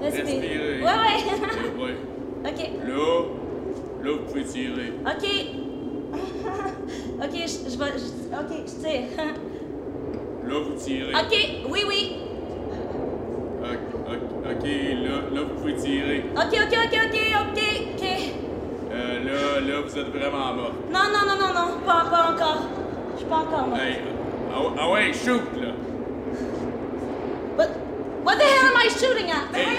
Respire. 0.03 0.25
Respirer. 0.25 0.83
Ouais, 0.83 0.99
ouais. 1.05 1.21
Ouais. 1.83 1.97
ok. 2.45 2.61
Là, 2.89 4.05
là, 4.05 4.11
vous 4.13 4.25
pouvez 4.27 4.45
tirer. 4.45 4.93
Ok. 5.07 5.25
ok, 7.23 7.35
je, 7.35 7.71
je 7.71 7.79
vais. 7.79 7.93
je- 7.99 8.37
ok, 8.37 8.67
je 8.67 8.83
tire. 8.83 9.25
Là, 10.49 10.55
vous 10.67 10.75
tirez. 10.77 11.13
ok, 11.15 11.71
oui, 11.71 11.85
oui. 11.89 12.17
Ok, 13.63 13.79
ok, 14.45 14.65
là, 14.65 15.17
là, 15.33 15.41
vous 15.43 15.55
pouvez 15.61 15.75
tirer. 15.77 16.25
Ok, 16.35 16.53
ok, 16.53 16.79
ok, 16.85 16.99
ok. 17.07 17.20
Euh, 19.71 19.75
là, 19.75 19.81
vous 19.87 19.99
êtes 19.99 20.09
vraiment 20.09 20.55
mort. 20.55 20.73
Non, 20.91 21.01
non, 21.13 21.25
non, 21.29 21.37
non, 21.39 21.55
non, 21.55 21.81
pas, 21.87 22.05
pas 22.11 22.33
encore. 22.33 22.63
Je 23.15 23.19
suis 23.19 23.27
pas 23.27 23.37
encore 23.37 23.67
morte. 23.69 23.81
Hey, 23.81 23.99
ah, 24.53 24.61
ouais- 24.61 24.77
ah 24.79 24.91
ouais, 24.91 25.13
shoot, 25.13 25.43
là. 25.61 25.73
What, 27.57 27.69
what 28.25 28.37
the 28.37 28.43
hell 28.43 28.67
am 28.67 28.77
I 28.77 28.89
shooting 28.89 29.31
at? 29.31 29.55
Hey, 29.55 29.79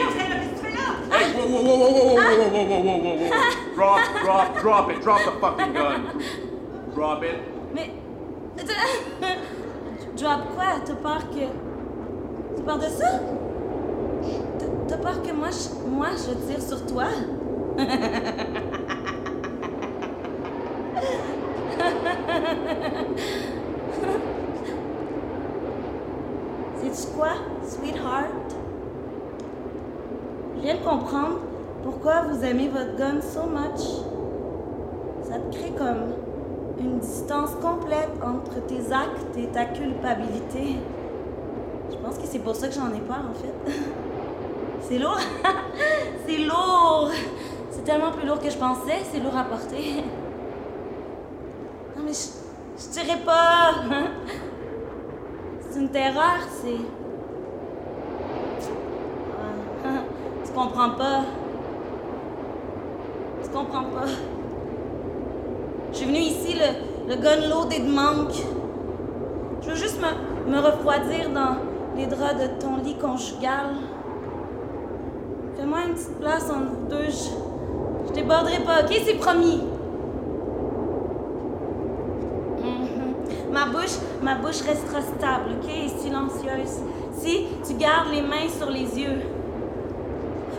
Ah. 1.14 1.18
Hey, 1.18 1.34
whoa, 1.34 1.46
whoa, 1.46 1.62
whoa, 1.62 1.78
whoa, 1.78 1.92
whoa, 1.92 2.16
whoa, 2.16 2.50
whoa, 2.50 2.64
whoa, 2.64 2.80
whoa, 2.80 2.98
whoa, 2.98 3.16
whoa. 3.16 3.76
Drop, 3.76 4.00
drop, 4.24 4.62
drop 4.62 4.89
it. 4.92 5.02
Drop 5.02 5.20
the 5.26 5.32
fucking 5.42 5.74
gun. 5.74 6.22
Drop 6.96 7.24
it. 7.24 7.36
Mais. 7.74 7.92
Drop 10.18 10.42
quoi? 10.56 10.66
T'as 10.86 10.94
peur 10.96 11.20
que. 11.32 11.46
T'as 12.56 12.64
peur 12.64 12.78
de 12.78 12.84
ça? 12.89 13.08
T'as- 14.60 14.66
T'as 14.88 14.98
peur 14.98 15.22
que 15.22 15.34
moi 15.34 15.50
je, 15.52 15.89
moi 15.89 16.08
je 16.16 16.34
tire 16.54 16.62
sur 16.62 16.86
toi? 16.86 17.06
C'est 26.84 27.14
quoi, 27.16 27.30
sweetheart? 27.64 28.56
Je 30.58 30.62
viens 30.62 30.76
de 30.76 30.80
comprendre 30.84 31.39
pourquoi 31.84 32.24
vous 32.30 32.41
aimez 32.52 32.68
votre 32.68 32.97
gun 32.97 33.22
so 33.22 33.43
much. 33.43 33.82
Ça 35.24 35.39
te 35.39 35.56
crée 35.56 35.72
comme 35.72 36.14
une 36.80 36.99
distance 36.99 37.52
complète 37.62 38.12
entre 38.22 38.60
tes 38.68 38.91
actes 38.91 39.38
et 39.38 39.47
ta 39.47 39.66
culpabilité. 39.66 40.76
Je 41.89 41.95
pense 41.95 42.18
que 42.18 42.26
c'est 42.26 42.39
pour 42.39 42.56
ça 42.56 42.68
que 42.68 42.74
j'en 42.74 42.93
ai 42.93 42.99
peur, 42.99 43.24
en 43.30 43.34
fait. 43.34 43.72
C'est 44.82 44.97
lourd. 44.97 45.20
c'est 46.26 46.38
lourd. 46.39 47.12
C'est 47.70 47.84
tellement 47.84 48.12
plus 48.12 48.28
lourd 48.28 48.39
que 48.39 48.49
je 48.49 48.58
pensais. 48.58 48.97
C'est 49.10 49.20
lourd 49.20 49.38
à 49.38 49.43
porter. 49.43 50.04
Non, 51.95 52.04
mais 52.04 52.12
je, 52.12 52.82
je 52.84 52.89
tirais 52.89 53.20
pas. 53.24 53.76
C'est 55.70 55.80
une 55.80 55.89
terreur, 55.89 56.39
c'est. 56.49 56.82
Tu 60.45 60.52
comprends 60.52 60.89
pas. 60.89 61.22
Tu 63.52 63.58
comprends 63.58 63.84
pas. 63.84 64.08
Je 65.91 65.97
suis 65.97 66.06
venue 66.06 66.20
ici, 66.20 66.54
le, 66.54 67.14
le 67.14 67.22
gun 67.22 67.49
loadé 67.49 67.80
de 67.80 67.89
manque. 67.89 68.36
Je 69.62 69.70
veux 69.70 69.76
juste 69.76 69.99
me, 70.47 70.60
refroidir 70.60 71.30
dans 71.30 71.58
les 71.97 72.06
draps 72.06 72.41
de 72.41 72.47
ton 72.62 72.78
lit 72.78 72.95
conjugal. 72.95 73.76
Fais-moi 75.58 75.80
une 75.88 75.93
petite 75.93 76.20
place 76.20 76.49
entre 76.49 76.89
deux. 76.89 77.10
Je, 77.10 78.08
je 78.08 78.14
déborderai 78.14 78.60
pas, 78.66 78.84
ok? 78.84 79.02
C'est 79.06 79.16
promis. 79.16 79.62
Mhm. 82.60 83.52
Ma 83.52 83.66
bouche, 83.66 83.97
ma 84.24 84.36
bouche 84.36 84.62
restera 84.62 85.02
stable, 85.02 85.58
ok? 85.62 85.70
Et 85.70 85.89
silencieuse. 85.89 86.80
Si 87.18 87.47
tu 87.68 87.74
gardes 87.74 88.12
les 88.12 88.22
mains 88.22 88.47
sur 88.58 88.70
les 88.70 88.97
yeux. 88.97 89.20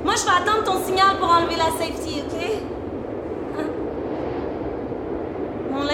Moi, 0.05 0.15
je 0.17 0.25
vais 0.25 0.51
attendre 0.51 0.65
ton 0.65 0.85
signal 0.85 1.17
pour 1.19 1.29
enlever 1.29 1.57
la 1.57 1.71
safety, 1.79 2.23
ok? 2.27 2.41
Hein? 3.59 3.67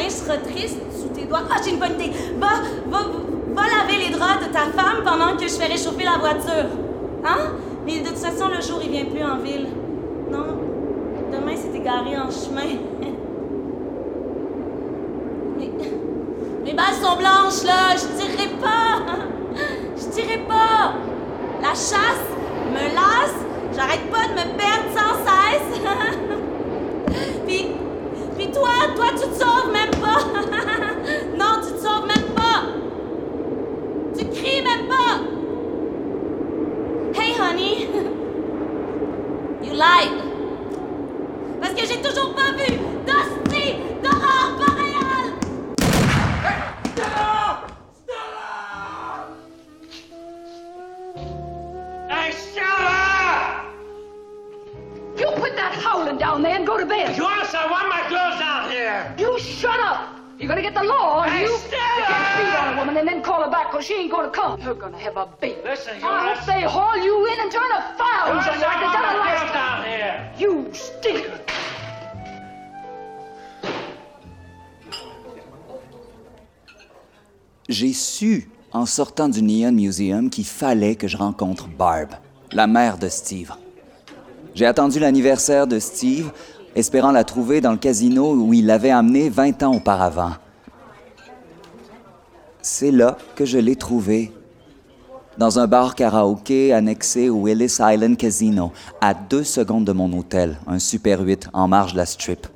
Mon 0.08 0.14
linge 0.14 0.24
sera 0.24 0.38
triste 0.38 0.80
sous 0.98 1.08
tes 1.08 1.26
doigts. 1.26 1.42
Ah, 1.50 1.56
j'ai 1.62 1.72
une 1.72 1.78
bonne 1.78 2.00
idée. 2.00 2.10
Va, 2.38 2.48
va, 2.86 3.00
va 3.54 3.62
laver 3.62 3.98
les 4.06 4.12
draps 4.16 4.46
de 4.46 4.52
ta 4.52 4.60
femme 4.60 5.02
pendant 5.04 5.36
que 5.36 5.42
je 5.42 5.52
fais 5.52 5.66
réchauffer 5.66 6.04
la 6.04 6.16
voiture. 6.18 6.70
Hein? 7.24 7.52
Mais 7.84 8.00
de 8.00 8.08
toute 8.08 8.16
façon, 8.16 8.48
le 8.48 8.62
jour, 8.62 8.80
il 8.82 8.90
vient 8.90 9.04
plus 9.04 9.22
en 9.22 9.36
ville. 9.38 9.68
Non. 10.30 10.56
Demain, 11.30 11.54
c'est 11.56 11.74
égaré 11.76 12.16
en 12.16 12.30
chemin. 12.30 12.62
Mais, 15.58 15.70
les 16.64 16.72
balles 16.72 16.94
sont 17.02 17.16
blanches, 17.16 17.64
là. 17.64 17.94
Je 17.94 18.06
tirerai 18.18 18.48
pas. 18.60 19.02
Je 19.96 20.04
tirerai 20.10 20.38
pas. 20.48 20.94
La 21.60 21.70
chasse 21.70 22.24
me 22.72 22.94
lasse. 22.94 23.36
J'arrête 23.76 24.10
pas 24.10 24.26
de 24.28 24.32
me 24.32 24.44
perdre 24.56 24.88
sans 24.94 25.16
cesse. 25.26 25.80
Puis, 27.46 27.62
puis 28.38 28.48
toi, 28.52 28.68
toi, 28.94 29.06
tu 29.10 29.28
te 29.28 29.34
sauves 29.34 29.72
même 29.72 29.87
pas. 30.08 30.20
non, 31.36 31.60
tu 31.64 31.72
te 31.74 31.78
sauves 31.78 32.06
même 32.06 32.28
pas. 32.34 32.62
Tu 34.16 34.24
cries 34.26 34.62
même 34.62 34.86
pas. 34.88 35.20
Hey, 37.20 37.32
honey. 37.38 37.88
You 39.62 39.72
lied. 39.74 40.22
Parce 41.60 41.74
que 41.74 41.84
j'ai 41.86 42.00
toujours 42.00 42.34
pas 42.34 42.52
vu 42.52 42.78
d'hostie 43.06 43.74
d'aurore 44.02 44.52
boréale. 44.56 45.32
Hey, 52.08 52.32
shut 52.32 52.62
up! 52.62 53.64
You 55.18 55.26
quit 55.40 55.56
that 55.56 55.74
howling 55.74 56.18
down 56.18 56.42
there 56.42 56.54
and 56.56 56.66
go 56.66 56.78
to 56.78 56.86
bed. 56.86 57.16
Yes, 57.16 57.54
I 57.54 57.68
want 57.70 57.88
my 57.88 58.02
clothes 58.08 58.27
You 59.18 59.38
shut 59.38 59.78
up. 59.80 60.00
You're 60.38 60.48
gonna 60.48 60.62
get 60.62 60.74
the 60.74 60.84
law 60.84 61.18
on 61.22 61.28
Hey, 61.30 61.42
you? 61.42 61.48
stop! 61.58 61.98
You 61.98 62.04
can't 62.04 62.36
beat 62.38 62.54
on 62.60 62.74
a 62.74 62.76
woman 62.78 62.96
and 62.96 63.08
then 63.08 63.22
call 63.22 63.42
her 63.42 63.50
back 63.50 63.70
because 63.72 63.84
she 63.86 63.94
ain't 63.94 64.10
gonna 64.10 64.30
come. 64.30 64.60
You're 64.62 64.74
gonna 64.74 64.98
have 64.98 65.16
a 65.16 65.26
baby. 65.40 65.60
Listen, 65.64 65.98
you 66.00 66.06
I 66.06 66.28
hope 66.28 66.38
ass- 66.38 66.46
they 66.46 66.62
haul 66.62 66.96
you 66.96 67.26
in 67.26 67.40
and 67.40 67.50
turn 67.50 67.70
a 67.72 67.82
fire 67.98 68.34
Yes, 68.34 68.46
on 68.46 68.54
you 68.54 68.60
like 68.60 68.76
I 68.76 68.78
they 68.78 68.84
want 68.86 68.94
done 68.94 69.02
my 69.02 69.12
the 69.12 69.18
last 69.18 69.40
clothes 69.40 69.52
down 69.52 69.84
here. 69.84 70.14
You 70.38 70.52
stinker. 70.72 71.40
J'ai 77.68 77.92
su, 77.92 78.48
en 78.72 78.86
sortant 78.86 79.28
du 79.28 79.42
Neon 79.42 79.72
Museum, 79.72 80.30
qu'il 80.30 80.44
fallait 80.46 80.94
que 80.96 81.06
je 81.08 81.16
rencontre 81.16 81.68
Barb, 81.68 82.10
la 82.52 82.66
mère 82.66 82.98
de 82.98 83.08
Steve. 83.08 83.52
J'ai 84.54 84.66
attendu 84.66 84.98
l'anniversaire 84.98 85.66
de 85.66 85.78
Steve, 85.78 86.32
espérant 86.78 87.10
la 87.10 87.24
trouver 87.24 87.60
dans 87.60 87.72
le 87.72 87.78
casino 87.78 88.34
où 88.34 88.54
il 88.54 88.66
l'avait 88.66 88.90
amenée 88.90 89.28
20 89.28 89.62
ans 89.64 89.74
auparavant. 89.74 90.32
C'est 92.62 92.90
là 92.90 93.18
que 93.34 93.44
je 93.44 93.58
l'ai 93.58 93.76
trouvée, 93.76 94.32
dans 95.38 95.58
un 95.58 95.66
bar 95.66 95.94
karaoké 95.94 96.72
annexé 96.72 97.28
au 97.28 97.46
Ellis 97.46 97.78
Island 97.80 98.16
Casino, 98.16 98.72
à 99.00 99.14
deux 99.14 99.44
secondes 99.44 99.84
de 99.84 99.92
mon 99.92 100.12
hôtel, 100.16 100.58
un 100.66 100.78
Super 100.78 101.20
8 101.20 101.48
en 101.52 101.68
marge 101.68 101.92
de 101.92 101.98
la 101.98 102.06
strip. 102.06 102.46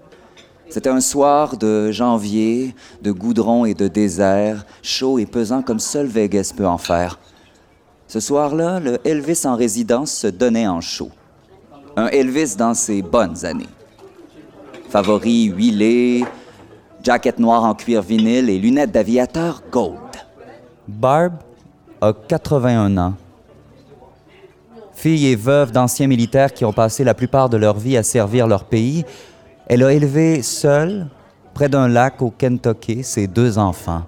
C'était 0.69 0.91
un 0.91 1.01
soir 1.01 1.57
de 1.57 1.91
janvier, 1.93 2.75
de 3.03 3.13
goudron 3.13 3.65
et 3.65 3.75
de 3.75 3.89
désert, 3.89 4.65
chaud 4.83 5.19
et 5.19 5.27
pesant 5.27 5.63
comme 5.63 5.79
seul 5.79 6.07
Vegas 6.07 6.53
peut 6.57 6.67
en 6.67 6.79
faire. 6.79 7.19
Ce 8.09 8.21
soir-là, 8.21 8.81
le 8.81 8.99
Elvis 9.07 9.43
en 9.45 9.57
résidence 9.57 10.13
se 10.13 10.27
donnait 10.27 10.69
en 10.69 10.81
show. 10.81 11.11
Un 11.97 12.07
Elvis 12.09 12.57
dans 12.57 12.75
ses 12.75 13.03
bonnes 13.03 13.45
années. 13.45 13.69
Favori 14.93 15.45
huilé, 15.45 16.23
jacket 17.03 17.39
noire 17.39 17.65
en 17.65 17.75
cuir 17.75 18.03
vinyle 18.03 18.51
et 18.51 18.59
lunettes 18.59 18.93
d'aviateur 18.93 19.63
gold. 19.73 19.97
Barb 20.87 21.33
a 22.03 22.13
81 22.13 22.99
ans. 22.99 23.15
Fille 24.93 25.29
et 25.29 25.35
veuve 25.35 25.73
d'anciens 25.73 26.07
militaires 26.07 26.53
qui 26.53 26.67
ont 26.67 26.75
passé 26.75 27.05
la 27.05 27.15
plupart 27.15 27.49
de 27.49 27.57
leur 27.57 27.79
vie 27.79 27.97
à 27.97 28.03
servir 28.03 28.47
leur 28.47 28.65
pays, 28.65 29.07
elle 29.67 29.83
a 29.83 29.95
élevé 29.95 30.43
seule, 30.43 31.09
près 31.55 31.71
d'un 31.71 31.89
lac 31.89 32.21
au 32.21 32.29
Kentucky, 32.29 33.03
ses 33.03 33.27
deux 33.27 33.57
enfants. 33.57 34.03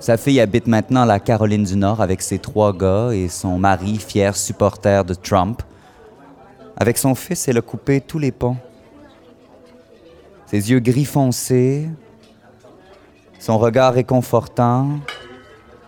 Sa 0.00 0.16
fille 0.16 0.40
habite 0.40 0.66
maintenant 0.66 1.04
la 1.04 1.20
Caroline 1.20 1.62
du 1.62 1.76
Nord 1.76 2.00
avec 2.00 2.22
ses 2.22 2.40
trois 2.40 2.76
gars 2.76 3.10
et 3.12 3.28
son 3.28 3.56
mari, 3.56 3.98
fier 3.98 4.36
supporter 4.36 5.04
de 5.04 5.14
Trump. 5.14 5.62
Avec 6.76 6.98
son 6.98 7.14
fils, 7.14 7.46
elle 7.46 7.58
a 7.58 7.62
coupé 7.62 8.00
tous 8.00 8.18
les 8.18 8.32
ponts. 8.32 8.56
Ses 10.52 10.70
yeux 10.70 10.80
gris 10.80 11.06
foncés, 11.06 11.88
son 13.38 13.56
regard 13.56 13.94
réconfortant 13.94 14.98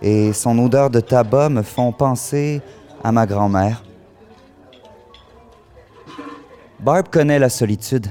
et 0.01 0.33
son 0.33 0.59
odeur 0.59 0.89
de 0.89 1.01
tabac 1.01 1.51
me 1.51 1.61
font 1.61 1.93
penser 1.93 2.62
à 3.03 3.12
ma 3.12 3.27
grand-mère. 3.27 3.85
Barb 6.81 7.09
connaît 7.11 7.39
la 7.39 7.51
solitude, 7.51 8.07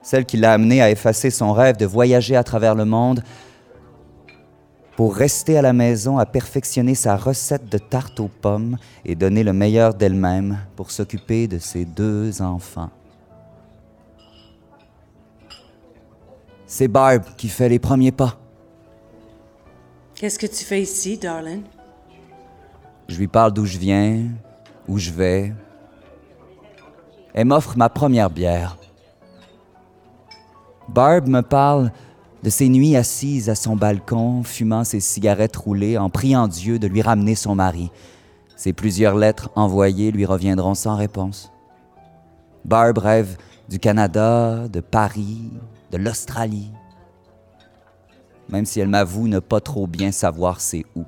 celle 0.00 0.24
qui 0.24 0.38
l'a 0.38 0.54
amenée 0.54 0.80
à 0.80 0.90
effacer 0.90 1.28
son 1.28 1.52
rêve 1.52 1.76
de 1.76 1.84
voyager 1.84 2.34
à 2.34 2.42
travers 2.42 2.74
le 2.74 2.86
monde 2.86 3.22
pour 4.96 5.14
rester 5.14 5.58
à 5.58 5.62
la 5.62 5.74
maison 5.74 6.16
à 6.16 6.24
perfectionner 6.24 6.94
sa 6.94 7.18
recette 7.18 7.70
de 7.70 7.76
tarte 7.76 8.20
aux 8.20 8.30
pommes 8.40 8.78
et 9.04 9.14
donner 9.14 9.44
le 9.44 9.52
meilleur 9.52 9.92
d'elle-même 9.92 10.60
pour 10.76 10.90
s'occuper 10.90 11.46
de 11.46 11.58
ses 11.58 11.84
deux 11.84 12.40
enfants. 12.40 12.88
C'est 16.76 16.88
Barb 16.88 17.22
qui 17.36 17.48
fait 17.48 17.68
les 17.68 17.78
premiers 17.78 18.10
pas. 18.10 18.36
Qu'est-ce 20.16 20.40
que 20.40 20.46
tu 20.48 20.64
fais 20.64 20.82
ici, 20.82 21.16
darling? 21.16 21.62
Je 23.06 23.16
lui 23.16 23.28
parle 23.28 23.52
d'où 23.52 23.64
je 23.64 23.78
viens, 23.78 24.24
où 24.88 24.98
je 24.98 25.12
vais. 25.12 25.52
Elle 27.32 27.46
m'offre 27.46 27.78
ma 27.78 27.88
première 27.88 28.28
bière. 28.28 28.76
Barb 30.88 31.28
me 31.28 31.42
parle 31.42 31.92
de 32.42 32.50
ses 32.50 32.68
nuits 32.68 32.96
assises 32.96 33.48
à 33.48 33.54
son 33.54 33.76
balcon, 33.76 34.42
fumant 34.42 34.82
ses 34.82 34.98
cigarettes 34.98 35.54
roulées, 35.54 35.96
en 35.96 36.10
priant 36.10 36.48
Dieu 36.48 36.80
de 36.80 36.88
lui 36.88 37.02
ramener 37.02 37.36
son 37.36 37.54
mari. 37.54 37.92
Ses 38.56 38.72
plusieurs 38.72 39.14
lettres 39.14 39.48
envoyées 39.54 40.10
lui 40.10 40.26
reviendront 40.26 40.74
sans 40.74 40.96
réponse. 40.96 41.52
Barb 42.64 42.98
rêve 42.98 43.36
du 43.68 43.78
Canada, 43.78 44.66
de 44.66 44.80
Paris, 44.80 45.52
de 45.94 45.98
l'Australie, 45.98 46.72
même 48.48 48.66
si 48.66 48.80
elle 48.80 48.88
m'avoue 48.88 49.28
ne 49.28 49.38
pas 49.38 49.60
trop 49.60 49.86
bien 49.86 50.10
savoir 50.10 50.60
c'est 50.60 50.84
où. 50.96 51.04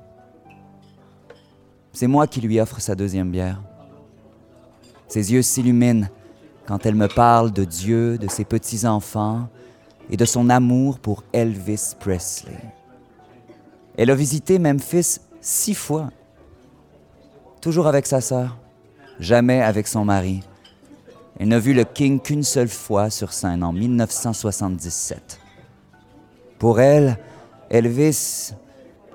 C'est 1.93 2.07
moi 2.07 2.28
qui 2.28 2.41
lui 2.41 2.61
offre 2.61 2.80
sa 2.80 2.95
deuxième 2.95 3.32
bière. 3.32 3.61
Ses 5.09 5.32
yeux 5.32 5.43
s'illuminent 5.43 6.07
quand 6.66 6.87
elle 6.87 6.95
me 6.95 7.09
parle 7.09 7.51
de 7.51 7.64
Dieu, 7.64 8.16
de 8.16 8.28
ses 8.28 8.45
petits-enfants 8.45 9.49
et 10.09 10.16
de 10.16 10.24
son 10.24 10.51
amour 10.51 11.01
pour 11.01 11.24
Elvis 11.32 11.95
Presley. 11.99 12.61
Elle 13.97 14.12
a 14.12 14.14
visité 14.14 14.61
Memphis 14.61 15.18
six 15.41 15.74
fois, 15.74 16.11
toujours 17.61 17.89
avec 17.89 18.07
sa 18.07 18.20
sœur, 18.20 18.57
jamais 19.18 19.62
avec 19.62 19.89
son 19.89 20.05
mari. 20.05 20.45
Elle 21.39 21.49
n'a 21.49 21.59
vu 21.59 21.74
le 21.74 21.84
King 21.84 22.20
qu'une 22.20 22.43
seule 22.43 22.68
fois 22.68 23.11
sur 23.11 23.32
scène 23.32 23.62
en 23.62 23.72
1977. 23.72 25.39
Pour 26.59 26.80
elle, 26.80 27.18
Elvis, 27.68 28.53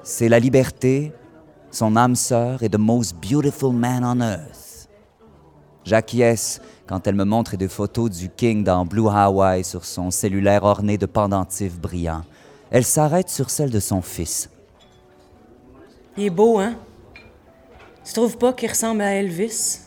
c'est 0.03 0.29
la 0.29 0.39
liberté, 0.39 1.13
son 1.71 1.95
âme 1.95 2.15
sœur 2.15 2.61
et 2.61 2.69
the 2.69 2.77
most 2.77 3.15
beautiful 3.15 3.73
man 3.73 4.03
on 4.03 4.21
earth. 4.21 4.87
J'acquiesce 5.83 6.61
quand 6.85 7.07
elle 7.07 7.15
me 7.15 7.23
montre 7.23 7.55
des 7.55 7.67
photos 7.67 8.11
du 8.11 8.29
King 8.29 8.63
dans 8.63 8.85
Blue 8.85 9.07
Hawaii 9.07 9.63
sur 9.63 9.85
son 9.85 10.11
cellulaire 10.11 10.63
orné 10.63 10.97
de 10.97 11.07
pendentifs 11.07 11.79
brillants. 11.79 12.23
Elle 12.69 12.85
s'arrête 12.85 13.29
sur 13.29 13.49
celle 13.49 13.71
de 13.71 13.79
son 13.79 14.01
fils. 14.01 14.49
Il 16.17 16.25
est 16.25 16.29
beau, 16.29 16.59
hein? 16.59 16.75
Tu 18.05 18.13
trouves 18.13 18.37
pas 18.37 18.53
qu'il 18.53 18.69
ressemble 18.69 19.01
à 19.01 19.15
Elvis? 19.15 19.79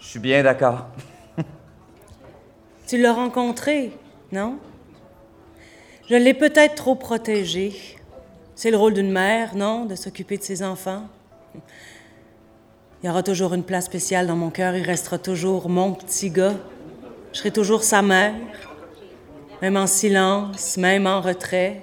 Je 0.00 0.06
suis 0.06 0.20
bien 0.20 0.42
d'accord. 0.42 0.86
Tu 2.88 2.96
l'as 2.96 3.12
rencontré, 3.12 3.92
non? 4.32 4.58
Je 6.08 6.16
l'ai 6.16 6.32
peut-être 6.32 6.74
trop 6.74 6.94
protégé. 6.94 7.74
C'est 8.54 8.70
le 8.70 8.78
rôle 8.78 8.94
d'une 8.94 9.12
mère, 9.12 9.54
non, 9.54 9.84
de 9.84 9.94
s'occuper 9.94 10.38
de 10.38 10.42
ses 10.42 10.62
enfants. 10.62 11.02
Il 13.02 13.06
y 13.06 13.10
aura 13.10 13.22
toujours 13.22 13.52
une 13.52 13.62
place 13.62 13.84
spéciale 13.84 14.26
dans 14.26 14.36
mon 14.36 14.48
cœur. 14.48 14.74
Il 14.74 14.84
restera 14.84 15.18
toujours 15.18 15.68
mon 15.68 15.92
petit 15.92 16.30
gars. 16.30 16.54
Je 17.34 17.40
serai 17.40 17.50
toujours 17.50 17.82
sa 17.82 18.00
mère, 18.00 18.34
même 19.60 19.76
en 19.76 19.86
silence, 19.86 20.78
même 20.78 21.06
en 21.06 21.20
retrait. 21.20 21.82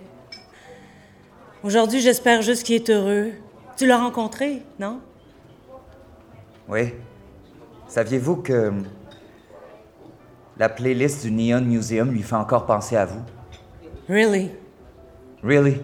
Aujourd'hui, 1.64 2.02
j'espère 2.02 2.42
juste 2.42 2.64
qu'il 2.64 2.76
est 2.76 2.90
heureux. 2.90 3.32
Tu 3.78 3.86
l'as 3.86 4.00
rencontré, 4.00 4.64
non? 4.80 5.00
Oui. 6.68 6.94
Saviez-vous 7.88 8.38
que 8.38 8.74
la 10.58 10.70
playlist 10.70 11.24
du 11.24 11.32
Neon 11.32 11.62
Museum 11.62 12.12
lui 12.12 12.24
fait 12.24 12.36
encore 12.36 12.66
penser 12.66 12.96
à 12.96 13.06
vous? 13.06 13.22
Really? 14.08 14.52
Really? 15.44 15.82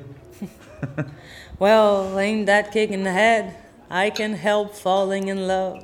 Well, 1.62 2.18
ain't 2.18 2.48
that 2.48 2.72
kick 2.72 2.90
in 2.90 3.04
the 3.04 3.12
head? 3.12 3.56
I 3.88 4.10
can 4.10 4.34
help 4.34 4.74
falling 4.74 5.28
in 5.28 5.48
love. 5.48 5.84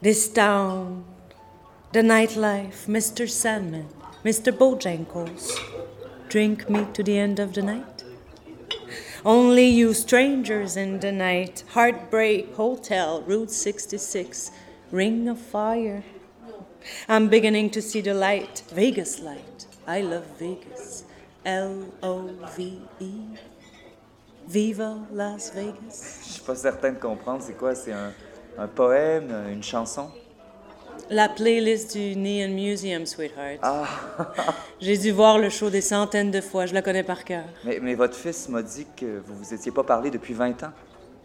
This 0.00 0.28
town, 0.28 1.04
the 1.92 2.00
nightlife, 2.00 2.86
Mr. 2.88 3.30
Sandman, 3.30 3.86
Mr. 4.24 4.50
Bojangles. 4.50 5.56
Drink 6.28 6.68
me 6.68 6.84
to 6.94 7.04
the 7.04 7.16
end 7.16 7.38
of 7.38 7.54
the 7.54 7.62
night. 7.62 8.02
Only 9.24 9.66
you 9.66 9.94
strangers 9.94 10.76
in 10.76 10.98
the 10.98 11.12
night. 11.12 11.62
Heartbreak 11.68 12.56
Hotel, 12.56 13.22
Route 13.22 13.52
66, 13.52 14.50
Ring 14.90 15.28
of 15.28 15.38
Fire. 15.38 16.02
I'm 17.08 17.28
beginning 17.28 17.70
to 17.70 17.80
see 17.80 18.02
the 18.02 18.14
light. 18.14 18.64
Vegas 18.74 19.20
light. 19.20 19.66
I 19.86 20.02
love 20.02 20.24
Vegas. 20.38 21.04
L 21.44 21.84
O 22.02 22.22
V 22.56 22.78
E. 23.00 23.10
Viva 24.48 24.96
Las 25.12 25.52
Vegas. 25.54 26.20
Je 26.24 26.32
suis 26.32 26.42
pas 26.42 26.54
certain 26.56 26.92
de 26.92 26.98
comprendre. 26.98 27.42
C'est 27.44 27.56
quoi? 27.56 27.74
C'est 27.74 27.92
un, 27.92 28.12
un 28.58 28.68
poème, 28.68 29.32
une 29.50 29.62
chanson? 29.62 30.10
La 31.10 31.28
playlist 31.28 31.96
du 31.96 32.16
Neon 32.16 32.54
Museum, 32.54 33.06
sweetheart. 33.06 33.58
Ah! 33.62 33.86
J'ai 34.80 34.96
dû 34.96 35.10
voir 35.10 35.38
le 35.38 35.50
show 35.50 35.68
des 35.68 35.80
centaines 35.80 36.30
de 36.30 36.40
fois. 36.40 36.66
Je 36.66 36.74
la 36.74 36.82
connais 36.82 37.02
par 37.02 37.24
cœur. 37.24 37.44
mais, 37.64 37.78
mais 37.82 37.94
votre 37.94 38.16
fils 38.16 38.48
m'a 38.48 38.62
dit 38.62 38.86
que 38.96 39.20
vous 39.26 39.34
vous 39.34 39.54
étiez 39.54 39.72
pas 39.72 39.82
parlé 39.84 40.10
depuis 40.10 40.34
20 40.34 40.62
ans. 40.62 40.72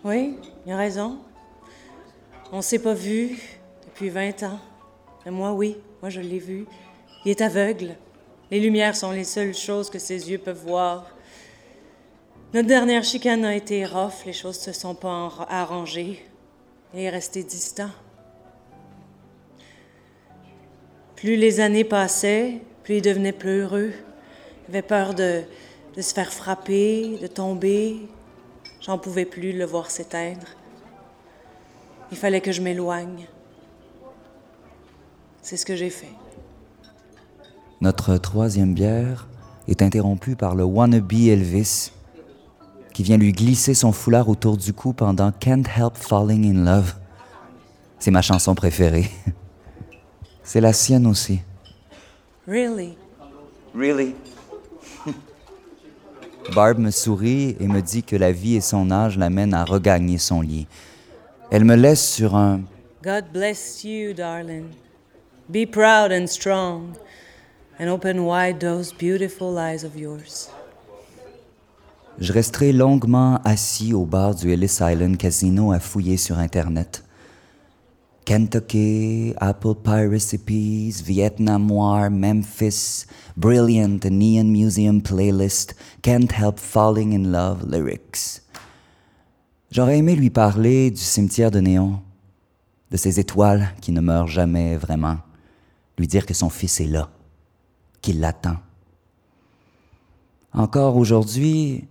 Oui, 0.04 0.38
il 0.66 0.72
a 0.72 0.78
raison. 0.78 1.18
On 2.52 2.62
s'est 2.62 2.80
pas 2.80 2.94
vu 2.94 3.38
Depuis 3.86 4.10
20 4.10 4.44
ans. 4.44 4.60
Moi, 5.30 5.52
oui, 5.52 5.78
moi 6.02 6.10
je 6.10 6.22
l'ai 6.22 6.40
vu. 6.40 6.66
Il 7.26 7.32
est 7.32 7.42
aveugle. 7.42 7.96
Les 8.50 8.60
lumières 8.60 8.96
sont 8.96 9.12
les 9.12 9.26
seules 9.26 9.56
choses 9.56 9.90
que 9.90 10.00
ses 10.00 10.32
yeux 10.32 10.38
peuvent 10.38 10.64
voir. 10.64 11.06
Notre 12.54 12.68
dernière 12.68 13.04
chicane 13.04 13.44
a 13.44 13.56
été 13.56 13.86
rough, 13.86 14.26
les 14.26 14.32
choses 14.34 14.58
se 14.58 14.72
sont 14.72 14.96
pas 14.96 15.30
arrangées. 15.50 16.26
Il 16.94 17.02
est 17.02 17.10
resté 17.10 17.44
distant. 17.44 17.90
Plus 21.18 21.36
les 21.36 21.60
années 21.60 21.84
passaient, 21.84 22.62
plus 22.84 22.98
il 22.98 23.02
devenait 23.02 23.34
pleureux. 23.34 23.92
Il 24.68 24.76
avait 24.76 24.82
peur 24.82 25.14
de, 25.14 25.44
de 25.96 26.02
se 26.02 26.14
faire 26.14 26.32
frapper, 26.32 27.18
de 27.22 27.28
tomber. 27.28 28.08
J'en 28.80 28.98
pouvais 28.98 29.26
plus 29.26 29.52
le 29.52 29.66
voir 29.66 29.92
s'éteindre. 29.92 30.48
Il 32.12 32.18
fallait 32.18 32.40
que 32.40 32.54
je 32.54 32.62
m'éloigne. 32.62 33.28
C'est 35.48 35.56
ce 35.56 35.66
que 35.66 35.78
j'ai 35.78 35.90
fait. 35.90 36.12
Notre 37.80 38.18
troisième 38.18 38.74
bière 38.74 39.30
est 39.70 39.82
interrompue 39.82 40.36
par 40.36 40.56
le 40.56 40.66
wannabe 40.66 41.14
Elvis 41.14 41.94
qui 42.94 43.02
vient 43.02 43.16
lui 43.16 43.32
glisser 43.32 43.74
son 43.74 43.94
foulard 43.94 44.28
autour 44.28 44.58
du 44.58 44.74
cou 44.74 44.92
pendant 44.92 45.32
Can't 45.32 45.64
Help 45.74 45.96
Falling 45.96 46.54
in 46.54 46.66
Love. 46.66 46.96
C'est 47.98 48.12
ma 48.12 48.22
chanson 48.22 48.56
préférée. 48.56 49.10
C'est 50.44 50.60
la 50.60 50.74
sienne 50.74 51.08
aussi. 51.08 51.40
Really? 52.46 52.98
Really? 53.74 54.16
Barb 56.54 56.78
me 56.78 56.92
sourit 56.92 57.56
et 57.62 57.70
me 57.70 57.82
dit 57.82 58.04
que 58.04 58.18
la 58.18 58.34
vie 58.34 58.58
et 58.58 58.62
son 58.62 58.92
âge 58.92 59.18
l'amènent 59.18 59.54
à 59.54 59.64
regagner 59.64 60.18
son 60.18 60.42
lit. 60.42 60.68
Elle 61.52 61.64
me 61.64 61.76
laisse 61.78 62.06
sur 62.06 62.36
un 62.36 62.60
God 63.02 63.24
bless 63.32 63.86
you, 63.86 64.12
darling. 64.12 64.66
Be 65.50 65.66
proud 65.66 66.12
and 66.12 66.28
strong, 66.28 66.98
and 67.80 67.90
open 67.90 68.26
wide 68.26 68.60
those 68.60 68.92
beautiful 68.92 69.58
eyes 69.58 69.86
of 69.86 69.96
yours. 69.96 70.50
Je 72.20 72.34
resterai 72.34 72.74
longuement 72.74 73.40
assis 73.46 73.94
au 73.94 74.06
bar 74.06 74.36
du 74.36 74.52
Ellis 74.52 74.80
Island 74.82 75.16
Casino 75.18 75.72
à 75.72 75.80
fouiller 75.80 76.18
sur 76.18 76.38
Internet. 76.38 77.04
Kentucky, 78.26 79.34
Apple 79.40 79.76
Pie 79.82 80.08
Recipes, 80.08 81.02
Vietnam 81.02 81.72
War, 81.72 82.10
Memphis, 82.10 83.06
Brilliant 83.38 84.04
Neon 84.04 84.52
Museum 84.52 85.02
Playlist, 85.02 85.76
Can't 86.02 86.34
Help 86.34 86.60
Falling 86.60 87.14
in 87.14 87.32
Love 87.32 87.66
Lyrics. 87.72 88.42
J'aurais 89.72 90.00
aimé 90.00 90.16
lui 90.16 90.30
parler 90.30 90.92
du 90.92 90.98
cimetière 90.98 91.52
de 91.52 91.62
Néon, 91.62 92.02
de 92.92 92.98
ces 92.98 93.18
étoiles 93.18 93.70
qui 93.80 93.94
ne 93.94 94.02
meurent 94.02 94.28
jamais 94.28 94.76
vraiment, 94.76 95.20
lui 95.98 96.08
dire 96.08 96.26
que 96.26 96.34
son 96.34 96.50
fils 96.50 96.80
est 96.80 96.88
là, 96.88 97.10
qu'il 98.02 98.20
l'attend. 98.20 98.58
Encore 100.54 100.98
aujourd'hui, 100.98 101.88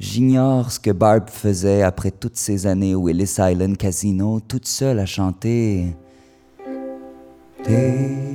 J'ignore 0.00 0.72
ce 0.72 0.80
que 0.80 0.90
Barb 0.90 1.30
faisait 1.30 1.82
après 1.82 2.10
toutes 2.10 2.36
ces 2.36 2.66
années 2.66 2.96
au 2.96 3.08
Ellis 3.08 3.36
Island 3.38 3.76
Casino, 3.76 4.40
toute 4.40 4.66
seule 4.66 4.98
à 4.98 5.06
chanter. 5.06 5.94
Take 7.62 8.34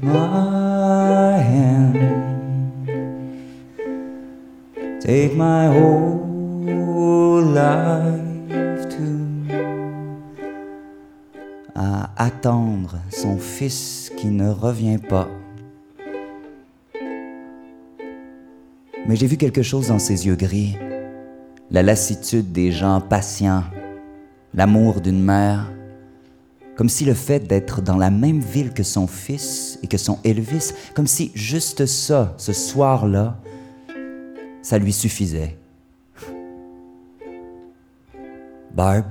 my 0.00 0.14
hand, 1.42 1.96
take 5.00 5.34
my 5.34 5.66
whole 5.66 6.18
À 11.80 12.10
attendre 12.16 12.96
son 13.08 13.38
fils 13.38 14.10
qui 14.16 14.26
ne 14.26 14.50
revient 14.50 14.98
pas. 14.98 15.28
Mais 19.06 19.14
j'ai 19.14 19.28
vu 19.28 19.36
quelque 19.36 19.62
chose 19.62 19.86
dans 19.86 20.00
ses 20.00 20.26
yeux 20.26 20.34
gris. 20.34 20.76
La 21.70 21.84
lassitude 21.84 22.50
des 22.50 22.72
gens 22.72 23.00
patients, 23.00 23.62
l'amour 24.54 25.00
d'une 25.00 25.22
mère. 25.22 25.70
Comme 26.74 26.88
si 26.88 27.04
le 27.04 27.14
fait 27.14 27.46
d'être 27.46 27.80
dans 27.80 27.96
la 27.96 28.10
même 28.10 28.40
ville 28.40 28.72
que 28.72 28.82
son 28.82 29.06
fils 29.06 29.78
et 29.84 29.86
que 29.86 29.98
son 29.98 30.18
Elvis, 30.24 30.72
comme 30.96 31.06
si 31.06 31.30
juste 31.36 31.86
ça, 31.86 32.34
ce 32.38 32.52
soir-là, 32.52 33.38
ça 34.62 34.78
lui 34.78 34.92
suffisait. 34.92 35.56
Barb, 38.74 39.04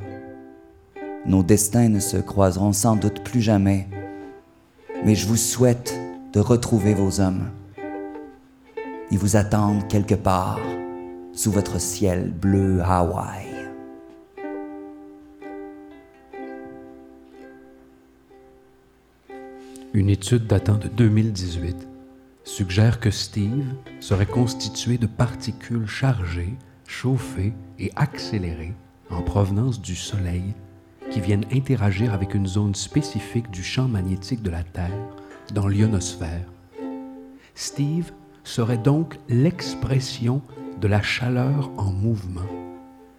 nos 1.28 1.44
destins 1.44 1.90
ne 1.90 2.00
se 2.00 2.18
croiseront 2.18 2.72
sans 2.72 2.96
doute 2.96 3.22
plus 3.22 3.42
jamais, 3.42 3.88
mais 5.04 5.14
je 5.14 5.28
vous 5.28 5.36
souhaite 5.36 6.00
de 6.32 6.40
retrouver 6.40 6.94
vos 6.94 7.20
hommes. 7.20 7.50
Ils 9.12 9.20
vous 9.20 9.36
attendent 9.36 9.88
quelque 9.88 10.16
part 10.16 10.60
sous 11.34 11.52
votre 11.52 11.80
ciel 11.80 12.32
bleu 12.32 12.82
Hawaï. 12.82 13.46
Une 19.94 20.10
étude 20.10 20.48
datant 20.48 20.78
de 20.78 20.88
2018 20.88 21.88
suggère 22.44 23.00
que 23.00 23.12
Steve 23.12 23.66
serait 24.00 24.26
constitué 24.26 24.98
de 24.98 25.08
particules 25.08 25.88
chargées, 25.88 26.54
chauffées 26.88 27.54
et 27.80 27.92
accélérées 27.96 28.74
en 29.10 29.22
provenance 29.22 29.82
du 29.82 29.96
Soleil 29.96 30.54
qui 31.18 31.22
viennent 31.22 31.46
interagir 31.52 32.14
avec 32.14 32.36
une 32.36 32.46
zone 32.46 32.76
spécifique 32.76 33.50
du 33.50 33.64
champ 33.64 33.88
magnétique 33.88 34.44
de 34.44 34.52
la 34.52 34.62
Terre 34.62 34.92
dans 35.52 35.68
l'ionosphère. 35.68 36.46
Steve 37.56 38.12
serait 38.44 38.78
donc 38.78 39.18
l'expression 39.28 40.44
de 40.80 40.88
la 40.88 41.02
chaleur 41.02 41.72
en 41.78 41.92
mouvement, 41.92 42.46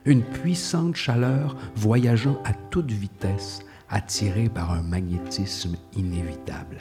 une 0.05 0.23
puissante 0.23 0.95
chaleur 0.95 1.57
voyageant 1.75 2.41
à 2.45 2.53
toute 2.71 2.93
vitesse, 2.93 3.63
attirée 3.91 4.49
par 4.49 4.71
un 4.71 4.83
magnétisme 4.83 5.75
inévitable. 5.97 6.79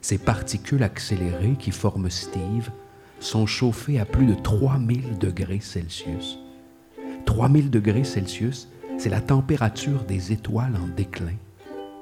Ces 0.00 0.16
particules 0.16 0.82
accélérées 0.82 1.56
qui 1.58 1.72
forment 1.72 2.08
Steve 2.08 2.70
sont 3.20 3.44
chauffées 3.44 4.00
à 4.00 4.06
plus 4.06 4.24
de 4.24 4.34
3000 4.34 5.18
degrés 5.18 5.60
Celsius. 5.60 6.38
3000 7.26 7.68
degrés 7.68 8.04
Celsius, 8.04 8.68
c'est 8.98 9.10
la 9.10 9.20
température 9.20 10.04
des 10.04 10.32
étoiles 10.32 10.76
en 10.76 10.88
déclin, 10.96 11.36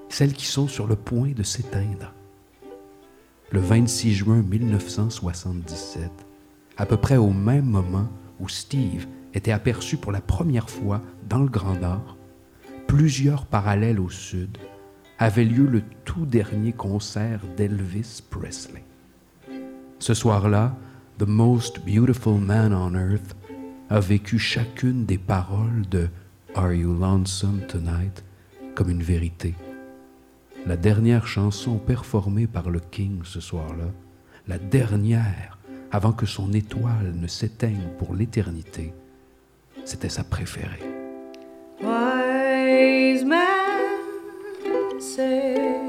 celles 0.08 0.32
qui 0.32 0.46
sont 0.46 0.68
sur 0.68 0.86
le 0.86 0.96
point 0.96 1.32
de 1.32 1.42
s'éteindre 1.42 2.12
le 3.54 3.60
26 3.60 4.14
juin 4.14 4.42
1977, 4.42 6.10
à 6.76 6.86
peu 6.86 6.96
près 6.96 7.16
au 7.16 7.30
même 7.30 7.66
moment 7.66 8.08
où 8.40 8.48
Steve 8.48 9.06
était 9.32 9.52
aperçu 9.52 9.96
pour 9.96 10.10
la 10.10 10.20
première 10.20 10.68
fois 10.68 11.00
dans 11.28 11.38
le 11.38 11.48
Grand 11.48 11.78
Nord, 11.78 12.16
plusieurs 12.88 13.46
parallèles 13.46 14.00
au 14.00 14.10
sud, 14.10 14.58
avait 15.20 15.44
lieu 15.44 15.66
le 15.66 15.82
tout 16.04 16.26
dernier 16.26 16.72
concert 16.72 17.42
d'Elvis 17.56 18.24
Presley. 18.28 18.82
Ce 20.00 20.14
soir-là, 20.14 20.76
The 21.18 21.28
Most 21.28 21.78
Beautiful 21.86 22.40
Man 22.40 22.74
on 22.74 22.94
Earth 22.94 23.36
a 23.88 24.00
vécu 24.00 24.36
chacune 24.40 25.04
des 25.04 25.18
paroles 25.18 25.88
de 25.88 26.08
Are 26.54 26.72
You 26.72 26.94
Lonesome 26.94 27.62
Tonight 27.66 28.24
comme 28.74 28.90
une 28.90 29.02
vérité 29.02 29.54
la 30.66 30.76
dernière 30.76 31.26
chanson 31.26 31.78
performée 31.78 32.46
par 32.46 32.70
le 32.70 32.80
King 32.80 33.20
ce 33.24 33.40
soir-là, 33.40 33.86
la 34.48 34.58
dernière 34.58 35.58
avant 35.90 36.12
que 36.12 36.26
son 36.26 36.52
étoile 36.52 37.12
ne 37.14 37.26
s'éteigne 37.26 37.88
pour 37.98 38.14
l'éternité, 38.14 38.94
c'était 39.84 40.08
sa 40.08 40.24
préférée. 40.24 40.82
Wise 41.82 43.24
man 43.24 43.40
say, 44.98 45.80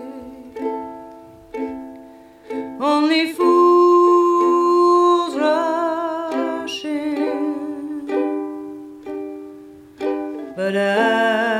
only 2.79 3.33
fools 3.33 3.64
but 10.65 10.75
I 10.77 11.54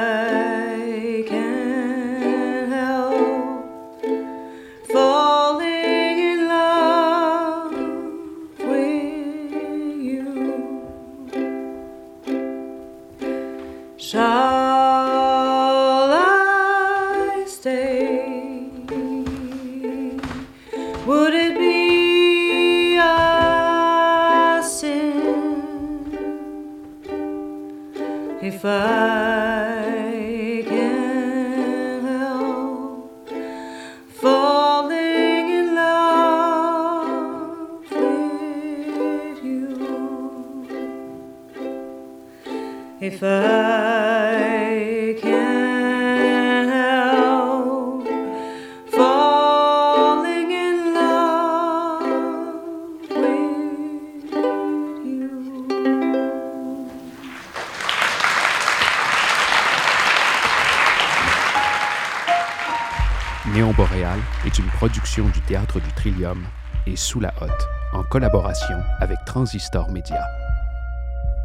Et 66.85 66.95
Sous 66.95 67.19
la 67.19 67.33
Hotte, 67.41 67.67
en 67.91 68.03
collaboration 68.03 68.77
avec 68.99 69.17
Transistor 69.25 69.89
Média. 69.89 70.23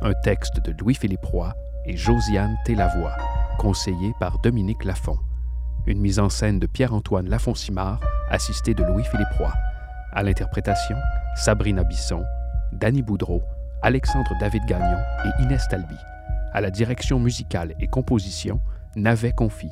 Un 0.02 0.12
texte 0.22 0.60
de 0.60 0.74
Louis-Philippe 0.78 1.24
Roy 1.24 1.54
et 1.86 1.96
Josiane 1.96 2.54
Télavoie, 2.66 3.16
conseillé 3.58 4.12
par 4.20 4.38
Dominique 4.40 4.84
Lafont. 4.84 5.16
Une 5.86 5.98
mise 5.98 6.18
en 6.18 6.28
scène 6.28 6.58
de 6.58 6.66
Pierre-Antoine 6.66 7.26
Lafont-Simard, 7.30 8.00
assisté 8.28 8.74
de 8.74 8.84
Louis-Philippe 8.84 9.32
Roy. 9.38 9.50
À 10.12 10.22
l'interprétation, 10.22 10.96
Sabrina 11.36 11.82
Bisson, 11.82 12.22
Danny 12.72 13.00
Boudreau, 13.00 13.42
Alexandre 13.80 14.32
David 14.40 14.66
Gagnon 14.66 14.98
et 15.24 15.42
Inès 15.42 15.66
Talby. 15.68 15.96
À 16.52 16.60
la 16.60 16.70
direction 16.70 17.18
musicale 17.18 17.74
et 17.80 17.86
composition, 17.86 18.60
Navet 18.94 19.32
Confi. 19.32 19.70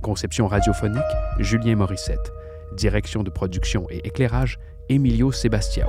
Conception 0.00 0.46
radiophonique, 0.46 1.02
Julien 1.40 1.74
Morissette. 1.74 2.30
Direction 2.78 3.24
de 3.24 3.30
production 3.30 3.86
et 3.90 4.06
éclairage, 4.06 4.58
Emilio 4.88 5.32
Sebastiao. 5.32 5.88